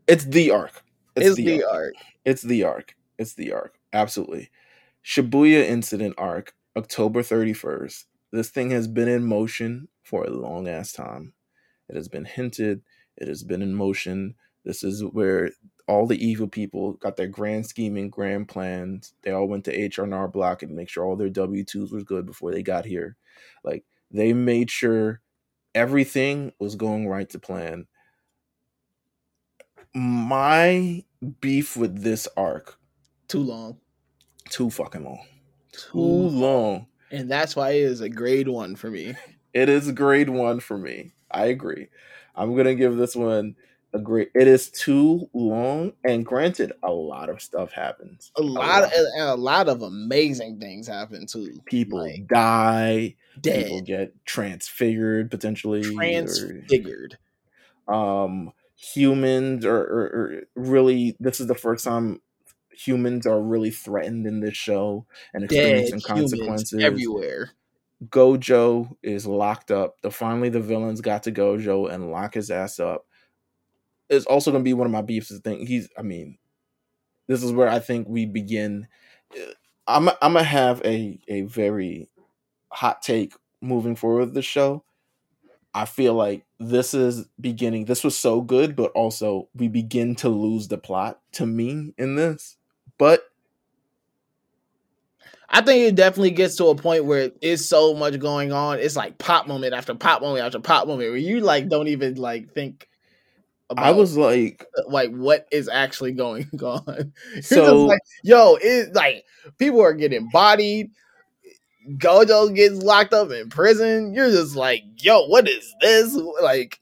It's 0.08 0.26
the 0.26 0.52
arc. 0.52 0.84
It's 1.16 1.36
the 1.36 1.64
arc. 1.64 1.94
It's 2.26 2.42
the 2.42 2.64
arc. 2.64 2.96
It's 3.18 3.34
the 3.34 3.52
arc. 3.54 3.80
Absolutely. 3.94 4.50
Shibuya 5.04 5.66
incident 5.66 6.16
arc, 6.18 6.54
October 6.78 7.22
31st. 7.22 8.06
This 8.32 8.50
thing 8.50 8.72
has 8.72 8.88
been 8.88 9.08
in 9.08 9.26
motion 9.26 9.88
for 10.04 10.24
a 10.24 10.30
long 10.30 10.68
ass 10.68 10.92
time. 10.92 11.34
It 11.90 11.96
has 11.96 12.08
been 12.08 12.26
hinted, 12.26 12.82
it 13.18 13.28
has 13.28 13.44
been 13.44 13.62
in 13.62 13.74
motion. 13.74 14.36
This 14.64 14.84
is 14.84 15.04
where 15.04 15.52
all 15.88 16.06
the 16.08 16.24
evil 16.24 16.48
people 16.48 16.94
got 16.94 17.18
their 17.18 17.28
grand 17.28 17.66
scheming, 17.66 18.10
grand 18.10 18.48
plans. 18.48 19.14
They 19.24 19.32
all 19.32 19.48
went 19.48 19.66
to 19.66 19.74
H&R 19.74 20.28
Block 20.28 20.64
and 20.64 20.76
make 20.76 20.90
sure 20.90 21.04
all 21.04 21.16
their 21.16 21.30
W2s 21.30 21.92
was 21.92 22.04
good 22.04 22.26
before 22.26 22.52
they 22.52 22.64
got 22.64 22.86
here. 22.86 23.18
Like 23.64 23.84
they 24.12 24.34
made 24.34 24.70
sure 24.70 25.22
everything 25.76 26.54
was 26.60 26.76
going 26.76 27.08
right 27.08 27.30
to 27.30 27.40
plan. 27.40 27.88
My 29.94 31.04
beef 31.42 31.76
with 31.76 32.02
this 32.02 32.28
arc 32.38 32.78
Too 33.28 33.40
long. 33.40 33.80
too 34.50 34.70
fucking 34.70 35.04
long. 35.04 35.26
Too 35.74 35.92
Too 35.92 36.00
long. 36.00 36.88
And 37.12 37.30
that's 37.30 37.56
why 37.56 37.72
it 37.72 37.82
is 37.84 38.00
a 38.02 38.10
grade 38.10 38.48
one 38.48 38.76
for 38.76 38.90
me. 38.90 39.16
It 39.54 39.68
is 39.68 39.92
grade 39.92 40.30
one 40.30 40.62
for 40.62 40.78
me. 40.78 41.12
I 41.30 41.48
agree. 41.48 41.90
I'm 42.38 42.56
gonna 42.56 42.74
give 42.74 42.96
this 42.96 43.18
one 43.18 43.58
a 43.94 44.00
great. 44.00 44.32
It 44.34 44.48
is 44.48 44.70
too 44.70 45.30
long, 45.34 45.94
and 46.04 46.26
granted, 46.26 46.72
a 46.84 46.92
lot 46.92 47.30
of 47.30 47.42
stuff 47.42 47.72
happens. 47.72 48.32
A 48.38 48.42
lot, 48.42 48.84
of, 48.84 48.92
and 48.92 49.28
a 49.30 49.36
lot 49.36 49.68
of 49.70 49.82
amazing 49.82 50.60
things 50.60 50.88
happen 50.88 51.26
too. 51.26 51.60
people 51.66 52.00
like, 52.00 52.28
die. 52.28 53.16
People 53.42 53.82
get 53.82 54.14
transfigured 54.26 55.32
potentially. 55.32 55.82
or- 55.82 55.94
transfigured. 55.94 57.18
um 57.88 58.54
humans 58.76 59.64
are, 59.64 59.78
are, 59.78 60.06
are 60.06 60.44
really 60.56 61.16
this 61.20 61.40
is 61.40 61.46
the 61.48 61.54
first 61.56 61.86
time 61.86 62.20
humans 62.72 63.28
are 63.28 63.40
really 63.40 63.70
threatened 63.70 64.26
in 64.26 64.40
this 64.40 64.56
show 64.56 65.06
and 65.34 65.48
Dead 65.48 65.78
experiencing 65.78 66.02
consequences 66.02 66.84
everywhere. 66.84 67.52
gojo 68.10 68.96
is 69.04 69.28
locked 69.28 69.70
up 69.70 70.02
the 70.02 70.10
finally 70.10 70.50
the 70.50 70.60
villains 70.60 71.00
got 71.00 71.22
to 71.24 71.32
gojo 71.32 71.92
and 71.92 72.12
lock 72.12 72.34
his 72.34 72.50
ass 72.50 72.80
up 72.80 73.06
it's 74.12 74.26
also 74.26 74.52
going 74.52 74.64
to 74.64 74.68
be 74.68 74.74
one 74.74 74.86
of 74.86 74.92
my 74.92 75.02
beefs 75.02 75.32
is 75.32 75.40
thing 75.40 75.66
he's 75.66 75.90
i 75.98 76.02
mean 76.02 76.38
this 77.28 77.42
is 77.44 77.52
where 77.52 77.70
i 77.70 77.80
think 77.80 78.08
we 78.08 78.26
begin 78.26 78.88
i'm 79.88 80.10
i'm 80.10 80.34
gonna 80.34 80.44
have 80.44 80.82
a 80.86 81.20
a 81.28 81.42
very 81.44 82.10
hot 82.70 83.02
take 83.02 83.34
moving 83.62 83.96
forward 83.96 84.34
the 84.34 84.42
show 84.42 84.84
I 85.74 85.86
feel 85.86 86.14
like 86.14 86.46
this 86.60 86.94
is 86.94 87.26
beginning. 87.40 87.86
This 87.86 88.04
was 88.04 88.18
so 88.18 88.42
good, 88.42 88.76
but 88.76 88.92
also 88.92 89.48
we 89.56 89.68
begin 89.68 90.16
to 90.16 90.30
lose 90.30 90.68
the 90.68 90.78
plot 90.78 91.20
to 91.34 91.46
me 91.46 91.94
in 91.98 92.16
this. 92.16 92.58
But 92.98 93.24
I 95.50 95.62
think 95.62 95.88
it 95.88 95.96
definitely 95.96 96.32
gets 96.32 96.56
to 96.58 96.68
a 96.68 96.76
point 96.76 97.06
where 97.06 97.32
it's 97.42 97.66
so 97.66 97.94
much 97.94 98.20
going 98.20 98.52
on. 98.52 98.80
It's 98.80 98.96
like 98.96 99.18
pop 99.18 99.48
moment 99.48 99.74
after 99.74 99.96
pop 99.96 100.22
moment 100.22 100.46
after 100.46 100.60
pop 100.60 100.88
moment 100.88 101.10
where 101.10 101.18
you 101.18 101.40
like 101.40 101.70
don't 101.70 101.88
even 101.88 102.16
like 102.16 102.54
think 102.54 102.88
I 103.78 103.92
was 103.92 104.18
like, 104.18 104.66
uh, 104.78 104.84
like 104.90 105.12
what 105.12 105.48
is 105.52 105.70
actually 105.70 106.12
going 106.14 106.50
on. 106.62 107.14
You're 107.34 107.42
So- 107.42 107.86
like, 107.86 108.02
yo, 108.24 108.58
it 108.62 108.94
like 108.94 109.24
people 109.58 109.82
are 109.82 109.94
getting 109.94 110.30
bodied. 110.32 110.92
Gojo 111.98 112.54
gets 112.56 112.76
locked 112.76 113.14
up 113.14 113.32
in 113.32 113.50
prison. 113.50 114.14
You're 114.14 114.30
just 114.30 114.56
like, 114.56 114.84
yo, 114.98 115.26
what 115.28 115.48
is 115.48 115.74
this? 115.82 116.14
Like 116.42 116.80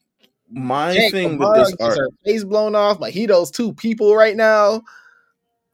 my 0.51 0.93
Jack 0.93 1.11
thing 1.11 1.37
with 1.37 1.53
this 1.55 1.73
art, 1.79 1.97
her 1.97 2.09
face 2.25 2.43
blown 2.43 2.75
off. 2.75 2.99
Mahito's 2.99 3.49
two 3.51 3.73
people 3.73 4.15
right 4.15 4.35
now. 4.35 4.81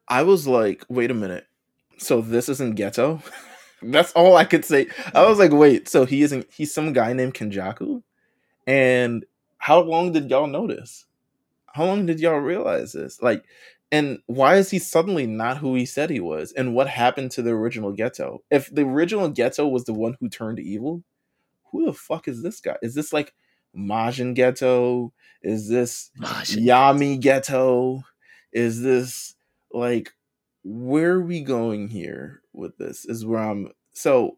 I 0.07 0.22
was 0.22 0.47
like, 0.47 0.86
wait 0.89 1.09
a 1.09 1.16
minute. 1.16 1.47
So 1.97 2.22
this 2.22 2.49
isn't 2.49 2.78
Geto? 2.78 3.22
That's 3.82 4.11
all 4.13 4.36
I 4.38 4.45
could 4.45 4.63
say. 4.63 4.88
I 5.13 5.26
was 5.28 5.39
like, 5.39 5.51
wait, 5.51 5.88
so 5.88 6.05
he 6.05 6.22
isn't 6.22 6.45
he's 6.53 6.74
some 6.74 6.93
guy 6.93 7.13
named 7.13 7.34
Kenjaku? 7.34 8.03
And 8.68 9.26
how 9.66 9.80
long 9.80 10.11
did 10.11 10.30
y'all 10.30 10.45
notice? 10.45 11.07
How 11.74 11.86
long 11.86 12.05
did 12.05 12.20
y'all 12.20 12.38
realize 12.38 12.93
this? 12.93 13.20
Like, 13.20 13.43
and 13.91 14.20
why 14.28 14.57
is 14.57 14.70
he 14.70 14.78
suddenly 14.78 15.26
not 15.26 15.57
who 15.57 15.74
he 15.74 15.88
said 15.88 16.11
he 16.11 16.20
was? 16.20 16.51
And 16.51 16.76
what 16.76 16.88
happened 16.88 17.32
to 17.32 17.41
the 17.41 17.49
original 17.49 17.91
Geto? 17.91 18.41
If 18.51 18.70
the 18.70 18.84
original 18.84 19.32
Geto 19.32 19.68
was 19.72 19.86
the 19.86 19.93
one 19.95 20.18
who 20.20 20.30
turned 20.30 20.59
evil, 20.59 21.03
who 21.72 21.88
the 21.88 21.93
fuck 21.93 22.28
is 22.28 22.43
this 22.43 22.61
guy? 22.61 22.78
Is 22.84 22.93
this 22.93 23.11
like 23.11 23.34
Majin 23.76 24.38
Geto? 24.38 25.09
Is 25.41 25.68
this 25.68 26.11
Yami 26.22 27.20
Geto? 27.20 28.03
Is 28.53 28.84
this 28.84 29.34
like 29.72 30.11
where 30.63 31.13
are 31.13 31.24
we 31.24 31.41
going 31.41 31.88
here 31.88 32.43
with 32.53 32.78
this? 32.78 33.03
Is 33.05 33.26
where 33.26 33.41
I'm 33.41 33.70
so 33.93 34.38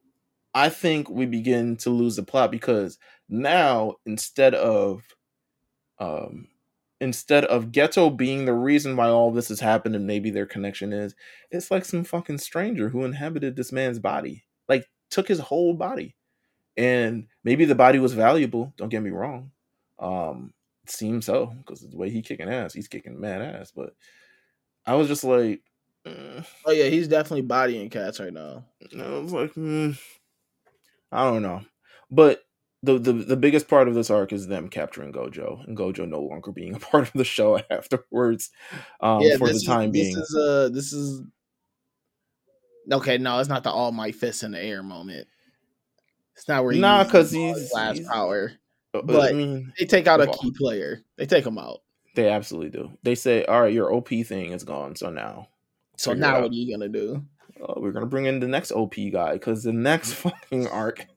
I 0.53 0.69
think 0.69 1.09
we 1.09 1.25
begin 1.25 1.75
to 1.77 1.89
lose 1.89 2.15
the 2.15 2.23
plot 2.23 2.49
because 2.49 2.97
now 3.27 3.95
instead 4.05 4.55
of 4.55 5.03
um 5.99 6.47
instead 6.99 7.45
of 7.45 7.71
Geto 7.71 8.15
being 8.15 8.45
the 8.45 8.53
reason 8.53 8.95
why 8.95 9.07
all 9.07 9.31
this 9.31 9.49
has 9.49 9.59
happened 9.59 9.95
and 9.95 10.07
maybe 10.07 10.31
their 10.31 10.45
connection 10.45 10.93
is, 10.93 11.15
it's 11.51 11.69
like 11.69 11.85
some 11.85 12.03
fucking 12.03 12.39
stranger 12.39 12.89
who 12.89 13.05
inhabited 13.05 13.55
this 13.55 13.71
man's 13.71 13.99
body. 13.99 14.43
Like 14.67 14.87
took 15.09 15.27
his 15.27 15.39
whole 15.39 15.73
body. 15.73 16.15
And 16.75 17.27
maybe 17.43 17.65
the 17.65 17.75
body 17.75 17.99
was 17.99 18.13
valuable, 18.13 18.73
don't 18.77 18.89
get 18.89 19.03
me 19.03 19.09
wrong. 19.11 19.51
Um 19.99 20.53
it 20.83 20.91
seems 20.91 21.25
so, 21.25 21.47
because 21.57 21.81
the 21.81 21.97
way 21.97 22.09
he 22.09 22.21
kicking 22.21 22.49
ass, 22.49 22.73
he's 22.73 22.87
kicking 22.87 23.19
mad 23.19 23.41
ass. 23.41 23.71
But 23.75 23.93
I 24.85 24.95
was 24.95 25.07
just 25.09 25.23
like, 25.23 25.61
mm. 26.05 26.45
oh 26.65 26.71
yeah, 26.71 26.85
he's 26.85 27.07
definitely 27.07 27.41
bodying 27.41 27.89
cats 27.89 28.19
right 28.19 28.33
now. 28.33 28.63
I 28.97 29.19
was 29.19 29.33
like, 29.33 29.53
mm, 29.55 29.99
I 31.11 31.23
don't 31.25 31.41
know, 31.41 31.61
but 32.09 32.41
the, 32.83 32.99
the 32.99 33.13
the 33.13 33.37
biggest 33.37 33.67
part 33.67 33.87
of 33.87 33.95
this 33.95 34.09
arc 34.09 34.31
is 34.31 34.47
them 34.47 34.69
capturing 34.69 35.11
Gojo 35.11 35.65
and 35.67 35.75
Gojo 35.75 36.07
no 36.07 36.21
longer 36.21 36.51
being 36.51 36.75
a 36.75 36.79
part 36.79 37.07
of 37.07 37.13
the 37.13 37.23
show 37.23 37.59
afterwards. 37.69 38.51
Um, 39.01 39.21
yeah, 39.21 39.37
for 39.37 39.47
the 39.47 39.63
time 39.65 39.89
is, 39.89 39.91
being, 39.91 40.15
this 40.15 40.29
is 40.29 40.35
uh 40.35 40.69
this 40.71 40.93
is 40.93 41.21
okay. 42.91 43.17
No, 43.17 43.39
it's 43.39 43.49
not 43.49 43.63
the 43.63 43.71
All 43.71 43.91
Might 43.91 44.15
fist 44.15 44.43
in 44.43 44.51
the 44.51 44.61
air 44.61 44.83
moment. 44.83 45.27
It's 46.35 46.47
not 46.47 46.63
where 46.63 46.73
he 46.73 46.79
nah, 46.79 47.03
because 47.03 47.31
he's 47.31 47.73
last 47.73 47.97
he's, 47.97 48.07
power. 48.07 48.51
Uh, 48.93 49.01
but 49.01 49.31
I 49.31 49.33
mean, 49.33 49.73
they 49.79 49.85
take 49.85 50.05
out 50.05 50.21
a 50.21 50.27
key 50.27 50.51
player. 50.55 51.01
They 51.17 51.25
take 51.25 51.45
him 51.45 51.57
out. 51.57 51.79
They 52.13 52.29
absolutely 52.29 52.69
do. 52.69 52.91
They 53.01 53.15
say, 53.15 53.43
"All 53.45 53.61
right, 53.61 53.73
your 53.73 53.91
OP 53.91 54.09
thing 54.09 54.51
is 54.51 54.63
gone. 54.63 54.95
So 54.95 55.09
now, 55.09 55.49
so 55.97 56.13
now 56.13 56.41
what 56.41 56.51
are 56.51 56.53
you 56.53 56.71
gonna 56.71 56.89
do? 56.89 57.23
Uh, 57.61 57.73
we're 57.77 57.91
gonna 57.91 58.05
bring 58.05 58.25
in 58.25 58.39
the 58.39 58.47
next 58.47 58.71
OP 58.71 58.95
guy 59.11 59.33
because 59.33 59.63
the 59.63 59.73
next 59.73 60.13
fucking 60.13 60.67
arc 60.67 61.07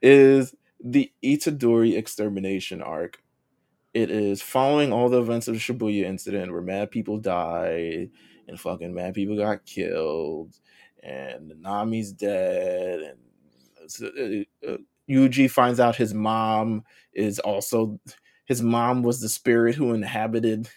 is 0.00 0.54
the 0.82 1.12
Itadori 1.22 1.96
extermination 1.96 2.82
arc. 2.82 3.22
It 3.92 4.10
is 4.10 4.40
following 4.40 4.92
all 4.92 5.08
the 5.08 5.20
events 5.20 5.48
of 5.48 5.54
the 5.54 5.60
Shibuya 5.60 6.04
incident 6.04 6.52
where 6.52 6.62
mad 6.62 6.90
people 6.90 7.18
died 7.18 8.10
and 8.46 8.60
fucking 8.60 8.94
mad 8.94 9.14
people 9.14 9.36
got 9.36 9.66
killed 9.66 10.56
and 11.02 11.50
Nanami's 11.50 12.12
dead 12.12 13.00
and 13.00 13.18
uh, 14.64 14.68
uh, 14.70 14.76
Yuji 15.08 15.50
finds 15.50 15.80
out 15.80 15.96
his 15.96 16.14
mom 16.14 16.84
is 17.12 17.40
also 17.40 17.98
his 18.44 18.62
mom 18.62 19.02
was 19.02 19.20
the 19.20 19.28
spirit 19.28 19.74
who 19.74 19.92
inhabited 19.92 20.68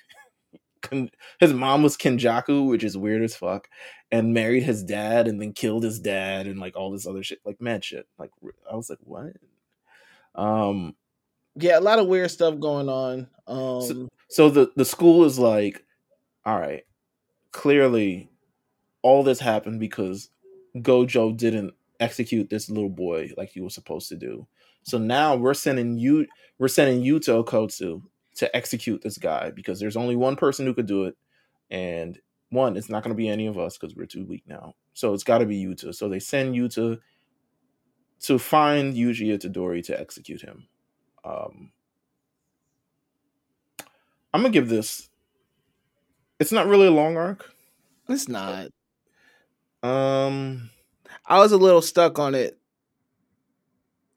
his 1.39 1.54
mom 1.54 1.84
was 1.84 1.97
Kenjaku, 1.97 2.68
which 2.68 2.84
is 2.84 2.97
weird 2.97 3.24
as 3.24 3.36
fuck, 3.36 3.70
and 4.12 4.34
married 4.34 4.64
his 4.64 4.84
dad 4.84 5.28
and 5.28 5.41
then 5.41 5.54
killed 5.54 5.84
his 5.84 5.99
dad 5.99 6.47
and 6.47 6.60
like 6.60 6.76
all 6.76 6.91
this 6.91 7.08
other 7.08 7.24
shit, 7.24 7.39
like 7.45 7.62
mad 7.62 7.84
shit. 7.84 8.08
Like 8.18 8.32
I 8.70 8.76
was 8.76 8.89
like, 8.89 8.99
what? 9.04 9.34
Um, 10.36 10.95
yeah, 11.55 11.77
a 11.77 11.81
lot 11.81 11.99
of 11.99 12.07
weird 12.07 12.31
stuff 12.31 12.59
going 12.59 12.89
on. 12.89 13.27
Um, 13.47 13.81
so, 13.81 14.09
so 14.29 14.49
the 14.49 14.71
the 14.75 14.86
school 14.86 15.25
is 15.25 15.38
like, 15.38 15.84
all 16.45 16.59
right, 16.59 16.84
clearly, 17.51 18.29
all 19.01 19.23
this 19.23 19.39
happened 19.39 19.79
because 19.79 20.29
Gojo 20.77 21.36
didn't 21.36 21.73
execute 21.99 22.49
this 22.49 22.69
little 22.69 22.89
boy 22.89 23.29
like 23.38 23.49
he 23.49 23.61
was 23.61 23.73
supposed 23.73 24.09
to 24.09 24.15
do. 24.15 24.47
So 24.84 24.97
now 24.97 25.36
we're 25.36 25.53
sending 25.53 25.97
you 25.97 26.27
we're 26.57 26.67
sending 26.67 27.01
you 27.01 27.19
to 27.21 27.43
Okkotsu 27.43 28.01
to 28.36 28.55
execute 28.55 29.01
this 29.01 29.17
guy 29.17 29.51
because 29.51 29.79
there's 29.79 29.97
only 29.97 30.15
one 30.15 30.36
person 30.36 30.65
who 30.65 30.73
could 30.73 30.88
do 30.88 31.05
it, 31.05 31.15
and 31.69 32.19
one, 32.49 32.77
it's 32.77 32.89
not 32.89 33.03
going 33.03 33.13
to 33.13 33.17
be 33.17 33.29
any 33.29 33.47
of 33.47 33.57
us 33.57 33.77
because 33.77 33.95
we're 33.95 34.05
too 34.05 34.25
weak 34.25 34.43
now. 34.47 34.75
So 34.93 35.13
it's 35.13 35.23
got 35.23 35.39
to 35.39 35.45
be 35.45 35.63
Yuta. 35.63 35.93
So 35.93 36.07
they 36.07 36.19
send 36.19 36.55
Yuta 36.55 36.99
to 38.24 38.39
find 38.39 38.95
Yuji 38.95 39.28
Itadori 39.28 39.84
to 39.86 39.99
execute 39.99 40.41
him. 40.41 40.67
Um, 41.24 41.71
I'm 44.34 44.41
gonna 44.41 44.49
give 44.49 44.69
this. 44.69 45.09
It's 46.39 46.51
not 46.51 46.67
really 46.67 46.88
a 46.88 46.91
long 46.91 47.15
arc. 47.15 47.51
It's 48.09 48.28
not. 48.28 48.69
Um, 49.84 50.69
I 51.26 51.39
was 51.39 51.51
a 51.51 51.57
little 51.57 51.82
stuck 51.82 52.17
on 52.17 52.34
it. 52.34 52.57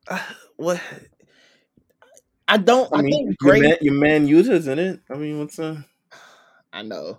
Uh, 0.09 0.19
what? 0.57 0.81
I 2.49 2.59
don't. 2.59 2.93
I, 2.95 2.99
I 2.99 3.03
mean, 3.03 3.27
think 3.27 3.39
great. 3.39 3.61
Your 3.61 3.69
man, 3.69 3.79
your 3.81 3.95
man 3.95 4.29
uses 4.29 4.69
in 4.69 4.79
it. 4.79 5.01
I 5.11 5.15
mean, 5.15 5.41
what's 5.41 5.59
a? 5.59 5.85
I 6.73 6.83
know, 6.83 7.19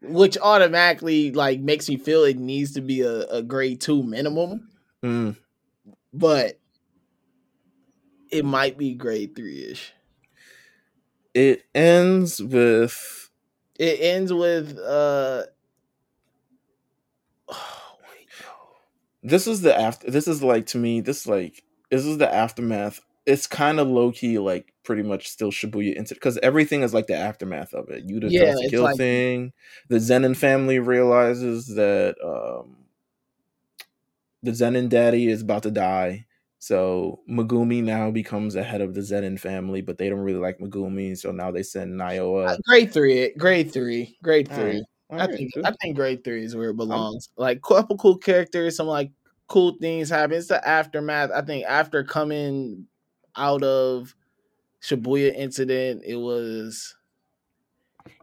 which 0.00 0.38
automatically 0.38 1.32
like 1.32 1.60
makes 1.60 1.88
me 1.88 1.96
feel 1.96 2.24
it 2.24 2.38
needs 2.38 2.72
to 2.74 2.80
be 2.80 3.00
a, 3.00 3.22
a 3.26 3.42
grade 3.42 3.80
two 3.80 4.04
minimum. 4.04 4.68
Mm. 5.02 5.36
But 6.12 6.58
it 8.30 8.44
might 8.44 8.76
be 8.76 8.94
grade 8.94 9.34
three 9.34 9.66
ish. 9.70 9.92
It 11.34 11.64
ends 11.74 12.42
with. 12.42 13.30
It 13.78 14.00
ends 14.00 14.32
with. 14.32 14.78
uh 14.78 15.44
this 19.22 19.46
is 19.46 19.60
the 19.62 19.78
after 19.78 20.10
this 20.10 20.26
is 20.26 20.42
like 20.42 20.66
to 20.66 20.78
me 20.78 21.00
this 21.00 21.26
like 21.26 21.62
this 21.90 22.04
is 22.04 22.18
the 22.18 22.32
aftermath 22.32 23.00
it's 23.26 23.46
kind 23.46 23.78
of 23.78 23.88
low 23.88 24.10
key 24.10 24.38
like 24.38 24.72
pretty 24.84 25.02
much 25.02 25.28
still 25.28 25.50
Shibuya 25.50 25.94
incident 25.96 26.20
because 26.20 26.38
everything 26.38 26.82
is 26.82 26.92
like 26.92 27.06
the 27.06 27.16
aftermath 27.16 27.72
of 27.72 27.88
it. 27.88 28.06
Yuta 28.06 28.26
yeah, 28.28 28.52
tries 28.52 28.60
to 28.60 28.70
kill 28.70 28.82
like... 28.82 28.96
thing. 28.96 29.52
The 29.88 29.96
Zenin 29.96 30.36
family 30.36 30.78
realizes 30.78 31.68
that 31.68 32.16
um 32.24 32.76
the 34.42 34.50
Zenin 34.50 34.88
daddy 34.88 35.28
is 35.28 35.42
about 35.42 35.62
to 35.64 35.70
die. 35.70 36.26
So 36.58 37.20
Megumi 37.28 37.82
now 37.82 38.10
becomes 38.10 38.54
the 38.54 38.62
head 38.62 38.80
of 38.80 38.94
the 38.94 39.00
Zenin 39.00 39.38
family, 39.38 39.80
but 39.80 39.98
they 39.98 40.08
don't 40.08 40.20
really 40.20 40.38
like 40.38 40.58
Megumi, 40.58 41.18
so 41.18 41.32
now 41.32 41.50
they 41.50 41.62
send 41.62 41.98
Naoya. 41.98 42.50
Uh, 42.50 42.56
grade 42.68 42.92
three, 42.92 43.32
grade 43.36 43.72
three, 43.72 44.16
grade 44.22 44.48
three. 44.48 44.84
I 45.10 45.26
think 45.26 45.50
I 45.64 45.72
think 45.82 45.96
grade 45.96 46.24
three 46.24 46.44
is 46.44 46.56
where 46.56 46.70
it 46.70 46.76
belongs. 46.76 47.28
Um, 47.36 47.42
like 47.42 47.62
couple 47.62 47.96
cool 47.98 48.16
characters, 48.16 48.76
some 48.76 48.86
like 48.86 49.10
cool 49.48 49.76
things 49.80 50.08
happen. 50.08 50.36
It's 50.36 50.48
the 50.48 50.66
aftermath. 50.66 51.30
I 51.34 51.42
think 51.42 51.66
after 51.66 52.04
coming 52.04 52.86
out 53.36 53.62
of 53.62 54.14
Shibuya 54.82 55.34
incident, 55.34 56.02
it 56.06 56.16
was 56.16 56.94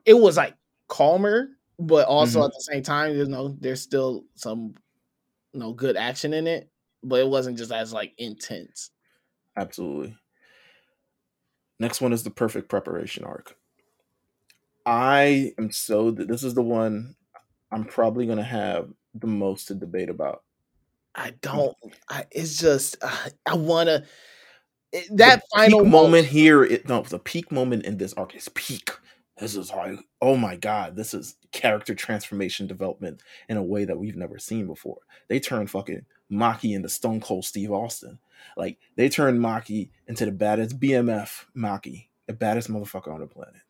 it 0.05 0.15
was 0.15 0.37
like 0.37 0.55
calmer, 0.87 1.49
but 1.77 2.07
also 2.07 2.39
mm-hmm. 2.39 2.45
at 2.45 2.51
the 2.53 2.61
same 2.61 2.83
time, 2.83 3.15
you 3.15 3.25
know, 3.25 3.55
there's 3.59 3.81
still 3.81 4.23
some 4.35 4.75
you 5.53 5.59
know 5.59 5.73
good 5.73 5.97
action 5.97 6.33
in 6.33 6.47
it, 6.47 6.69
but 7.03 7.19
it 7.19 7.27
wasn't 7.27 7.57
just 7.57 7.71
as 7.71 7.93
like 7.93 8.13
intense. 8.17 8.91
Absolutely. 9.57 10.15
Next 11.79 12.01
one 12.01 12.13
is 12.13 12.23
the 12.23 12.29
perfect 12.29 12.69
preparation 12.69 13.23
arc. 13.23 13.55
I 14.85 15.53
am 15.57 15.71
so 15.71 16.11
this 16.11 16.43
is 16.43 16.53
the 16.53 16.61
one 16.61 17.15
I'm 17.71 17.85
probably 17.85 18.25
gonna 18.25 18.43
have 18.43 18.89
the 19.13 19.27
most 19.27 19.67
to 19.67 19.75
debate 19.75 20.09
about. 20.09 20.43
I 21.15 21.33
don't. 21.41 21.75
I, 22.09 22.25
it's 22.31 22.57
just 22.57 22.97
uh, 23.01 23.29
I 23.45 23.55
want 23.55 23.87
to 23.87 24.03
that 25.11 25.41
the 25.41 25.41
final 25.55 25.79
moment, 25.79 25.91
moment 25.91 26.27
here. 26.27 26.63
It, 26.63 26.87
no, 26.87 27.01
the 27.01 27.19
peak 27.19 27.51
moment 27.51 27.85
in 27.85 27.97
this 27.97 28.13
arc 28.13 28.35
is 28.35 28.49
peak. 28.49 28.89
This 29.39 29.55
is 29.55 29.71
like, 29.71 29.99
oh 30.21 30.35
my 30.35 30.55
god, 30.55 30.95
this 30.95 31.13
is 31.13 31.35
character 31.51 31.95
transformation 31.95 32.67
development 32.67 33.21
in 33.47 33.57
a 33.57 33.63
way 33.63 33.85
that 33.85 33.97
we've 33.97 34.17
never 34.17 34.37
seen 34.37 34.67
before. 34.67 34.99
They 35.27 35.39
turned 35.39 35.71
fucking 35.71 36.05
Maki 36.31 36.75
into 36.75 36.89
Stone 36.89 37.21
Cold 37.21 37.45
Steve 37.45 37.71
Austin. 37.71 38.19
Like 38.57 38.77
they 38.95 39.09
turned 39.09 39.39
Maki 39.39 39.89
into 40.07 40.25
the 40.25 40.31
baddest 40.31 40.79
BMF 40.79 41.45
Maki, 41.55 42.07
the 42.27 42.33
baddest 42.33 42.69
motherfucker 42.69 43.13
on 43.13 43.21
the 43.21 43.27
planet. 43.27 43.61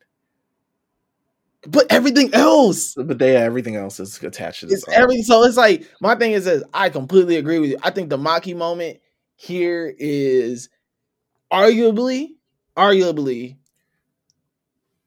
But 1.66 1.86
everything 1.90 2.32
else, 2.32 2.94
but 2.94 3.18
they 3.18 3.36
everything 3.36 3.76
else 3.76 4.00
is 4.00 4.22
attached 4.22 4.60
to 4.60 4.66
this. 4.66 4.82
It's 4.82 4.88
everything. 4.88 5.24
So 5.24 5.44
it's 5.44 5.58
like 5.58 5.88
my 6.00 6.14
thing 6.14 6.32
is 6.32 6.46
this. 6.46 6.62
I 6.72 6.88
completely 6.88 7.36
agree 7.36 7.58
with 7.58 7.70
you. 7.70 7.78
I 7.82 7.90
think 7.90 8.08
the 8.08 8.16
Maki 8.16 8.56
moment 8.56 8.98
here 9.36 9.94
is 9.98 10.70
arguably, 11.52 12.30
arguably, 12.76 13.56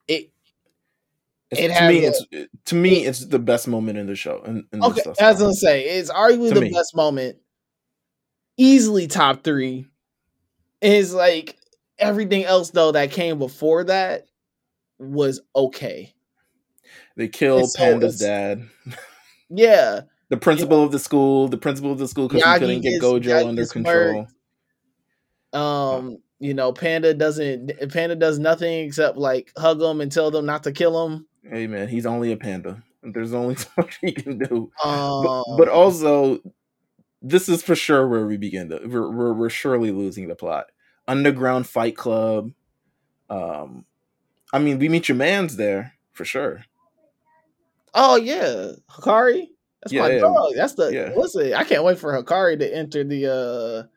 it. 0.07 0.30
It 1.60 1.78
to 1.78 1.88
me, 1.88 2.06
a, 2.06 2.10
it's 2.10 2.26
to 2.66 2.76
me, 2.76 3.06
it's 3.06 3.26
the 3.26 3.39
best 3.39 3.68
moment 3.68 3.97
in 3.97 4.08
the 4.08 4.16
show. 4.16 4.41
In, 4.43 4.66
in 4.72 4.84
okay, 4.84 5.01
as 5.20 5.41
I 5.41 5.51
say, 5.51 5.84
it's 5.84 6.12
arguably 6.12 6.49
to 6.49 6.56
the 6.56 6.62
me. 6.62 6.72
best 6.72 6.95
moment. 6.95 7.38
Easily 8.58 9.08
top 9.08 9.43
three. 9.43 9.88
Is 10.82 11.14
like 11.14 11.58
everything 11.97 12.43
else 12.43 12.72
though 12.72 12.91
that 12.91 13.12
came 13.12 13.39
before 13.39 13.86
that 13.86 14.26
was 14.99 15.41
okay. 15.56 16.14
They 17.16 17.28
kill 17.28 17.68
Panda's 17.76 18.20
dad. 18.20 18.68
Yeah. 19.49 20.01
the 20.30 20.38
principal 20.38 20.80
yeah. 20.80 20.86
of 20.86 20.91
the 20.91 20.99
school, 20.99 21.47
the 21.47 21.58
principal 21.58 21.91
of 21.91 21.99
the 21.99 22.08
school 22.08 22.28
because 22.28 22.43
he 22.43 22.60
couldn't 22.60 22.82
get 22.82 23.01
Gojo 23.01 23.22
Yagi 23.22 23.47
under 23.47 23.66
control. 23.66 24.28
Um, 25.54 26.18
you 26.39 26.54
know, 26.54 26.74
Panda 26.74 27.14
doesn't 27.14 27.72
Panda 27.91 28.16
does 28.16 28.39
nothing 28.39 28.86
except 28.86 29.18
like 29.18 29.51
hug 29.58 29.80
them 29.80 30.01
and 30.01 30.12
tell 30.12 30.32
them 30.32 30.45
not 30.45 30.64
to 30.64 30.72
kill 30.72 31.08
him. 31.08 31.28
Hey 31.43 31.67
man, 31.67 31.87
he's 31.87 32.05
only 32.05 32.31
a 32.31 32.37
panda. 32.37 32.83
There's 33.01 33.33
only 33.33 33.55
so 33.57 33.67
much 33.77 33.97
he 34.01 34.11
can 34.11 34.37
do. 34.37 34.71
But, 35.21 35.57
but 35.57 35.67
also 35.69 36.39
this 37.21 37.49
is 37.49 37.63
for 37.63 37.75
sure 37.75 38.07
where 38.07 38.25
we 38.27 38.37
begin 38.37 38.69
to 38.69 38.81
we're, 38.85 39.09
we're, 39.11 39.33
we're 39.33 39.49
surely 39.49 39.91
losing 39.91 40.27
the 40.27 40.35
plot 40.35 40.67
underground 41.07 41.67
fight 41.67 41.95
club 41.97 42.51
um 43.29 43.85
i 44.53 44.59
mean 44.59 44.79
we 44.79 44.89
meet 44.89 45.07
your 45.09 45.15
man's 45.17 45.55
there 45.55 45.93
for 46.13 46.25
sure 46.25 46.65
Oh 47.93 48.15
yeah, 48.15 48.71
Hakari. 48.91 49.49
That's 49.83 49.93
Yeah, 49.93 50.01
my 50.01 50.09
yeah. 50.11 50.19
dog. 50.19 50.53
That's 50.55 50.73
the 50.73 50.91
Yeah. 50.91 51.11
listen. 51.15 51.53
I 51.53 51.63
can't 51.63 51.83
wait 51.83 51.99
for 51.99 52.11
Hakari 52.13 52.57
to 52.59 52.75
enter 52.75 53.03
the 53.03 53.27
uh 53.27 53.87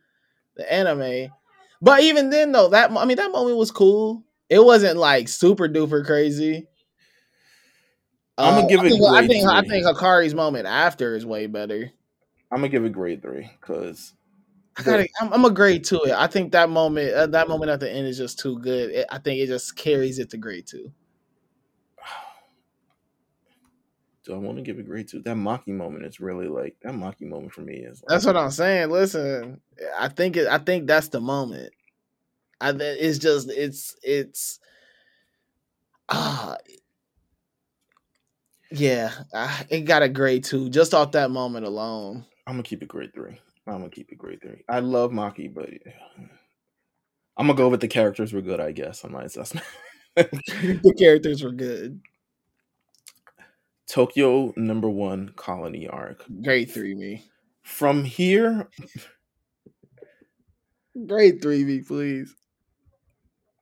the 0.57 0.72
anime. 0.72 1.32
But 1.80 2.03
even 2.03 2.30
then, 2.30 2.53
though, 2.53 2.68
that 2.70 2.90
I 2.92 3.05
mean, 3.05 3.16
that 3.16 3.32
moment 3.32 3.57
was 3.57 3.70
cool. 3.70 4.24
It 4.51 4.64
wasn't 4.64 4.99
like 4.99 5.28
super 5.28 5.68
duper 5.68 6.05
crazy. 6.05 6.66
I'ma 8.39 8.61
Uh, 8.61 8.68
give 8.68 8.80
I 8.80 8.87
it 8.87 8.91
think, 8.91 9.05
I 9.05 9.26
think 9.26 9.49
I 9.49 9.62
think 9.62 9.87
Hakari's 9.87 10.34
moment 10.34 10.66
after 10.66 11.16
is 11.16 11.24
way 11.24 11.47
better. 11.47 11.91
i'm 12.53 12.59
gonna 12.59 12.68
give 12.68 12.84
it 12.84 12.93
grade 12.93 13.22
three 13.22 13.51
because 13.61 14.12
I 14.78 14.82
gotta, 14.82 15.09
I'm, 15.20 15.32
I'm 15.32 15.45
a 15.45 15.51
grade 15.51 15.84
to 15.84 16.03
it. 16.03 16.12
I 16.12 16.26
think 16.26 16.53
that 16.53 16.68
moment, 16.68 17.14
uh, 17.14 17.26
that 17.28 17.49
moment 17.49 17.70
at 17.70 17.80
the 17.80 17.91
end 17.91 18.07
is 18.07 18.18
just 18.18 18.39
too 18.39 18.59
good. 18.59 18.91
It, 18.91 19.07
I 19.11 19.18
think 19.18 19.41
it 19.41 19.47
just 19.47 19.74
carries 19.74 20.18
it 20.18 20.30
to 20.30 20.37
grade 20.37 20.66
two. 20.66 20.93
do 24.24 24.34
i 24.34 24.37
want 24.37 24.59
to 24.59 24.62
give 24.62 24.78
it 24.78 24.87
grade 24.87 25.09
two 25.09 25.20
that 25.22 25.37
maki 25.37 25.68
moment 25.68 26.05
is 26.05 26.20
really 26.20 26.47
like 26.47 26.76
that 26.82 26.93
maki 26.93 27.22
moment 27.22 27.53
for 27.53 27.62
me 27.62 27.76
is 27.76 28.03
like, 28.03 28.09
That's 28.09 28.26
what 28.26 28.37
I'm 28.37 28.51
saying. 28.51 28.91
Listen, 28.91 29.61
I 29.99 30.09
think 30.09 30.37
it. 30.37 30.47
I 30.47 30.59
think 30.59 30.87
that's 30.87 31.09
the 31.09 31.20
moment. 31.20 31.72
I 32.61 32.70
it's 32.70 33.18
just 33.18 33.51
it's 33.51 33.97
it's 34.03 34.61
ah 36.09 36.57
yeah. 38.79 39.12
ah, 39.35 39.64
It 39.68 39.83
got 39.83 40.03
a 40.03 40.09
grade 40.09 40.45
two 40.45 40.68
just 40.70 40.95
off 40.95 41.12
that 41.12 41.31
moment 41.31 41.66
alone. 41.66 42.24
i'm 42.47 42.55
gonna 42.55 42.62
keep 42.62 42.83
it 42.83 42.89
grade 42.89 43.12
three 43.14 43.39
i'm 43.66 43.79
gonna 43.79 43.91
keep 43.91 44.11
it 44.12 44.18
grade 44.18 44.41
three 44.43 44.62
i 44.68 44.81
love 44.81 45.11
maki 45.12 45.53
but 45.53 45.68
i'm 47.37 47.47
gonna 47.47 47.55
go 47.57 47.68
with 47.68 47.81
the 47.81 47.89
characters 47.89 48.33
were 48.33 48.43
good 48.43 48.61
i 48.61 48.72
guess 48.72 49.05
on 49.05 49.12
my 49.12 49.24
assessment 49.24 49.66
the 50.16 50.95
characters 50.99 51.43
were 51.43 51.53
good. 51.53 52.01
tokyo 53.89 54.53
number 54.57 54.89
one 54.89 55.31
colony 55.37 55.87
arc 55.89 56.24
Grade 56.43 56.70
three 56.70 56.95
me. 56.95 57.24
from 57.62 58.05
here 58.05 58.68
Grade 61.07 61.43
three 61.43 61.62
me, 61.62 61.83
please. 61.83 62.35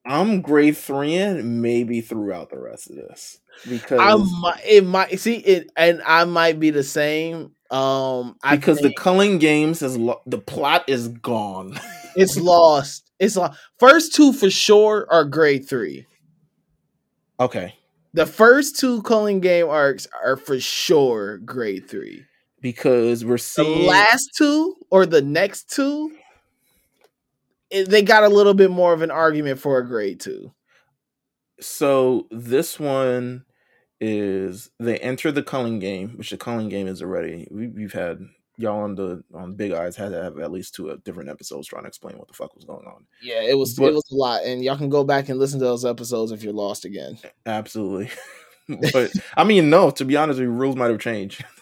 I'm 0.07 0.43
grade 0.43 0.77
three 0.77 1.15
in 1.15 1.61
maybe 1.61 2.01
throughout 2.01 2.51
the 2.51 2.59
rest 2.59 2.91
of 2.91 2.97
this 2.97 3.39
because 3.69 4.01
I 4.01 4.15
might 4.41 4.61
it 4.67 4.85
might 4.85 5.19
see 5.19 5.37
it, 5.37 5.71
and 5.77 6.03
I 6.07 6.25
might 6.25 6.61
be 6.61 6.71
the 6.71 6.83
same. 6.83 7.53
Um, 7.71 8.37
I 8.43 8.57
because 8.57 8.81
think 8.81 8.95
the 8.95 9.01
culling 9.03 9.39
games 9.39 9.81
is 9.83 9.97
lo- 9.97 10.21
the 10.27 10.39
plot 10.39 10.85
is 10.89 11.09
gone. 11.09 11.79
it's 12.17 12.37
lost. 12.37 13.11
It's 13.19 13.37
lost. 13.37 13.59
First 13.79 14.15
two 14.15 14.33
for 14.33 14.51
sure 14.51 15.07
are 15.11 15.25
grade 15.25 15.67
three. 15.69 16.07
okay, 17.41 17.75
The 18.13 18.27
first 18.27 18.79
two 18.79 19.03
Culling 19.03 19.41
game 19.41 19.69
arcs 19.69 20.07
are 20.23 20.37
for 20.37 20.61
sure 20.61 21.39
grade 21.39 21.89
three. 21.89 22.25
because 22.61 23.25
we're 23.25 23.39
seeing 23.39 23.81
The 23.83 23.87
last 23.87 24.31
two 24.37 24.75
or 24.91 25.07
the 25.07 25.23
next 25.23 25.71
two, 25.71 26.13
they 27.83 28.03
got 28.03 28.23
a 28.25 28.29
little 28.29 28.55
bit 28.55 28.71
more 28.71 28.93
of 28.93 29.03
an 29.03 29.11
argument 29.11 29.59
for 29.59 29.79
a 29.79 29.87
grade 29.87 30.21
two. 30.21 30.53
so 31.61 32.27
this 32.31 32.79
one 32.81 33.45
is 34.01 34.71
they 34.81 34.99
enter 34.99 35.31
the 35.33 35.43
culling 35.43 35.79
game, 35.79 36.11
which 36.17 36.31
the 36.31 36.37
culling 36.37 36.69
game 36.69 36.87
is 36.87 37.01
already 37.03 37.47
we, 37.51 37.69
we've 37.69 37.93
had 37.93 38.19
y'all 38.57 38.81
on 38.83 38.95
the 38.95 39.23
on 39.33 39.55
Big 39.55 39.73
Eyes 39.73 39.97
had 39.97 40.11
to 40.11 40.23
have 40.23 40.39
at 40.39 40.51
least 40.53 40.75
two 40.75 40.91
uh, 40.91 40.97
different 41.05 41.31
episodes 41.31 41.67
trying 41.69 41.85
to 41.85 41.89
explain 41.89 42.19
what 42.19 42.29
the 42.29 42.35
fuck 42.35 42.55
was 42.55 42.65
going 42.65 42.87
on. 42.87 43.07
Yeah, 43.23 43.43
it 43.43 43.57
was 43.57 43.75
But- 43.75 43.87
it 43.91 43.95
was 43.95 44.05
a 44.13 44.15
lot, 44.17 44.45
and 44.45 44.63
y'all 44.63 44.77
can 44.77 44.91
go 44.91 45.05
back 45.05 45.29
and 45.29 45.39
listen 45.39 45.59
to 45.61 45.65
those 45.65 45.85
episodes 45.85 46.33
if 46.33 46.43
you're 46.43 46.53
lost 46.53 46.85
again. 46.85 47.19
Absolutely, 47.47 48.11
but 48.93 49.13
I 49.37 49.45
mean, 49.45 49.71
no. 49.71 49.91
To 49.93 50.05
be 50.05 50.17
honest, 50.17 50.39
the 50.39 50.49
rules 50.49 50.77
might 50.77 50.91
have 50.91 51.01
changed. 51.01 51.45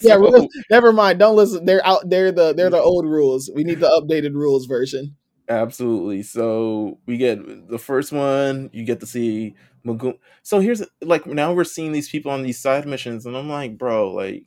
Yeah, 0.00 0.14
rules, 0.16 0.48
never 0.70 0.92
mind. 0.92 1.20
Don't 1.20 1.36
listen. 1.36 1.64
They're 1.64 1.86
out. 1.86 2.10
They're 2.10 2.32
the 2.32 2.52
they're 2.52 2.68
the 2.68 2.80
old 2.80 3.06
rules. 3.06 3.48
We 3.54 3.62
need 3.62 3.78
the 3.78 3.86
updated 3.90 4.34
rules 4.34 4.66
version. 4.66 5.14
Absolutely. 5.52 6.22
So 6.22 6.98
we 7.06 7.16
get 7.18 7.68
the 7.68 7.78
first 7.78 8.12
one. 8.12 8.70
You 8.72 8.84
get 8.84 9.00
to 9.00 9.06
see 9.06 9.54
Magoo. 9.86 10.18
So 10.42 10.60
here's 10.60 10.82
like 11.02 11.26
now 11.26 11.52
we're 11.52 11.64
seeing 11.64 11.92
these 11.92 12.08
people 12.08 12.30
on 12.32 12.42
these 12.42 12.58
side 12.58 12.86
missions, 12.86 13.26
and 13.26 13.36
I'm 13.36 13.48
like, 13.48 13.76
bro, 13.76 14.12
like, 14.12 14.44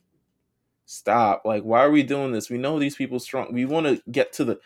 stop. 0.86 1.42
Like, 1.44 1.64
why 1.64 1.80
are 1.84 1.90
we 1.90 2.02
doing 2.02 2.32
this? 2.32 2.50
We 2.50 2.58
know 2.58 2.78
these 2.78 2.96
people 2.96 3.20
strong. 3.20 3.52
We 3.52 3.66
want 3.66 3.86
to 3.86 4.02
get 4.10 4.32
to 4.34 4.44
the. 4.44 4.60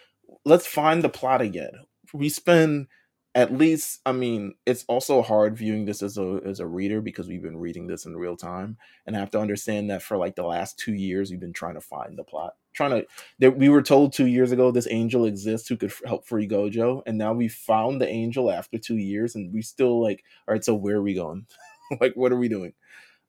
Let's 0.45 0.67
find 0.67 1.03
the 1.05 1.09
plot 1.11 1.43
again. 1.43 1.73
We 2.15 2.29
spend 2.31 2.89
at 3.35 3.53
least. 3.53 4.01
I 4.05 4.13
mean, 4.13 4.55
it's 4.67 4.85
also 4.89 5.23
hard 5.23 5.57
viewing 5.57 5.85
this 5.85 6.03
as 6.03 6.19
a 6.19 6.41
as 6.45 6.61
a 6.61 6.67
reader 6.67 7.01
because 7.01 7.29
we've 7.29 7.43
been 7.43 7.59
reading 7.59 7.87
this 7.87 8.05
in 8.05 8.17
real 8.17 8.37
time, 8.37 8.77
and 9.07 9.17
I 9.17 9.21
have 9.21 9.31
to 9.33 9.41
understand 9.41 9.91
that 9.91 10.03
for 10.03 10.17
like 10.17 10.37
the 10.37 10.47
last 10.47 10.79
two 10.79 10.95
years, 10.95 11.31
we've 11.31 11.41
been 11.41 11.53
trying 11.53 11.75
to 11.75 11.81
find 11.81 12.19
the 12.19 12.25
plot, 12.25 12.55
trying 12.73 12.91
to 12.91 13.07
that 13.39 13.57
we 13.57 13.69
were 13.69 13.83
told 13.83 14.13
two 14.13 14.27
years 14.27 14.53
ago 14.53 14.71
this 14.71 14.89
angel 14.91 15.27
exists 15.27 15.69
who 15.69 15.77
could 15.77 15.91
f- 15.91 16.03
help 16.05 16.27
free 16.27 16.49
Gojo, 16.49 17.03
and 17.07 17.19
now 17.19 17.33
we 17.33 17.49
found 17.49 18.01
the 18.01 18.09
angel 18.09 18.51
after 18.51 18.79
two 18.79 18.97
years, 18.97 19.35
and 19.35 19.53
we 19.53 19.63
still 19.63 20.03
like, 20.03 20.25
all 20.49 20.55
right, 20.55 20.65
so 20.65 20.75
where 20.75 20.97
are 20.97 21.03
we 21.03 21.15
going? 21.15 21.47
like, 22.01 22.15
what 22.15 22.33
are 22.33 22.39
we 22.39 22.49
doing? 22.49 22.73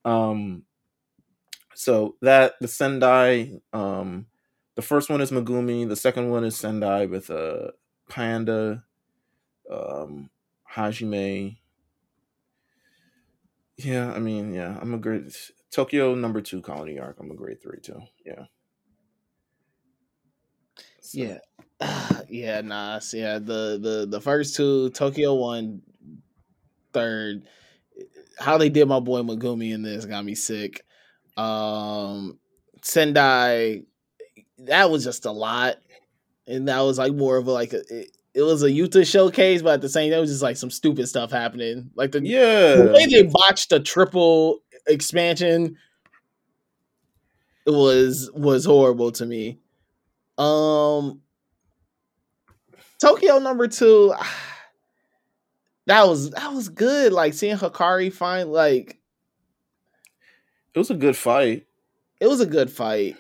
Um, 0.03 0.63
so 1.75 2.15
that 2.21 2.53
the 2.59 2.67
Sendai, 2.67 3.59
um, 3.73 4.27
the 4.75 4.81
first 4.81 5.09
one 5.09 5.21
is 5.21 5.31
Megumi, 5.31 5.87
the 5.87 5.95
second 5.95 6.29
one 6.29 6.43
is 6.43 6.55
Sendai 6.55 7.05
with 7.05 7.29
a 7.29 7.73
Panda, 8.09 8.83
um, 9.71 10.29
Hajime. 10.75 11.57
Yeah, 13.77 14.11
I 14.13 14.19
mean, 14.19 14.53
yeah, 14.53 14.77
I'm 14.79 14.93
a 14.93 14.97
great 14.97 15.35
Tokyo 15.71 16.13
number 16.15 16.41
two 16.41 16.61
colony 16.61 16.99
arc. 16.99 17.17
I'm 17.19 17.31
a 17.31 17.35
grade 17.35 17.61
three 17.61 17.79
too. 17.81 18.01
Yeah. 18.25 18.45
So- 21.01 21.17
Yeah. 21.17 21.37
yeah, 22.29 22.61
nah. 22.61 22.99
Yeah, 23.13 23.39
the 23.39 23.79
the 23.81 24.07
the 24.09 24.21
first 24.21 24.55
two, 24.55 24.89
Tokyo 24.91 25.33
one, 25.35 25.81
third. 26.93 27.47
How 28.39 28.57
they 28.57 28.69
did 28.69 28.87
my 28.87 28.99
boy 28.99 29.21
Megumi 29.21 29.73
in 29.73 29.81
this 29.81 30.05
got 30.05 30.25
me 30.25 30.35
sick. 30.35 30.83
Um 31.37 32.39
Sendai, 32.83 33.83
that 34.59 34.89
was 34.89 35.03
just 35.03 35.25
a 35.25 35.31
lot. 35.31 35.77
And 36.47 36.67
that 36.67 36.81
was 36.81 36.97
like 36.97 37.13
more 37.13 37.37
of 37.37 37.47
a 37.47 37.51
like 37.51 37.73
a 37.73 37.81
it, 37.89 38.17
it 38.33 38.41
was 38.43 38.63
a 38.63 38.69
Yuta 38.69 39.05
showcase, 39.09 39.61
but 39.61 39.73
at 39.73 39.81
the 39.81 39.89
same 39.89 40.09
time, 40.11 40.17
it 40.19 40.21
was 40.21 40.29
just 40.31 40.41
like 40.41 40.57
some 40.57 40.69
stupid 40.71 41.07
stuff 41.07 41.31
happening. 41.31 41.91
Like 41.95 42.11
the, 42.11 42.21
Yeah. 42.25 42.75
the 42.75 42.91
way 42.93 43.05
they 43.05 43.23
botched 43.23 43.69
the 43.71 43.79
triple 43.79 44.61
expansion 44.87 45.77
was 47.65 48.31
was 48.33 48.65
horrible 48.65 49.11
to 49.13 49.25
me. 49.25 49.59
Um 50.37 51.21
Tokyo 52.99 53.39
number 53.39 53.67
two, 53.67 54.13
that 55.87 56.07
was 56.07 56.31
that 56.31 56.53
was 56.53 56.69
good. 56.69 57.11
Like 57.13 57.33
seeing 57.33 57.57
Hakari 57.57 58.11
find 58.13 58.51
like 58.51 58.97
it 60.73 60.79
was 60.79 60.89
a 60.89 60.95
good 60.95 61.17
fight. 61.17 61.67
it 62.21 62.27
was 62.27 62.39
a 62.39 62.45
good 62.45 62.71
fight. 62.71 63.17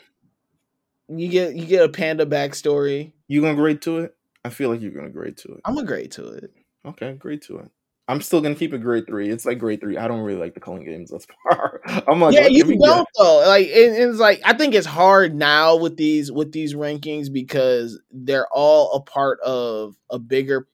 You 1.09 1.27
get 1.27 1.55
you 1.55 1.65
get 1.65 1.83
a 1.83 1.89
panda 1.89 2.25
backstory. 2.25 3.11
You 3.27 3.41
gonna 3.41 3.55
grade 3.55 3.81
to 3.83 3.99
it? 3.99 4.15
I 4.43 4.49
feel 4.49 4.69
like 4.69 4.81
you're 4.81 4.91
gonna 4.91 5.09
grade 5.09 5.37
to 5.37 5.53
it. 5.53 5.61
I'm 5.65 5.75
gonna 5.75 5.87
grade 5.87 6.11
to 6.13 6.27
it. 6.29 6.51
Okay, 6.85 7.13
grade 7.13 7.41
to 7.43 7.59
it. 7.59 7.71
I'm 8.07 8.21
still 8.21 8.41
gonna 8.41 8.55
keep 8.55 8.73
it 8.73 8.79
grade 8.79 9.05
three. 9.07 9.29
It's 9.29 9.45
like 9.45 9.59
grade 9.59 9.79
three. 9.79 9.97
I 9.97 10.07
don't 10.07 10.21
really 10.21 10.39
like 10.39 10.53
the 10.53 10.59
culling 10.59 10.83
games 10.83 11.11
thus 11.11 11.25
far. 11.43 11.81
I'm 12.07 12.19
like, 12.19 12.33
yeah, 12.33 12.47
you 12.47 12.65
we 12.65 12.77
get? 12.77 12.85
don't 12.85 13.07
though. 13.17 13.43
Like 13.47 13.67
it, 13.67 13.71
it's 13.71 14.19
like 14.19 14.41
I 14.43 14.53
think 14.53 14.73
it's 14.73 14.87
hard 14.87 15.35
now 15.35 15.77
with 15.77 15.95
these 15.95 16.31
with 16.31 16.51
these 16.51 16.73
rankings 16.73 17.31
because 17.31 17.99
they're 18.11 18.47
all 18.51 18.93
a 18.93 19.01
part 19.01 19.39
of 19.41 19.95
a 20.09 20.17
bigger, 20.17 20.67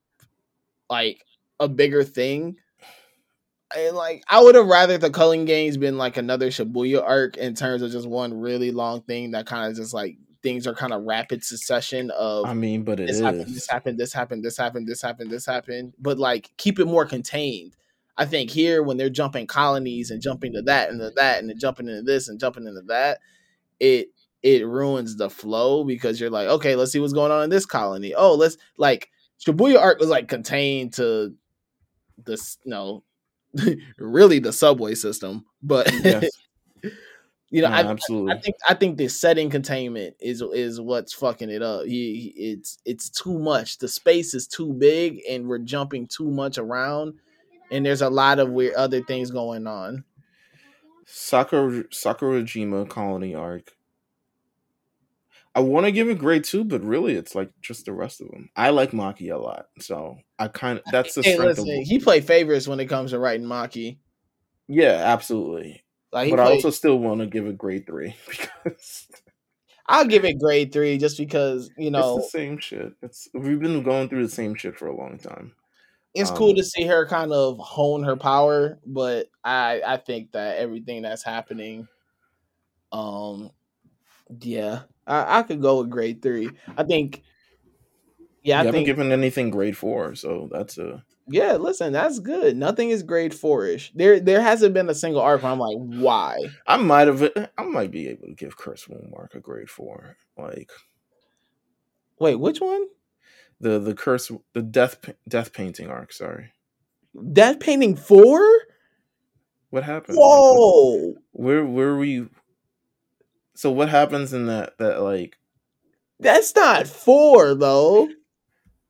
like 0.90 1.24
a 1.60 1.68
bigger 1.68 2.04
thing. 2.04 2.56
And 3.76 3.98
like 3.98 4.24
I 4.30 4.42
would 4.42 4.56
have 4.56 4.68
rather 4.68 4.98
the 4.98 5.10
culling 5.10 5.44
games 5.44 5.76
been 5.76 5.98
like 5.98 6.16
another 6.16 6.48
Shibuya 6.48 7.04
arc 7.04 7.36
in 7.36 7.54
terms 7.54 7.82
of 7.82 7.92
just 7.92 8.08
one 8.08 8.40
really 8.40 8.72
long 8.72 9.02
thing 9.02 9.32
that 9.32 9.46
kind 9.46 9.70
of 9.70 9.78
just 9.78 9.94
like 9.94 10.18
things 10.44 10.68
are 10.68 10.74
kind 10.74 10.94
of 10.94 11.04
rapid 11.04 11.44
succession 11.44 12.12
of 12.12 12.46
I 12.46 12.54
mean, 12.54 12.84
but 12.84 13.00
it 13.00 13.08
this 13.08 13.18
is. 13.18 13.22
happened, 13.22 13.48
this 13.56 13.68
happened, 13.68 13.98
this 14.00 14.14
happened, 14.14 14.44
this 14.44 14.58
happened, 14.58 14.88
this 14.88 15.02
happened, 15.02 15.32
this 15.32 15.46
happened. 15.46 15.94
But 16.00 16.18
like 16.18 16.52
keep 16.58 16.80
it 16.80 16.86
more 16.86 17.06
contained. 17.06 17.76
I 18.18 18.26
think 18.26 18.50
here 18.50 18.82
when 18.82 18.98
they're 18.98 19.10
jumping 19.10 19.46
colonies 19.48 20.10
and 20.10 20.22
jumping 20.22 20.54
to 20.54 20.62
that 20.64 20.90
and 20.90 21.00
to 21.00 21.12
that 21.16 21.44
and 21.44 21.60
jumping 21.60 21.88
into 21.88 22.02
this 22.02 22.30
and 22.30 22.40
jumping 22.40 22.68
into 22.68 22.82
that, 22.88 23.20
it 23.80 24.10
it 24.44 24.66
ruins 24.66 25.18
the 25.18 25.30
flow 25.30 25.84
because 25.84 26.20
you're 26.20 26.30
like, 26.30 26.48
okay, 26.48 26.76
let's 26.76 26.92
see 26.92 27.00
what's 27.00 27.14
going 27.14 27.32
on 27.32 27.44
in 27.44 27.50
this 27.50 27.66
colony. 27.66 28.14
Oh, 28.16 28.36
let's 28.36 28.58
like 28.78 29.10
Shibuya 29.46 29.80
arc 29.80 30.00
was 30.00 30.10
like 30.10 30.28
contained 30.28 30.94
to 30.94 31.36
this, 32.26 32.58
no, 32.66 33.04
really 33.98 34.40
the 34.40 34.54
subway 34.54 34.96
system, 34.96 35.46
but 35.62 35.92
Yes. 36.04 36.30
You 37.50 37.62
know, 37.62 37.70
No, 37.70 37.76
I, 37.76 37.82
absolutely. 37.82 38.34
I 38.34 38.40
think 38.40 38.56
I 38.68 38.74
think 38.74 38.98
the 38.98 39.08
setting 39.08 39.50
containment 39.50 40.16
is 40.20 40.42
is 40.42 40.82
what's 40.82 41.14
fucking 41.14 41.50
it 41.50 41.62
up. 41.62 41.86
He, 41.86 42.34
it's 42.36 42.78
it's 42.86 43.10
too 43.10 43.40
much. 43.40 43.78
The 43.78 43.88
space 43.88 44.34
is 44.34 44.48
too 44.48 44.74
big, 44.74 45.22
and 45.30 45.48
we're 45.48 45.60
jumping 45.60 46.08
too 46.08 46.30
much 46.30 46.58
around. 46.58 47.14
And 47.72 47.86
there's 47.86 48.02
a 48.02 48.10
lot 48.10 48.40
of 48.40 48.50
weird 48.50 48.76
other 48.76 49.02
things 49.02 49.32
going 49.32 49.66
on. 49.68 50.04
Sakura 51.06 51.86
Sakurajima 51.86 52.90
colony 52.90 53.34
arc. 53.34 53.74
I 55.56 55.62
want 55.62 55.86
to 55.86 55.92
give 55.92 56.08
it 56.08 56.20
grade 56.20 56.44
two, 56.44 56.64
but 56.64 56.84
really, 56.84 57.16
it's 57.16 57.34
like 57.34 57.50
just 57.62 57.86
the 57.86 57.94
rest 57.94 58.22
of 58.22 58.30
them. 58.30 58.50
I 58.56 58.70
like 58.70 58.92
Maki 58.92 59.34
a 59.34 59.38
lot, 59.38 59.68
so 59.80 60.18
I 60.38 60.50
kind 60.50 60.78
of 60.80 60.86
that's 60.92 61.16
the 61.16 61.24
Hey, 61.24 61.34
strength 61.34 61.60
listen, 61.60 61.80
of. 61.80 61.88
he 61.88 62.00
played 62.00 62.26
favorites 62.26 62.68
when 62.68 62.80
it 62.80 62.86
comes 62.86 63.12
to 63.12 63.20
writing 63.20 63.48
Maki. 63.48 63.98
Yeah, 64.68 65.02
absolutely. 65.06 65.84
Like 66.12 66.32
But 66.32 66.40
I 66.40 66.44
also 66.52 66.70
still 66.70 67.00
want 67.00 67.20
to 67.22 67.28
give 67.28 67.46
it 67.48 67.58
grade 67.58 67.86
three 67.86 68.16
because 68.30 69.08
I'll 69.88 70.06
give 70.06 70.26
it 70.26 70.40
grade 70.40 70.72
three 70.72 70.98
just 70.98 71.18
because 71.18 71.70
you 71.78 71.92
know 71.92 72.18
it's 72.18 72.26
the 72.26 72.40
same 72.40 72.58
shit. 72.60 72.94
It's 73.02 73.30
we've 73.34 73.60
been 73.60 73.84
going 73.84 74.10
through 74.10 74.24
the 74.26 74.32
same 74.34 74.56
shit 74.56 74.78
for 74.78 74.88
a 74.88 74.96
long 74.96 75.18
time. 75.18 75.54
it's 76.14 76.32
cool 76.32 76.52
Um, 76.52 76.56
to 76.56 76.64
see 76.64 76.86
her 76.86 77.06
kind 77.06 77.32
of 77.32 77.58
hone 77.60 78.04
her 78.04 78.16
power, 78.16 78.80
but 78.86 79.30
I 79.44 79.82
I 79.86 79.98
think 79.98 80.32
that 80.32 80.58
everything 80.58 81.02
that's 81.02 81.24
happening, 81.24 81.88
um, 82.92 83.52
yeah, 84.42 84.82
I, 85.06 85.40
I 85.40 85.44
could 85.44 85.62
go 85.62 85.80
with 85.82 85.90
grade 85.90 86.22
three. 86.22 86.50
I 86.78 86.84
think, 86.84 87.24
yeah, 88.48 88.56
you 88.56 88.62
I 88.62 88.66
haven't 88.66 88.74
think, 88.74 88.86
given 88.86 89.12
anything 89.12 89.50
grade 89.50 89.76
four, 89.78 90.16
so 90.16 90.48
that's 90.52 90.78
a 90.78 91.04
yeah. 91.28 91.54
Listen, 91.58 91.92
that's 91.92 92.20
good. 92.20 92.56
Nothing 92.56 92.90
is 92.90 93.04
grade 93.04 93.34
four 93.34 93.66
ish. 93.66 93.92
There 93.94 94.20
there 94.20 94.42
hasn't 94.42 94.74
been 94.74 94.90
a 94.90 94.96
single 94.96 95.22
arc 95.22 95.44
where 95.44 95.52
I'm 95.52 95.60
like, 95.60 95.78
why? 95.78 96.38
I 96.66 96.78
might 96.78 97.08
have 97.08 97.30
I 97.58 97.64
might 97.64 97.92
be 97.92 98.08
able 98.08 98.28
to 98.28 98.34
give 98.34 98.58
Curse 98.58 98.90
Moon 98.90 99.12
Mark 99.12 99.36
a 99.36 99.40
grade 99.40 99.70
four. 99.70 100.16
Like 100.38 100.72
Wait, 102.20 102.36
which 102.36 102.62
one? 102.62 102.86
the 103.60 103.80
the 103.80 103.94
curse 103.94 104.32
the 104.54 104.62
death 104.62 104.98
death 105.28 105.52
painting 105.54 105.90
arc. 105.90 106.14
Sorry, 106.14 106.52
Death 107.34 107.60
painting 107.60 107.96
four? 107.96 108.40
what 109.70 109.84
happened? 109.84 110.18
Whoa! 110.18 111.16
where 111.32 111.66
where 111.66 111.96
were 111.96 112.04
you? 112.06 112.30
So 113.56 113.72
what 113.72 113.90
happens 113.90 114.32
in 114.34 114.46
that 114.46 114.78
that 114.78 115.02
like? 115.02 115.38
That's 116.20 116.56
not 116.56 116.88
four 116.88 117.54
though. 117.56 118.08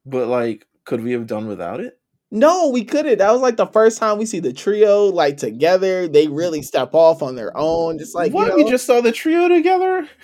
But 0.10 0.28
like, 0.28 0.66
could 0.86 1.04
we 1.04 1.12
have 1.12 1.28
done 1.28 1.48
without 1.48 1.80
it? 1.80 2.00
No, 2.32 2.70
we 2.70 2.84
couldn't. 2.84 3.20
That 3.20 3.32
was 3.32 3.42
like 3.42 3.56
the 3.58 3.68
first 3.68 4.00
time 4.00 4.18
we 4.18 4.26
see 4.26 4.40
the 4.40 4.52
trio 4.54 5.06
like 5.06 5.38
together. 5.38 6.08
They 6.08 6.28
really 6.28 6.62
step 6.62 6.94
off 6.94 7.22
on 7.22 7.36
their 7.36 7.56
own. 7.56 7.98
Just 8.00 8.16
like 8.16 8.34
what 8.34 8.48
you 8.58 8.64
we 8.66 8.70
just 8.70 8.86
saw 8.86 9.00
the 9.02 9.12
trio 9.12 9.48
together. 9.48 10.08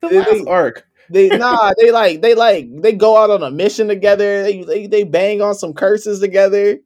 The 0.00 0.08
They- 0.08 0.18
last 0.18 0.46
arc. 0.48 0.86
they 1.10 1.28
nah, 1.36 1.72
they 1.78 1.90
like 1.90 2.22
they 2.22 2.34
like 2.34 2.66
they 2.80 2.92
go 2.92 3.16
out 3.16 3.30
on 3.30 3.42
a 3.42 3.50
mission 3.50 3.88
together. 3.88 4.42
They 4.42 4.62
they, 4.62 4.86
they 4.86 5.04
bang 5.04 5.42
on 5.42 5.54
some 5.54 5.74
curses 5.74 6.18
together. 6.18 6.78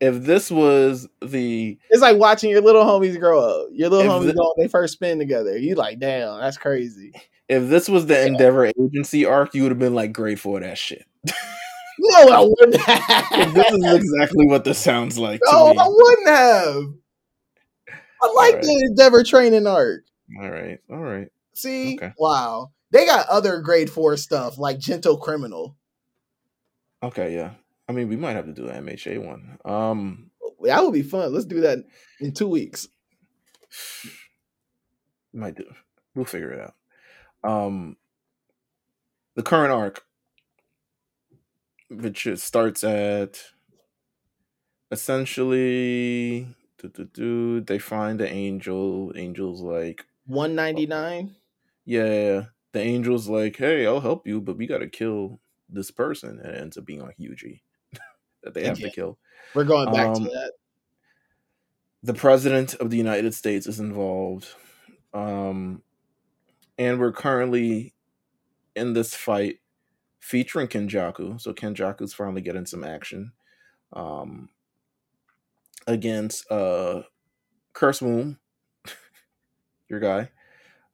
If 0.00 0.24
this 0.24 0.50
was 0.50 1.08
the 1.22 1.78
It's 1.90 2.02
like 2.02 2.18
watching 2.18 2.50
your 2.50 2.60
little 2.60 2.84
homies 2.84 3.18
grow 3.18 3.40
up. 3.40 3.68
Your 3.72 3.88
little 3.88 4.12
homies 4.12 4.26
the- 4.26 4.34
go 4.34 4.42
on 4.42 4.54
they 4.58 4.68
first 4.68 4.92
spin 4.92 5.18
together. 5.18 5.56
You 5.56 5.74
like, 5.74 5.98
damn, 6.00 6.38
that's 6.38 6.58
crazy. 6.58 7.12
if 7.48 7.68
this 7.70 7.88
was 7.88 8.06
the 8.06 8.26
Endeavor 8.26 8.66
Agency 8.78 9.24
arc, 9.24 9.54
you 9.54 9.62
would 9.62 9.72
have 9.72 9.78
been 9.78 9.94
like 9.94 10.12
great 10.12 10.38
for 10.38 10.60
that 10.60 10.76
shit. 10.78 11.04
No, 11.98 12.18
I 12.28 12.40
wouldn't 12.40 12.72
this 13.54 13.72
is 13.72 13.94
exactly 13.94 14.46
what 14.46 14.64
this 14.64 14.78
sounds 14.78 15.18
like 15.18 15.40
to 15.40 15.48
no, 15.50 15.70
me. 15.70 15.78
I 15.78 15.86
wouldn't 15.88 16.28
have. 16.28 16.82
I 18.22 18.32
like 18.34 18.54
Alright. 18.54 18.62
the 18.62 18.84
Endeavor 18.88 19.22
training 19.24 19.66
arc. 19.66 20.04
All 20.40 20.50
right, 20.50 20.78
all 20.90 20.98
right. 21.02 21.28
See, 21.54 21.94
Okay. 21.96 22.12
wow, 22.18 22.72
they 22.90 23.06
got 23.06 23.28
other 23.28 23.60
grade 23.60 23.90
four 23.90 24.16
stuff 24.16 24.58
like 24.58 24.78
Gentle 24.78 25.16
Criminal. 25.18 25.76
Okay, 27.02 27.34
yeah. 27.34 27.52
I 27.88 27.92
mean, 27.92 28.08
we 28.08 28.16
might 28.16 28.32
have 28.32 28.46
to 28.46 28.52
do 28.52 28.66
an 28.66 28.86
MHA 28.86 29.18
one. 29.24 29.58
Um, 29.64 30.30
That 30.62 30.82
would 30.82 30.94
be 30.94 31.02
fun. 31.02 31.32
Let's 31.34 31.44
do 31.44 31.60
that 31.60 31.80
in 32.20 32.32
two 32.32 32.48
weeks. 32.48 32.88
might 35.32 35.54
do. 35.56 35.64
We'll 36.14 36.24
figure 36.24 36.52
it 36.52 36.60
out. 36.60 36.74
Um, 37.48 37.96
the 39.34 39.42
current 39.42 39.72
arc, 39.72 40.04
which 41.94 42.26
starts 42.36 42.84
at 42.84 43.42
essentially, 44.90 46.54
do, 46.78 46.88
do, 46.88 47.04
do, 47.04 47.60
they 47.60 47.78
find 47.78 48.18
the 48.20 48.28
angel. 48.30 49.12
Angel's 49.16 49.60
like, 49.60 50.06
One 50.26 50.54
ninety 50.54 50.84
nine. 50.86 51.34
yeah, 51.84 52.04
yeah, 52.04 52.12
yeah. 52.32 52.44
the 52.72 52.80
angel's 52.82 53.28
like, 53.28 53.56
hey, 53.56 53.86
I'll 53.86 54.00
help 54.00 54.26
you, 54.26 54.40
but 54.40 54.56
we 54.56 54.66
got 54.66 54.78
to 54.78 54.88
kill 54.88 55.40
this 55.68 55.90
person. 55.90 56.38
And 56.40 56.54
it 56.54 56.60
ends 56.60 56.78
up 56.78 56.84
being 56.84 57.00
like 57.00 57.16
Yuji 57.18 57.60
that 58.42 58.54
they 58.54 58.64
have 58.64 58.80
Okay. 58.80 58.82
to 58.82 58.90
kill. 58.90 59.18
We're 59.54 59.64
going 59.64 59.90
back 59.90 60.12
Um, 60.12 60.14
to 60.14 60.28
that. 60.28 60.52
the 62.02 62.14
president 62.14 62.74
of 62.74 62.90
the 62.90 62.96
United 62.96 63.34
States 63.34 63.66
is 63.66 63.80
involved. 63.80 64.48
Um, 65.12 65.82
and 66.78 66.98
we're 67.00 67.12
currently 67.12 67.94
in 68.76 68.94
this 68.94 69.14
fight 69.14 69.60
featuring 70.24 70.66
Kenjaku. 70.66 71.38
So 71.38 71.52
Kenjaku's 71.52 72.14
finally 72.14 72.40
getting 72.40 72.64
some 72.64 72.82
action 72.82 73.32
um, 73.92 74.48
against 75.86 76.50
uh, 76.50 77.02
Curse 77.74 78.00
Moon, 78.00 78.38
your 79.90 80.00
guy, 80.00 80.30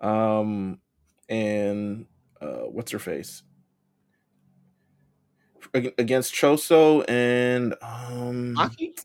um, 0.00 0.80
and 1.28 2.06
uh, 2.40 2.64
what's 2.66 2.90
her 2.90 2.98
face? 2.98 3.44
Ag- 5.74 5.94
Against 5.98 6.34
Choso 6.34 7.08
and 7.08 7.74
um, 7.82 8.56
Maki? 8.56 8.98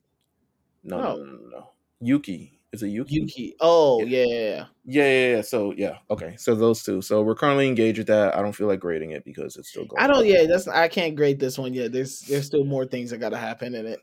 no, 0.84 0.98
Oh. 0.98 1.02
no, 1.02 1.16
no, 1.18 1.24
no, 1.26 1.50
no, 1.50 1.70
Yuki. 2.02 2.55
Is 2.74 2.84
it 2.84 2.90
Yuki? 2.90 3.16
Yuki. 3.16 3.56
Oh 3.62 4.04
Yeah. 4.04 4.26
yeah. 4.26 4.66
yeah, 4.86 5.04
yeah. 5.04 5.36
Yeah. 5.36 5.42
So 5.42 5.74
yeah, 5.78 5.98
okay. 6.10 6.36
So 6.38 6.56
those 6.56 6.84
two. 6.84 7.02
So 7.02 7.22
we're 7.22 7.36
currently 7.36 7.68
engaged 7.68 8.00
with 8.00 8.08
that. 8.08 8.36
I 8.38 8.42
don't 8.42 8.52
feel 8.54 8.68
like 8.68 8.82
grading 8.82 9.12
it 9.12 9.24
because 9.24 9.56
it's 9.56 9.70
still 9.70 9.86
going. 9.86 10.04
I 10.04 10.08
don't. 10.08 10.26
Yeah, 10.26 10.46
that's. 10.46 10.68
I 10.68 10.88
can't 10.90 11.16
grade 11.16 11.40
this 11.40 11.58
one 11.58 11.74
yet. 11.74 11.92
There's 11.94 12.20
there's 12.22 12.46
still 12.46 12.66
more 12.66 12.86
things 12.86 13.12
that 13.12 13.20
gotta 13.20 13.38
happen 13.38 13.76
in 13.76 13.86
it. 13.86 14.00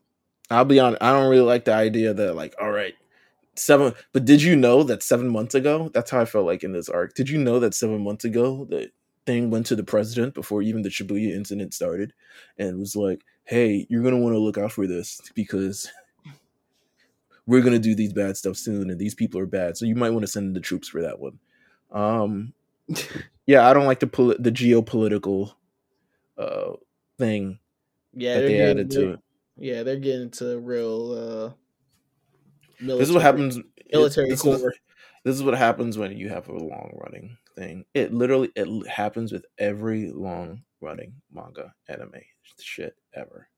I'll 0.51 0.65
be 0.65 0.81
honest. 0.81 1.03
I 1.03 1.13
don't 1.13 1.31
really 1.31 1.45
like 1.45 1.65
the 1.67 1.75
idea 1.75 2.15
that 2.15 2.35
like, 2.35 2.55
all 2.61 2.71
right, 2.71 2.95
seven. 3.57 3.93
But 4.13 4.25
did 4.25 4.41
you 4.43 4.57
know 4.57 4.83
that 4.85 5.03
seven 5.03 5.29
months 5.29 5.55
ago? 5.55 5.91
That's 5.93 6.11
how 6.11 6.21
I 6.21 6.25
felt 6.25 6.47
like 6.47 6.65
in 6.65 6.73
this 6.73 6.89
arc. 6.89 7.15
Did 7.15 7.29
you 7.29 7.39
know 7.39 7.61
that 7.61 7.75
seven 7.75 8.03
months 8.03 8.25
ago 8.25 8.65
the 8.65 8.91
thing 9.27 9.51
went 9.51 9.67
to 9.67 9.77
the 9.77 9.85
president 9.85 10.35
before 10.35 10.63
even 10.63 10.83
the 10.83 10.89
Shibuya 10.89 11.35
incident 11.35 11.75
started, 11.75 12.15
and 12.59 12.79
was 12.79 12.97
like, 12.97 13.21
hey, 13.45 13.87
you're 13.91 14.03
gonna 14.03 14.19
want 14.19 14.35
to 14.35 14.39
look 14.39 14.57
out 14.57 14.73
for 14.73 14.87
this 14.87 15.21
because. 15.35 15.91
We're 17.47 17.63
gonna 17.63 17.79
do 17.79 17.95
these 17.95 18.13
bad 18.13 18.37
stuff 18.37 18.57
soon, 18.57 18.91
and 18.91 18.99
these 18.99 19.15
people 19.15 19.41
are 19.41 19.47
bad. 19.47 19.77
So 19.77 19.85
you 19.87 19.95
might 19.97 20.11
want 20.11 20.23
to 20.23 20.27
send 20.31 20.47
in 20.47 20.53
the 20.53 20.61
troops 20.61 20.89
for 20.89 21.03
that 21.03 21.19
one. 21.19 21.39
Um, 21.91 22.53
yeah, 23.47 23.69
I 23.69 23.75
don't 23.75 23.87
like 23.87 24.01
the 24.01 24.07
poli- 24.07 24.37
the 24.39 24.53
geopolitical 24.53 25.53
uh 26.39 26.73
thing 27.19 27.59
Yeah, 28.15 28.35
that 28.35 28.41
they're 28.41 28.49
getting- 28.49 28.67
added 28.71 28.91
to 28.93 29.11
it. 29.15 29.21
Yeah, 29.57 29.83
they're 29.83 29.97
getting 29.99 30.31
to 30.33 30.59
real. 30.59 31.13
uh 31.13 31.53
military, 32.81 32.99
This 33.01 33.09
is 33.09 33.15
what 33.15 33.23
happens. 33.23 33.59
Military 33.93 34.31
this, 34.31 34.45
is, 34.45 34.63
this 35.25 35.37
is 35.37 35.43
what 35.43 35.55
happens 35.55 35.99
when 35.99 36.17
you 36.17 36.31
have 36.31 36.49
a 36.49 36.53
long 36.57 36.91
running 37.05 37.37
thing. 37.55 37.85
It 37.93 38.13
literally 38.15 38.51
it 38.57 38.87
happens 38.89 39.31
with 39.33 39.45
every 39.59 40.11
long 40.11 40.63
running 40.81 41.13
manga 41.31 41.75
anime 41.89 42.15
shit 42.59 42.97
ever. 43.15 43.49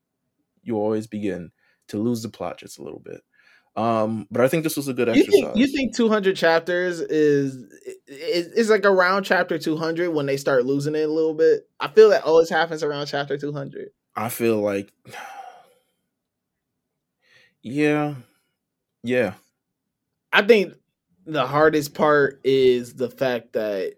You 0.65 0.77
always 0.77 1.07
begin 1.07 1.53
to 1.89 1.99
lose 1.99 2.23
the 2.23 2.29
plot 2.29 2.59
just 2.59 2.79
a 2.79 2.83
little 2.83 2.99
bit. 3.01 3.21
Um, 3.77 4.29
but 4.31 4.45
I 4.45 4.49
think 4.49 4.63
this 4.63 4.77
was 4.77 4.87
a 4.87 4.95
good 4.95 5.09
You 5.09 5.15
exercise. 5.15 5.33
think 5.33 5.57
you 5.57 5.67
think 5.67 5.97
200 5.97 6.37
chapters 6.37 7.01
is 7.01 7.57
is 8.07 8.47
is 8.49 8.71
like 8.71 8.85
around 8.85 9.25
chapter 9.25 9.59
200 9.59 10.11
when 10.11 10.27
they 10.27 10.37
start 10.37 10.65
losing 10.65 10.95
it 10.95 11.09
a 11.09 11.13
little 11.13 11.35
bit? 11.35 11.69
I 11.81 11.89
feel 11.89 12.11
that 12.11 12.23
always 12.25 12.49
happens 12.51 12.83
around 12.85 13.07
chapter 13.07 13.37
200. 13.37 13.89
I 14.15 14.29
feel 14.29 14.61
like, 14.61 14.93
yeah, 17.63 18.15
yeah. 19.03 19.35
I 20.33 20.43
think 20.43 20.75
the 21.27 21.47
hardest 21.47 21.95
part 21.95 22.41
is 22.45 22.95
the 22.95 23.11
fact 23.11 23.55
that 23.55 23.95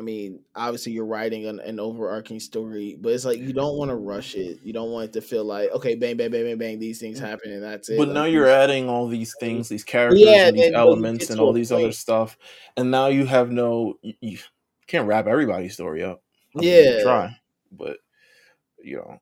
I 0.00 0.02
mean, 0.02 0.40
obviously 0.56 0.92
you're 0.92 1.04
writing 1.04 1.44
an, 1.44 1.60
an 1.60 1.78
overarching 1.78 2.40
story, 2.40 2.96
but 2.98 3.12
it's 3.12 3.26
like 3.26 3.38
you 3.38 3.52
don't 3.52 3.76
want 3.76 3.90
to 3.90 3.96
rush 3.96 4.34
it. 4.34 4.60
You 4.64 4.72
don't 4.72 4.90
want 4.90 5.10
it 5.10 5.12
to 5.12 5.20
feel 5.20 5.44
like 5.44 5.70
okay, 5.72 5.94
bang, 5.94 6.16
bang, 6.16 6.30
bang, 6.30 6.42
bang, 6.42 6.56
bang, 6.56 6.78
these 6.78 6.98
things 6.98 7.18
happen 7.18 7.52
and 7.52 7.62
that's 7.62 7.90
it. 7.90 7.98
But 7.98 8.08
Like, 8.08 8.14
now 8.14 8.24
you're 8.24 8.48
adding 8.48 8.88
all 8.88 9.08
these 9.08 9.34
things, 9.38 9.68
these 9.68 9.84
characters, 9.84 10.22
Yeah, 10.22 10.48
and 10.48 10.56
these 10.56 10.72
elements, 10.74 11.28
and 11.28 11.38
all 11.38 11.52
these 11.52 11.70
other 11.70 11.92
stuff, 11.92 12.38
and 12.78 12.90
now 12.90 13.08
you 13.08 13.26
have 13.26 13.50
no. 13.50 13.98
You, 14.00 14.14
you 14.22 14.38
can't 14.86 15.06
wrap 15.06 15.26
everybody's 15.26 15.74
story 15.74 16.02
up. 16.02 16.22
I 16.56 16.60
mean, 16.60 16.70
Yeah. 16.70 17.02
try, 17.02 17.36
but 17.70 17.98
you 18.82 18.96
know, 18.96 19.20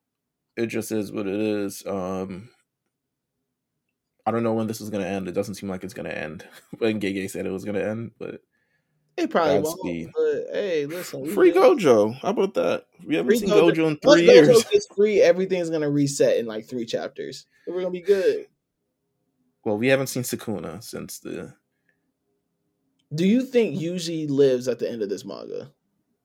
it 0.57 0.66
just 0.66 0.93
is 0.93 1.11
what 1.11 1.26
it 1.26 1.41
is. 1.41 1.85
Um, 1.85 2.51
I 4.24 4.31
don't 4.31 4.45
know 4.45 4.55
when 4.55 4.68
this 4.68 4.81
is 4.81 4.91
gonna 4.91 5.07
end. 5.07 5.26
It 5.26 5.33
doesn't 5.33 5.57
seem 5.57 5.68
like 5.68 5.83
it's 5.83 5.95
gonna 5.95 6.11
end. 6.11 6.47
when 6.79 7.01
Gege 7.01 7.29
said 7.29 7.47
it 7.47 7.51
was 7.51 7.64
gonna 7.64 7.81
end, 7.83 8.12
but 8.16 8.43
It 9.19 9.31
probably 9.31 9.62
Godspeed. 9.62 10.11
won't. 10.16 10.47
But 10.49 10.55
hey, 10.55 10.87
listen, 10.87 11.27
free. 11.35 11.53
Gojo. 11.53 12.14
How 12.21 12.31
about 12.31 12.55
that? 12.55 12.87
We 13.05 13.16
haven't 13.16 13.31
Free 13.31 13.39
seen 13.41 13.49
Gojo. 13.49 13.73
Gojo 13.73 13.89
in 13.89 13.99
Once 14.05 14.21
three 14.21 14.29
Gojo 14.29 14.47
years. 14.47 14.64
gets 14.64 14.87
free, 14.95 15.21
everything's 15.21 15.71
gonna 15.71 15.91
reset 15.91 16.37
in 16.37 16.47
like 16.47 16.66
three 16.66 16.87
chapters. 16.87 17.47
We're 17.66 17.81
gonna 17.81 17.91
be 17.91 18.01
good. 18.01 18.47
Well, 19.64 19.77
we 19.77 19.89
haven't 19.89 20.07
seen 20.07 20.23
Sukuna 20.23 20.83
since 20.83 21.19
the 21.19 21.53
Do 23.14 23.27
you 23.27 23.43
think 23.43 23.79
Yuji 23.79 24.31
lives 24.31 24.69
at 24.69 24.79
the 24.79 24.89
end 24.91 25.03
of 25.03 25.09
this 25.09 25.25
manga 25.25 25.73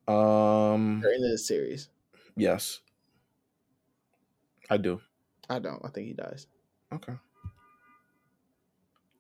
um 0.08 1.02
or 1.04 1.10
end 1.12 1.24
of 1.26 1.32
this 1.32 1.48
series? 1.48 1.90
yes. 2.38 2.80
I 4.70 4.78
do. 4.78 5.02
I 5.50 5.60
don't. 5.60 5.82
I 5.84 5.90
think 5.90 6.08
he 6.08 6.14
dies. 6.14 6.48
Okay. 6.94 7.14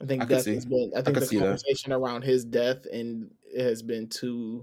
I 0.01 0.05
think 0.05 0.23
I 0.23 0.25
death 0.25 0.45
has 0.45 0.65
been. 0.65 0.91
I 0.95 1.01
think 1.01 1.15
could 1.15 1.23
the 1.23 1.27
see 1.27 1.37
that. 1.37 1.43
conversation 1.43 1.93
around 1.93 2.23
his 2.23 2.43
death 2.43 2.85
and 2.91 3.31
it 3.45 3.63
has 3.63 3.81
been 3.81 4.07
too. 4.07 4.61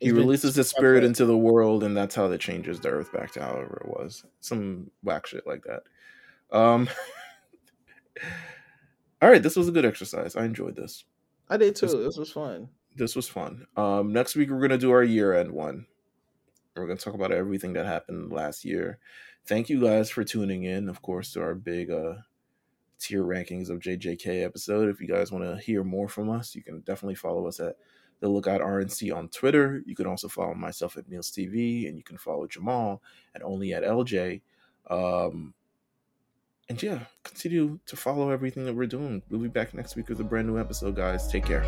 He 0.00 0.12
releases 0.12 0.54
his 0.54 0.68
spirit 0.70 1.02
into 1.02 1.24
the 1.26 1.36
world, 1.36 1.82
and 1.82 1.96
that's 1.96 2.14
how 2.14 2.28
that 2.28 2.40
changes 2.40 2.78
the 2.78 2.88
Earth 2.90 3.12
back 3.12 3.32
to 3.32 3.42
however 3.42 3.82
it 3.84 3.88
was. 3.88 4.24
Some 4.40 4.90
whack 5.02 5.26
shit 5.26 5.44
like 5.46 5.64
that. 5.64 5.82
Um. 6.56 6.88
all 9.22 9.28
right, 9.28 9.42
this 9.42 9.56
was 9.56 9.68
a 9.68 9.72
good 9.72 9.84
exercise. 9.84 10.36
I 10.36 10.44
enjoyed 10.44 10.76
this. 10.76 11.04
I 11.48 11.56
did 11.56 11.74
too. 11.74 11.86
This- 11.86 11.94
This 11.94 12.16
was 12.16 12.30
fun. 12.32 12.68
This 12.94 13.14
was 13.16 13.28
fun. 13.28 13.66
Um, 13.76 14.12
next 14.12 14.34
week 14.34 14.50
we're 14.50 14.60
gonna 14.60 14.78
do 14.78 14.90
our 14.90 15.04
year 15.04 15.32
end 15.34 15.52
one. 15.52 15.86
We're 16.76 16.86
gonna 16.86 16.98
talk 16.98 17.14
about 17.14 17.32
everything 17.32 17.72
that 17.74 17.86
happened 17.86 18.32
last 18.32 18.64
year. 18.64 18.98
Thank 19.46 19.68
you 19.68 19.80
guys 19.80 20.10
for 20.10 20.24
tuning 20.24 20.64
in, 20.64 20.88
of 20.88 21.00
course, 21.02 21.32
to 21.32 21.40
our 21.42 21.54
big 21.54 21.90
uh 21.90 22.14
tier 22.98 23.22
rankings 23.22 23.70
of 23.70 23.80
JJK 23.80 24.44
episode. 24.44 24.88
If 24.88 25.00
you 25.00 25.08
guys 25.08 25.32
want 25.32 25.44
to 25.44 25.56
hear 25.56 25.84
more 25.84 26.08
from 26.08 26.30
us, 26.30 26.54
you 26.54 26.62
can 26.62 26.80
definitely 26.80 27.14
follow 27.14 27.46
us 27.46 27.60
at 27.60 27.76
the 28.20 28.28
Lookout 28.28 28.60
RNC 28.60 29.14
on 29.14 29.28
Twitter. 29.28 29.82
You 29.86 29.94
can 29.94 30.06
also 30.06 30.28
follow 30.28 30.54
myself 30.54 30.96
at 30.96 31.08
Meelz 31.08 31.30
TV, 31.30 31.88
and 31.88 31.96
you 31.96 32.02
can 32.02 32.18
follow 32.18 32.46
Jamal 32.46 33.02
at 33.34 33.42
Only 33.42 33.72
at 33.72 33.84
LJ. 33.84 34.42
Um, 34.90 35.54
and 36.68 36.82
yeah, 36.82 37.00
continue 37.24 37.78
to 37.86 37.96
follow 37.96 38.30
everything 38.30 38.64
that 38.66 38.74
we're 38.74 38.86
doing. 38.86 39.22
We'll 39.30 39.40
be 39.40 39.48
back 39.48 39.72
next 39.72 39.96
week 39.96 40.08
with 40.08 40.20
a 40.20 40.24
brand 40.24 40.48
new 40.48 40.58
episode, 40.58 40.96
guys. 40.96 41.28
Take 41.28 41.46
care. 41.46 41.64